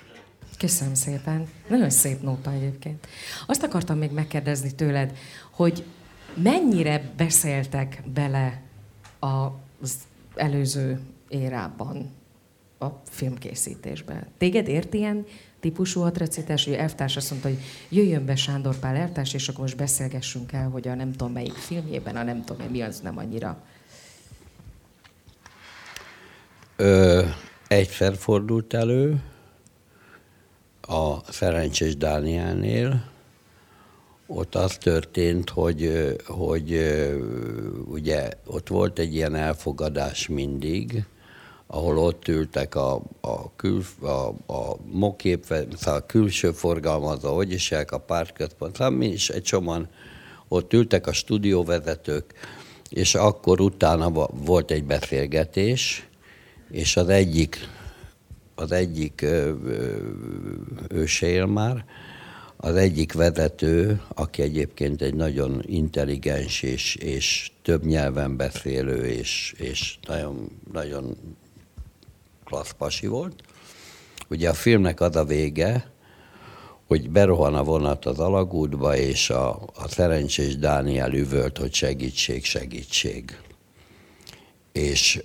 [0.58, 1.48] Köszönöm szépen.
[1.70, 3.08] Nagyon szép nóta egyébként.
[3.48, 5.18] Azt akartam még megkérdezni tőled,
[5.52, 5.84] hogy
[6.36, 8.62] mennyire beszéltek bele
[9.20, 9.94] az
[10.36, 12.10] előző érában
[12.80, 14.28] a filmkészítésbe.
[14.38, 15.26] Téged ért ilyen
[15.60, 17.60] típusú atrocitás, hogy elvtárs azt mondta, hogy
[17.90, 21.54] jöjjön be Sándor Pál eltárs, és akkor most beszélgessünk el, hogy a nem tudom melyik
[21.54, 23.64] filmjében, a nem tudom mi az nem annyira.
[26.82, 27.24] Ö,
[27.68, 29.24] egyszer fordult elő
[30.82, 33.04] a Szerencsés Dánielnél,
[34.28, 36.80] ott az történt, hogy, hogy
[37.86, 41.06] ugye ott volt egy ilyen elfogadás mindig,
[41.68, 47.72] ahol ott ültek a, a, kül, a, a mokép, szóval a külső forgalmazó, hogy is
[47.72, 49.90] a pártközpont, szóval mi egy csomóan
[50.48, 52.34] ott ültek a stúdióvezetők,
[52.90, 56.10] és akkor utána volt egy beszélgetés,
[56.72, 57.58] és az egyik,
[58.56, 59.26] az egyik
[60.90, 61.86] ősél már,
[62.64, 69.98] az egyik vezető, aki egyébként egy nagyon intelligens és, és több nyelven beszélő, és, és
[70.08, 71.18] nagyon, nagyon
[72.44, 73.44] klassz pasi volt.
[74.30, 75.92] Ugye a filmnek az a vége,
[76.88, 83.38] hogy berohan a vonat az alagútba, és a, a szerencsés Dániel üvölt, hogy segítség, segítség.
[84.72, 85.24] És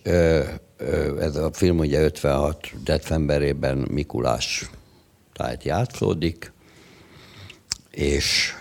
[1.18, 2.70] ez a film ugye 56.
[2.84, 4.70] decemberében Mikulás
[5.32, 6.52] tájt játszódik,
[7.90, 8.52] és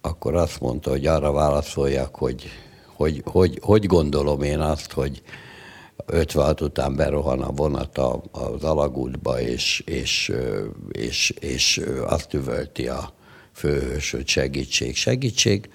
[0.00, 2.50] akkor azt mondta, hogy arra válaszoljak, hogy
[2.98, 5.22] hogy, hogy, hogy gondolom én azt, hogy
[6.06, 7.98] 56 után berohan a vonat
[8.30, 10.32] az alagútba, és, és,
[10.90, 13.12] és, és azt üvölti a
[13.52, 15.70] főhős, hogy segítség, segítség,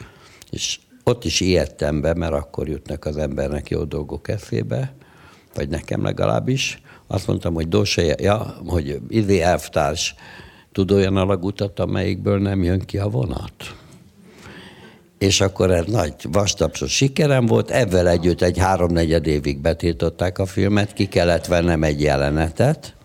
[0.50, 4.94] és ott is ijedtem be, mert akkor jutnak az embernek jó dolgok eszébe,
[5.56, 6.82] vagy nekem legalábbis.
[7.08, 10.16] Azt mondtam, hogy Dóse, ja, hogy izé elvtárs,
[10.72, 13.76] tud olyan alagutat, amelyikből nem jön ki a vonat?
[15.18, 20.94] És akkor ez nagy vastapsos sikerem volt, ezzel együtt egy háromnegyed évig betiltották a filmet,
[20.94, 22.96] ki kellett vennem egy jelenetet,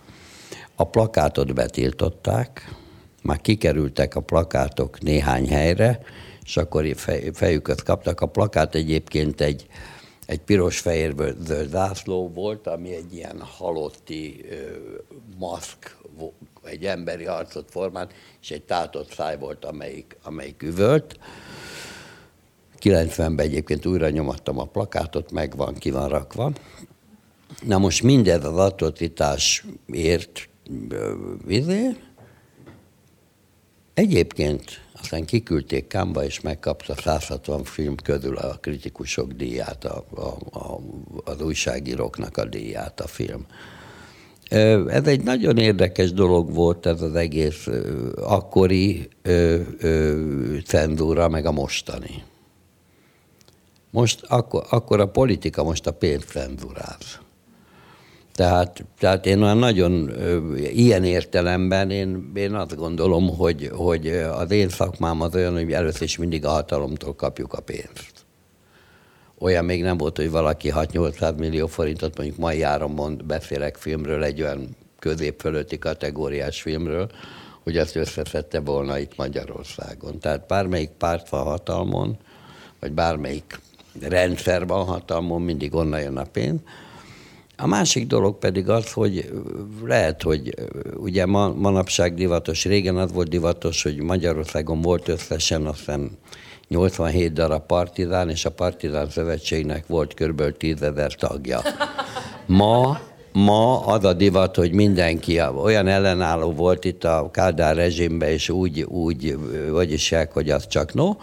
[0.75, 2.75] a plakátot betiltották,
[3.23, 6.01] már kikerültek a plakátok néhány helyre,
[6.49, 6.95] és akkor
[7.33, 8.21] fejüket kaptak.
[8.21, 9.67] A plakát egyébként egy,
[10.27, 11.15] egy piros-fehér
[11.45, 14.45] zöld zászló volt, ami egy ilyen halotti
[15.39, 15.97] maszk,
[16.65, 18.13] egy emberi arcot formált,
[18.43, 21.19] és egy tátott száj volt, amelyik, amelyik üvölt.
[22.81, 26.53] 90-ben egyébként újra nyomattam a plakátot, megvan, ki van rakva.
[27.67, 30.49] Na most mindez az atrocitásért
[30.89, 31.15] ö,
[31.49, 31.97] izé,
[33.95, 40.81] egyébként aztán kiküldték Kámba, és megkapta 160 film közül a kritikusok díját, a, a, a,
[41.25, 43.47] az újságíróknak a díját a film.
[44.89, 47.67] Ez egy nagyon érdekes dolog volt ez az egész
[48.17, 49.61] akkori ö,
[50.67, 52.23] cenzúra, meg a mostani.
[53.91, 57.19] Most akkor, akkor a politika most a pénzt cenzúráz.
[58.39, 60.13] Tehát, tehát én olyan nagyon
[60.59, 66.03] ilyen értelemben én, én azt gondolom, hogy, hogy az én szakmám az olyan, hogy először
[66.03, 68.13] is mindig a hatalomtól kapjuk a pénzt.
[69.39, 74.25] olyan még nem volt, hogy valaki 6-800 millió forintot mondjuk mai áron mond, beszélek filmről,
[74.25, 77.11] egy olyan közép fölötti kategóriás filmről,
[77.63, 80.19] hogy azt összeszedte volna itt Magyarországon.
[80.19, 82.17] Tehát bármelyik párt van hatalmon,
[82.81, 83.61] vagy bármelyik
[84.01, 86.61] rendszer van hatalmon, mindig onnan jön a pénz.
[87.61, 89.33] A másik dolog pedig az, hogy
[89.85, 90.55] lehet, hogy
[90.97, 96.11] ugye ma, manapság divatos, régen az volt divatos, hogy Magyarországon volt összesen azt hiszem
[96.69, 100.57] 87 darab partizán, és a Partizán Szövetségnek volt kb.
[100.57, 101.61] 10 ezer tagja.
[102.47, 103.01] Ma,
[103.33, 108.83] ma az a divat, hogy mindenki olyan ellenálló volt itt a Kádár rezsimben, és úgy,
[108.83, 109.39] úgy
[109.71, 111.17] vagyis hogy az csak no,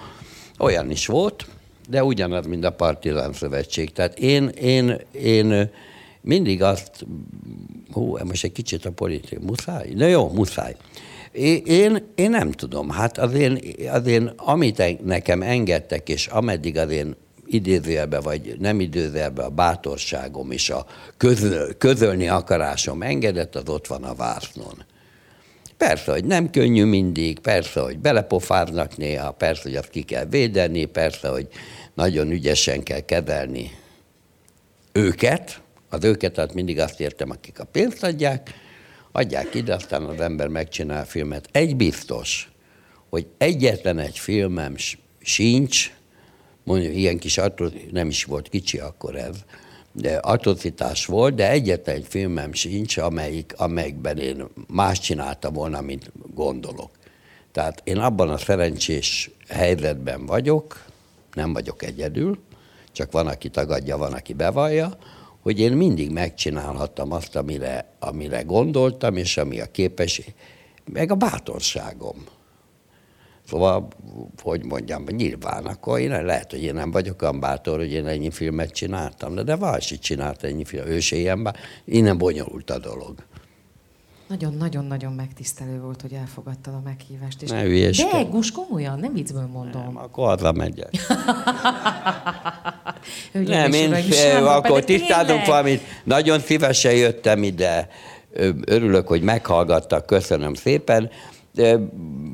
[0.59, 1.47] olyan is volt,
[1.89, 3.91] de ugyanaz, mint a Partizán Szövetség.
[3.91, 5.69] Tehát én, én, én
[6.25, 7.05] mindig azt,
[7.91, 9.89] hú, most egy kicsit a politika, muszáj?
[9.95, 10.75] Na jó, muszáj.
[11.63, 13.59] Én, én nem tudom, hát az én,
[13.91, 17.15] az én, amit nekem engedtek, és ameddig az én
[17.45, 20.85] idézőjelbe, vagy nem idézőjelbe a bátorságom és a
[21.17, 24.83] közöl, közölni akarásom engedett, az ott van a vásznon.
[25.77, 30.85] Persze, hogy nem könnyű mindig, persze, hogy belepofáznak néha, persze, hogy azt ki kell védeni,
[30.85, 31.47] persze, hogy
[31.93, 33.71] nagyon ügyesen kell kezelni
[34.91, 35.61] őket,
[35.95, 38.53] az őket, tehát mindig azt értem, akik a pénzt adják,
[39.11, 41.49] adják ide, aztán az ember megcsinál a filmet.
[41.51, 42.51] Egy biztos,
[43.09, 44.75] hogy egyetlen egy filmem
[45.19, 45.93] sincs,
[46.63, 49.35] mondjuk ilyen kis atrocitás, nem is volt kicsi akkor ez,
[49.91, 56.11] de atrocitás volt, de egyetlen egy filmem sincs, amelyik, amelyikben én más csináltam volna, mint
[56.33, 56.91] gondolok.
[57.51, 60.85] Tehát én abban a szerencsés helyzetben vagyok,
[61.33, 62.39] nem vagyok egyedül,
[62.91, 64.97] csak van, aki tagadja, van, aki bevallja,
[65.45, 70.33] hogy én mindig megcsinálhattam azt, amire, amire gondoltam, és ami a képesség,
[70.91, 72.23] meg a bátorságom.
[73.47, 73.87] Szóval,
[74.41, 78.31] hogy mondjam, nyilván, akkor én lehet, hogy én nem vagyok olyan bátor, hogy én ennyi
[78.31, 81.55] filmet csináltam, de, de Valsi csinált ennyi filmet, ő se ilyen
[81.85, 83.15] innen bonyolult a dolog.
[84.27, 87.41] Nagyon-nagyon-nagyon megtisztelő volt, hogy elfogadtad a meghívást.
[87.41, 87.67] És ne
[88.11, 89.81] De, Gus, komolyan, nem viccből mondom.
[89.81, 90.91] Nem, akkor haza megyek.
[93.31, 93.93] nem, én
[94.43, 95.81] akkor tisztázunk valamit.
[96.03, 97.89] Nagyon szívesen jöttem ide.
[98.65, 100.05] Örülök, hogy meghallgattak.
[100.05, 101.09] Köszönöm szépen.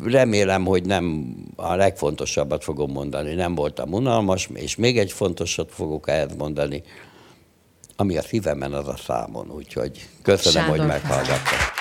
[0.05, 3.33] Remélem, hogy nem a legfontosabbat fogom mondani.
[3.33, 6.83] Nem voltam unalmas, és még egy fontosat fogok ehhez mondani,
[7.95, 9.51] ami a szívemen, az a számon.
[9.51, 11.79] Úgyhogy köszönöm, Sándor hogy meghallgattak.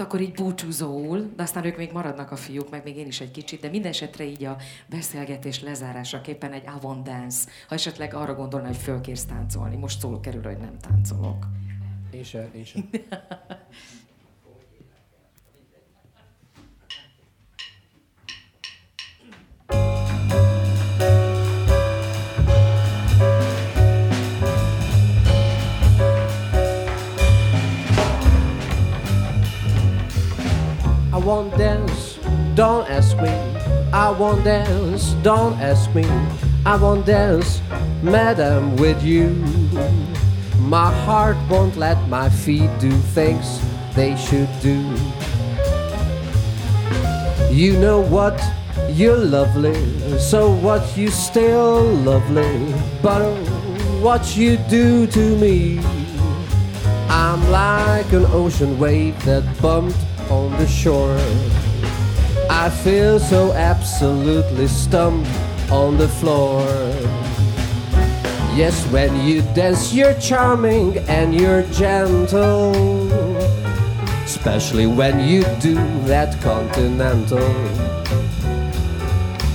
[0.00, 3.20] Hát akkor így búcsúzóul, de aztán ők még maradnak a fiúk, meg még én is
[3.20, 4.56] egy kicsit, de minden esetre így a
[4.86, 9.76] beszélgetés lezárásaképpen egy avant dance, ha esetleg arra gondolna, hogy fölkérsz táncolni.
[9.76, 11.46] Most szól kerül, hogy nem táncolok.
[12.10, 12.90] Én sem, én sem.
[31.20, 32.18] won't dance,
[32.54, 33.28] don't ask me.
[33.92, 36.06] I won't dance, don't ask me.
[36.64, 37.60] I won't dance,
[38.02, 39.30] madam, with you.
[40.58, 43.60] My heart won't let my feet do things
[43.94, 44.78] they should do.
[47.50, 48.40] You know what?
[48.90, 49.74] You're lovely,
[50.18, 50.96] so what?
[50.96, 53.22] You still lovely, but
[54.00, 55.78] what you do to me?
[57.08, 59.98] I'm like an ocean wave that bumped
[60.30, 61.18] on the shore.
[62.48, 65.30] I feel so absolutely stumped
[65.70, 66.62] on the floor.
[68.54, 72.72] Yes, when you dance, you're charming and you're gentle.
[74.24, 75.74] Especially when you do
[76.06, 77.48] that continental.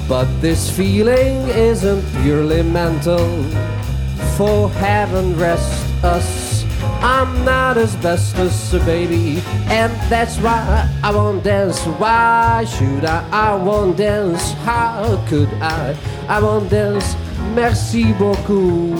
[0.07, 3.43] But this feeling isn't purely mental.
[4.37, 6.54] For heaven rest us
[7.01, 11.79] I'm not as best as a baby, and that's why I won't dance.
[11.85, 13.27] Why should I?
[13.31, 14.53] I won't dance.
[14.63, 15.95] How could I?
[16.27, 17.15] I won't dance.
[17.53, 18.95] Merci beaucoup.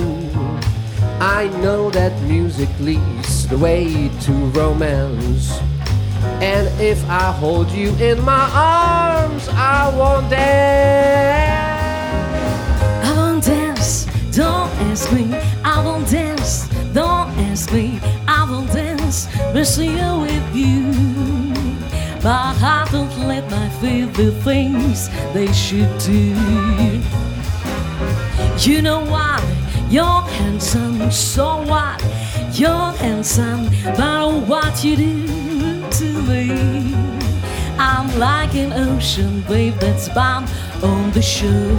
[1.20, 5.60] I know that music leads the way to romance.
[6.42, 11.56] And if I hold you in my arms, I won't dance.
[13.08, 14.06] I won't dance.
[14.36, 15.34] Don't ask me.
[15.64, 16.65] I won't dance.
[16.96, 20.84] Don't ask me, I will dance, missing with you.
[22.24, 26.34] My heart won't let my favorite things they should do.
[28.60, 29.44] You know why?
[29.90, 32.02] You're handsome, so what?
[32.54, 36.96] You're handsome, but what you do to me?
[37.78, 40.50] I'm like an ocean wave that's bound
[40.82, 41.78] on the shore.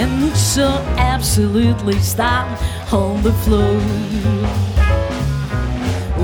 [0.00, 2.48] And so absolutely stop
[2.94, 3.78] on the floor.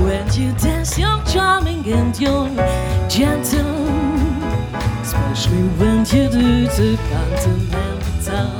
[0.03, 2.47] When you dance, you're charming and you're
[3.09, 3.75] gentle.
[5.01, 8.57] Especially when you do the continental.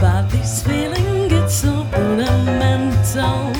[0.00, 3.54] But this feeling gets so fundamental.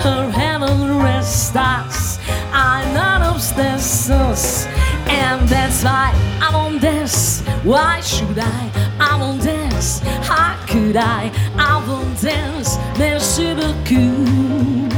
[0.00, 2.18] Her heaven rests us.
[2.52, 4.68] I'm not obsessed.
[5.08, 7.42] And that's why I won't dance.
[7.62, 8.70] Why should I?
[8.98, 10.00] I won't dance.
[10.28, 11.30] How could I?
[11.56, 12.76] I won't dance.
[12.98, 14.92] Merci beaucoup.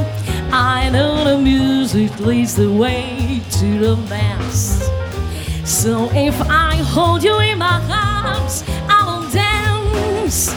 [0.52, 4.88] I know the music leads the way to the dance.
[5.64, 10.54] So if I hold you in my arms, I will dance.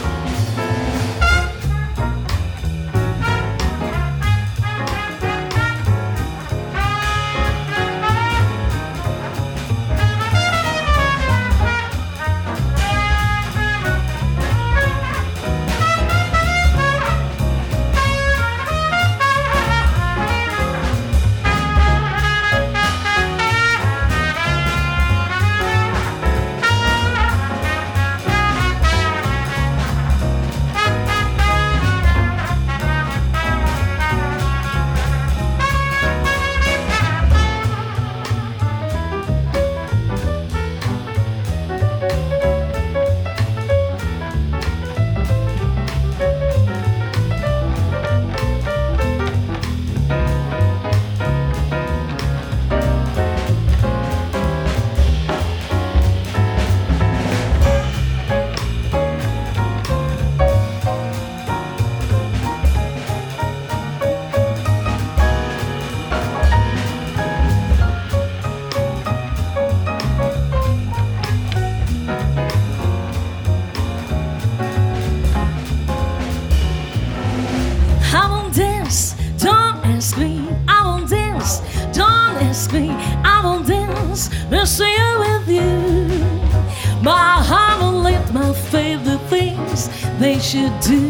[90.52, 91.00] Should do.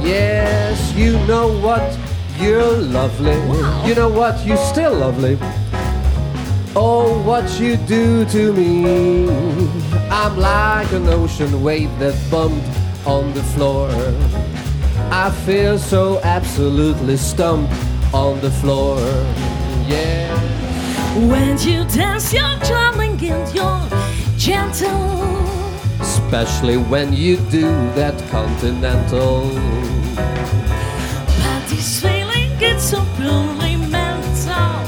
[0.00, 1.98] Yes, you know what?
[2.40, 3.36] You're lovely.
[3.86, 4.42] You know what?
[4.46, 5.38] You're still lovely.
[6.74, 9.28] Oh, what you do to me.
[10.10, 12.66] I'm like an ocean wave that bumped
[13.06, 13.90] on the floor.
[15.10, 17.74] I feel so absolutely stumped
[18.14, 18.98] on the floor.
[19.86, 20.32] Yeah.
[21.28, 23.88] When you dance, you're charming and you're
[24.38, 25.18] gentle.
[26.00, 29.50] Especially when you do that continental.
[30.14, 34.84] But this feeling gets so purely mental.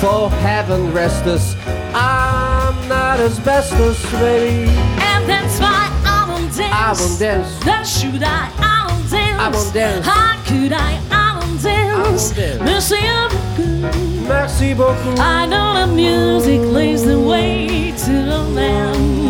[0.00, 1.56] For heaven rest us,
[1.94, 4.70] I'm not asbestos, baby.
[5.00, 6.74] And that's why I won't dance.
[6.74, 7.64] I won't dance.
[7.64, 8.50] Then should I?
[8.58, 9.40] I won't dance.
[9.40, 10.06] I won't dance.
[10.06, 11.00] How could I?
[11.10, 12.30] I won't dance.
[12.30, 12.60] dance.
[12.60, 14.28] Merci beaucoup.
[14.28, 15.18] Merci beaucoup.
[15.18, 19.27] I know the music leads the way to the lands.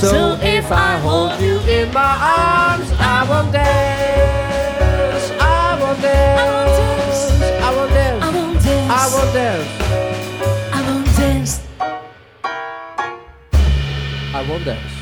[0.00, 5.24] So, if I hold you in my arms, I won't dance.
[5.40, 7.32] I won't dance.
[7.64, 8.22] I won't dance.
[8.22, 8.92] I won't dance.
[8.92, 9.68] I won't dance.
[10.76, 11.60] I won't dance.
[14.34, 14.92] I won't dance.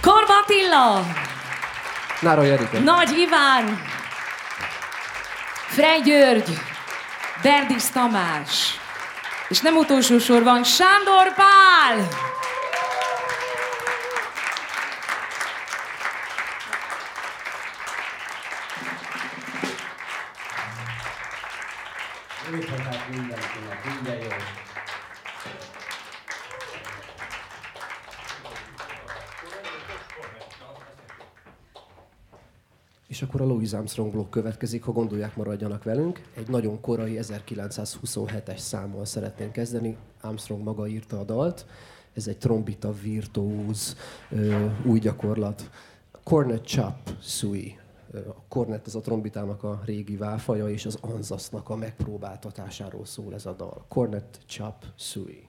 [0.00, 1.04] Korba Attila,
[2.22, 2.78] Náro Jerika.
[2.78, 3.78] Nagy Iván,
[5.68, 6.58] Frey György,
[7.42, 8.78] Berdis Tamás,
[9.48, 12.32] és nem utolsó sorban Sándor Pál!
[33.44, 36.22] A Louis Armstrong blokk következik, ha gondolják, maradjanak velünk.
[36.34, 39.96] Egy nagyon korai 1927-es számmal szeretném kezdeni.
[40.20, 41.66] Armstrong maga írta a dalt.
[42.12, 43.96] Ez egy trombita virtuóz
[44.86, 45.70] új gyakorlat.
[46.22, 47.78] Cornet Chop Sui.
[48.12, 53.46] A cornet az a trombitának a régi válfaja, és az anzasznak a megpróbáltatásáról szól ez
[53.46, 53.84] a dal.
[53.88, 55.48] Cornet Chop Sui.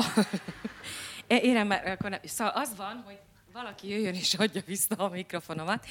[1.26, 2.20] Érem már, akkor nem.
[2.24, 3.18] Szóval az van, hogy
[3.52, 5.86] valaki jöjjön és adja vissza a mikrofonomat.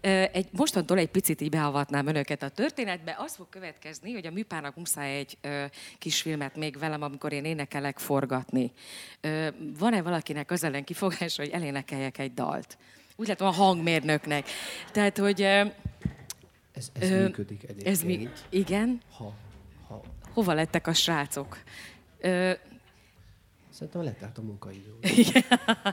[0.00, 3.16] Egy, mostantól egy picit így beavatnám önöket a történetbe.
[3.18, 5.64] Az fog következni, hogy a műpának muszáj egy ö,
[5.98, 8.72] kis filmet még velem, amikor én énekelek, forgatni.
[9.78, 12.78] Van-e valakinek az ellen kifogása, hogy elénekeljek egy dalt?
[13.16, 14.48] Úgy látom a hangmérnöknek.
[14.92, 15.42] Tehát, hogy...
[15.42, 15.64] Ö,
[16.72, 17.86] Ez, ez Ö, működik egyébként.
[17.88, 18.28] ez mi?
[18.48, 19.00] Igen?
[19.16, 19.34] Ha,
[19.88, 20.00] ha.
[20.32, 21.58] Hova lettek a srácok?
[22.18, 22.52] Ö,
[23.80, 24.94] Szerintem letelt a munkaidő.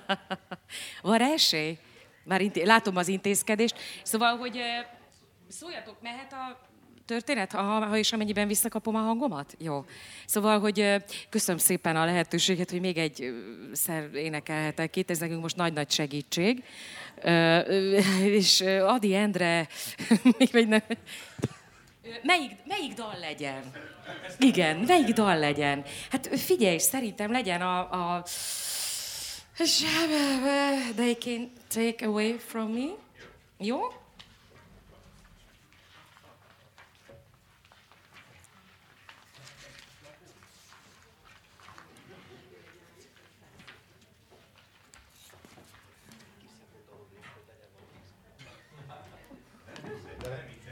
[1.02, 1.78] Van rá esély?
[2.24, 3.76] Már inté- látom az intézkedést.
[4.04, 4.60] Szóval, hogy
[5.48, 6.68] szóljatok, mehet a
[7.06, 9.56] történet, ha, ha és amennyiben visszakapom a hangomat?
[9.60, 9.86] Jó.
[10.26, 10.96] Szóval, hogy
[11.30, 13.34] köszönöm szépen a lehetőséget, hogy még egy
[13.74, 16.64] szer énekelhetek itt, ez nekünk most nagy-nagy segítség.
[18.24, 19.68] És Adi Endre,
[20.52, 20.82] még nem,
[22.24, 23.72] Melyik, melyik dal legyen?
[24.40, 25.86] Igen, melyik dal legyen?
[26.12, 27.80] Hát figyelj, szerintem legyen a...
[27.80, 28.24] a
[30.96, 32.88] They can take away from me.
[33.58, 33.80] Jó?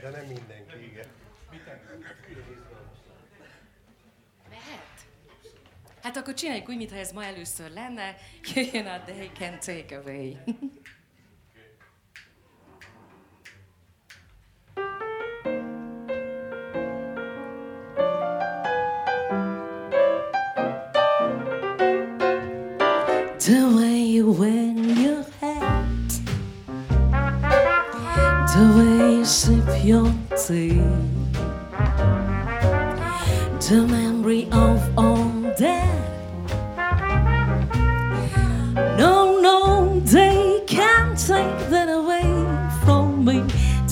[0.01, 0.55] De nem mindenki,
[6.15, 8.15] Hát akkor csináljuk úgy, mintha ez ma először lenne.
[8.53, 10.37] Jöjjön a They can take away.
[23.37, 24.73] The way you wear
[25.03, 26.09] your hat,
[28.53, 30.11] the way you sip your
[30.47, 30.81] tea,
[33.59, 35.94] the memory of all that.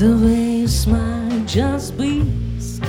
[0.03, 2.80] The way you smile just beats,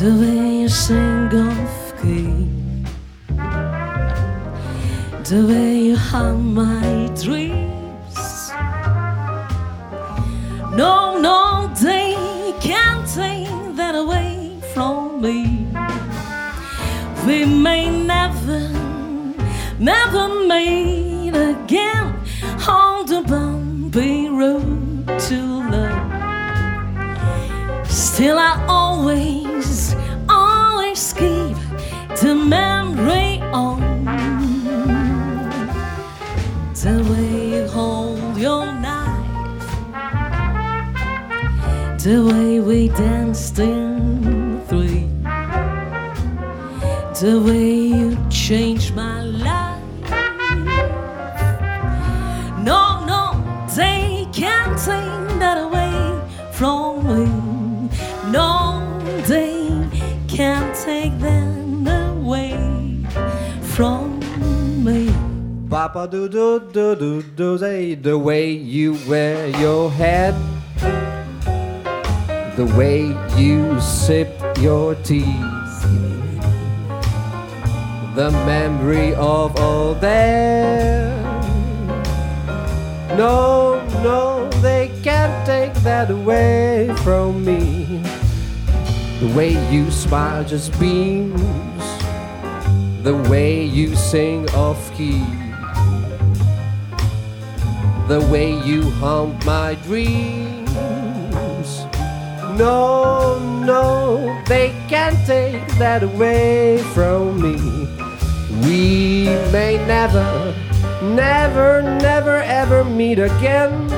[0.00, 2.48] the way you sing off key.
[5.30, 8.50] The way you haunt my dreams.
[10.74, 12.16] No, no, they
[12.60, 15.68] can't take that away from me.
[17.24, 18.68] We may never,
[19.78, 20.91] never meet
[28.22, 29.96] Still, I always,
[30.28, 31.56] always keep
[32.20, 33.80] the memory on.
[36.72, 39.26] The way you hold your knife,
[41.98, 45.08] the way we danced in three,
[47.20, 49.21] the way you changed my
[65.72, 70.34] Papa do do do do do say the way you wear your hat,
[72.56, 74.28] the way you sip
[74.58, 75.40] your tea,
[78.14, 81.42] the memory of all that.
[83.16, 88.02] No, no, they can't take that away from me.
[89.20, 91.40] The way you smile just beams
[93.02, 95.24] the way you sing off key,
[98.08, 100.74] the way you haunt my dreams.
[102.58, 107.56] No, no, they can't take that away from me.
[108.66, 110.54] We may never,
[111.02, 113.90] never, never ever meet again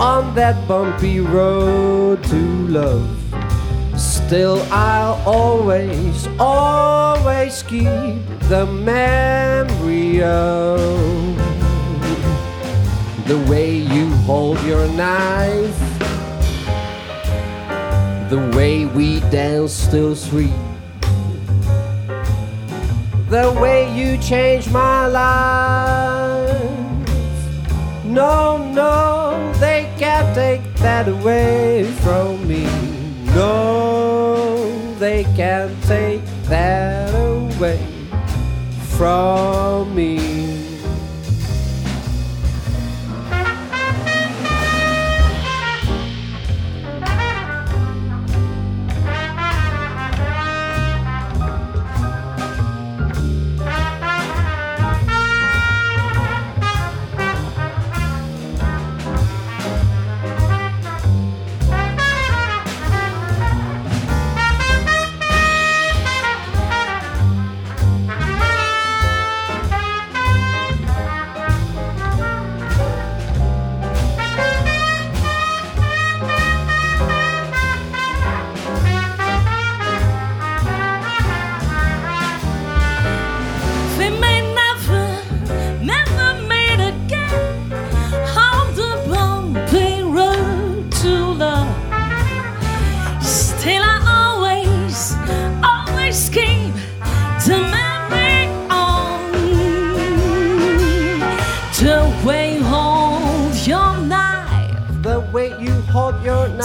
[0.00, 2.36] on that bumpy road to
[2.68, 3.14] love.
[3.96, 7.86] Still, I'll always, always keep
[8.48, 11.47] the memory of
[13.28, 15.78] the way you hold your knife,
[18.30, 20.54] the way we dance till three,
[23.28, 26.70] the way you change my life.
[28.02, 32.64] No, no, they can't take that away from me.
[33.34, 37.84] No, they can't take that away
[38.96, 40.27] from me.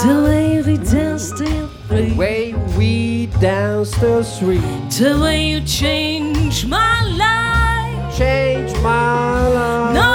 [0.03, 4.61] The way we danced in The way we danced the street
[4.99, 8.17] The way you changed my life.
[8.17, 9.93] changed my life.
[9.95, 10.12] No,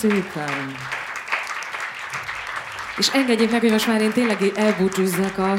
[0.00, 0.74] szépen!
[2.98, 5.54] És engedjék meg, hogy most már én tényleg elbúcsúzzak a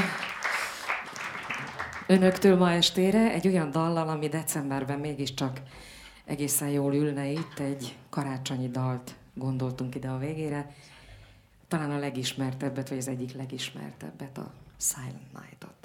[2.07, 5.59] önöktől ma estére egy olyan dallal, ami decemberben mégiscsak
[6.26, 10.76] egészen jól ülne itt, egy karácsonyi dalt gondoltunk ide a végére.
[11.68, 15.80] Talán a legismertebbet, vagy az egyik legismertebbet, a Silent Night-ot.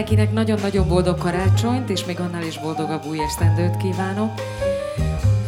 [0.00, 4.30] Mindenkinek nagyon-nagyon boldog karácsonyt, és még annál is boldogabb új esztendőt kívánok.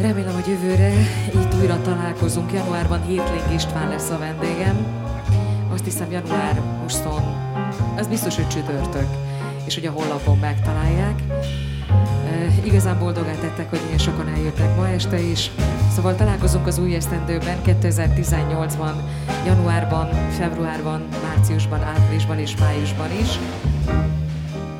[0.00, 0.92] Remélem, hogy jövőre
[1.34, 2.52] itt újra találkozunk.
[2.52, 4.86] Januárban Hétling István lesz a vendégem.
[5.72, 7.02] Azt hiszem január 20,
[7.96, 9.06] az biztos, hogy csütörtök,
[9.66, 11.22] és hogy a honlapon megtalálják.
[12.26, 15.50] E, igazán boldogát tettek, hogy ilyen sokan eljöttek ma este is.
[15.94, 18.94] Szóval találkozunk az új esztendőben 2018-ban,
[19.46, 23.38] januárban, februárban, márciusban, áprilisban és májusban is.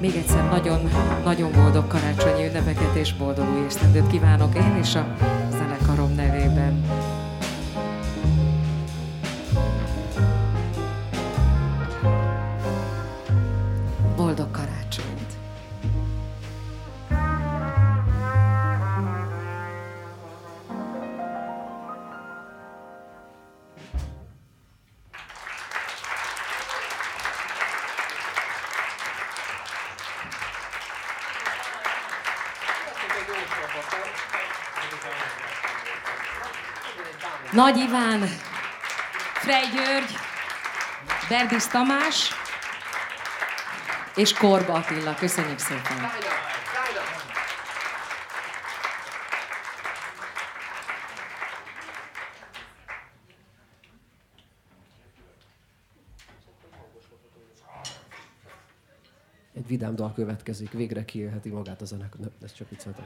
[0.03, 0.91] Még egyszer nagyon,
[1.25, 5.17] nagyon boldog karácsonyi ünnepeket és boldog új esztendőt kívánok én és a
[37.53, 38.21] Nagy Iván,
[39.35, 40.17] Frey György,
[41.29, 42.31] Berdis Tamás
[44.15, 45.15] és Korba Attila.
[45.15, 46.11] Köszönjük szépen!
[59.55, 62.21] Egy vidám dal következik, végre kiélheti magát a zenekar.
[62.43, 63.05] Ez csak vicceltem.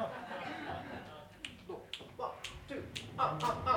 [3.16, 3.75] Dinah,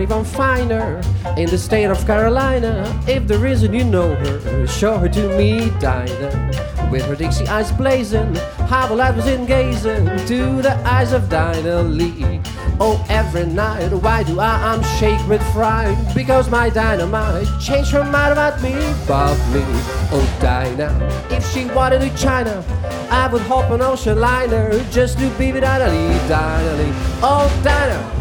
[0.00, 1.02] anyone finer
[1.36, 2.72] in the state of Carolina?
[3.06, 4.66] If there isn't, you know her.
[4.66, 6.88] Show her to me, Dinah.
[6.90, 8.34] With her Dixie eyes blazing,
[8.70, 12.40] how the was in gazing to the eyes of Dinah Lee.
[12.80, 14.72] Oh, every night, why do I?
[14.72, 18.72] I'm shake with fright because my dynamite changed her mind about me,
[19.04, 19.62] about me.
[20.12, 20.96] Oh, Dinah,
[21.30, 22.64] if she wanted to China,
[23.10, 26.92] I would hop an ocean liner just to be with Dinah Lee, Dinah Lee.
[27.22, 27.60] Oh.
[27.62, 28.19] Dinah.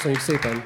[0.00, 0.62] Köszönjük szépen!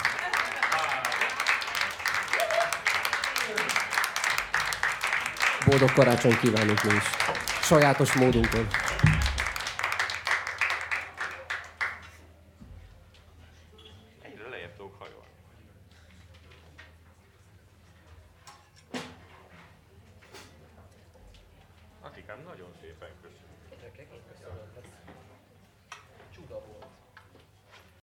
[5.66, 7.02] Boldog karácsony kívánunk mi is.
[7.62, 8.66] Sajátos módunkon.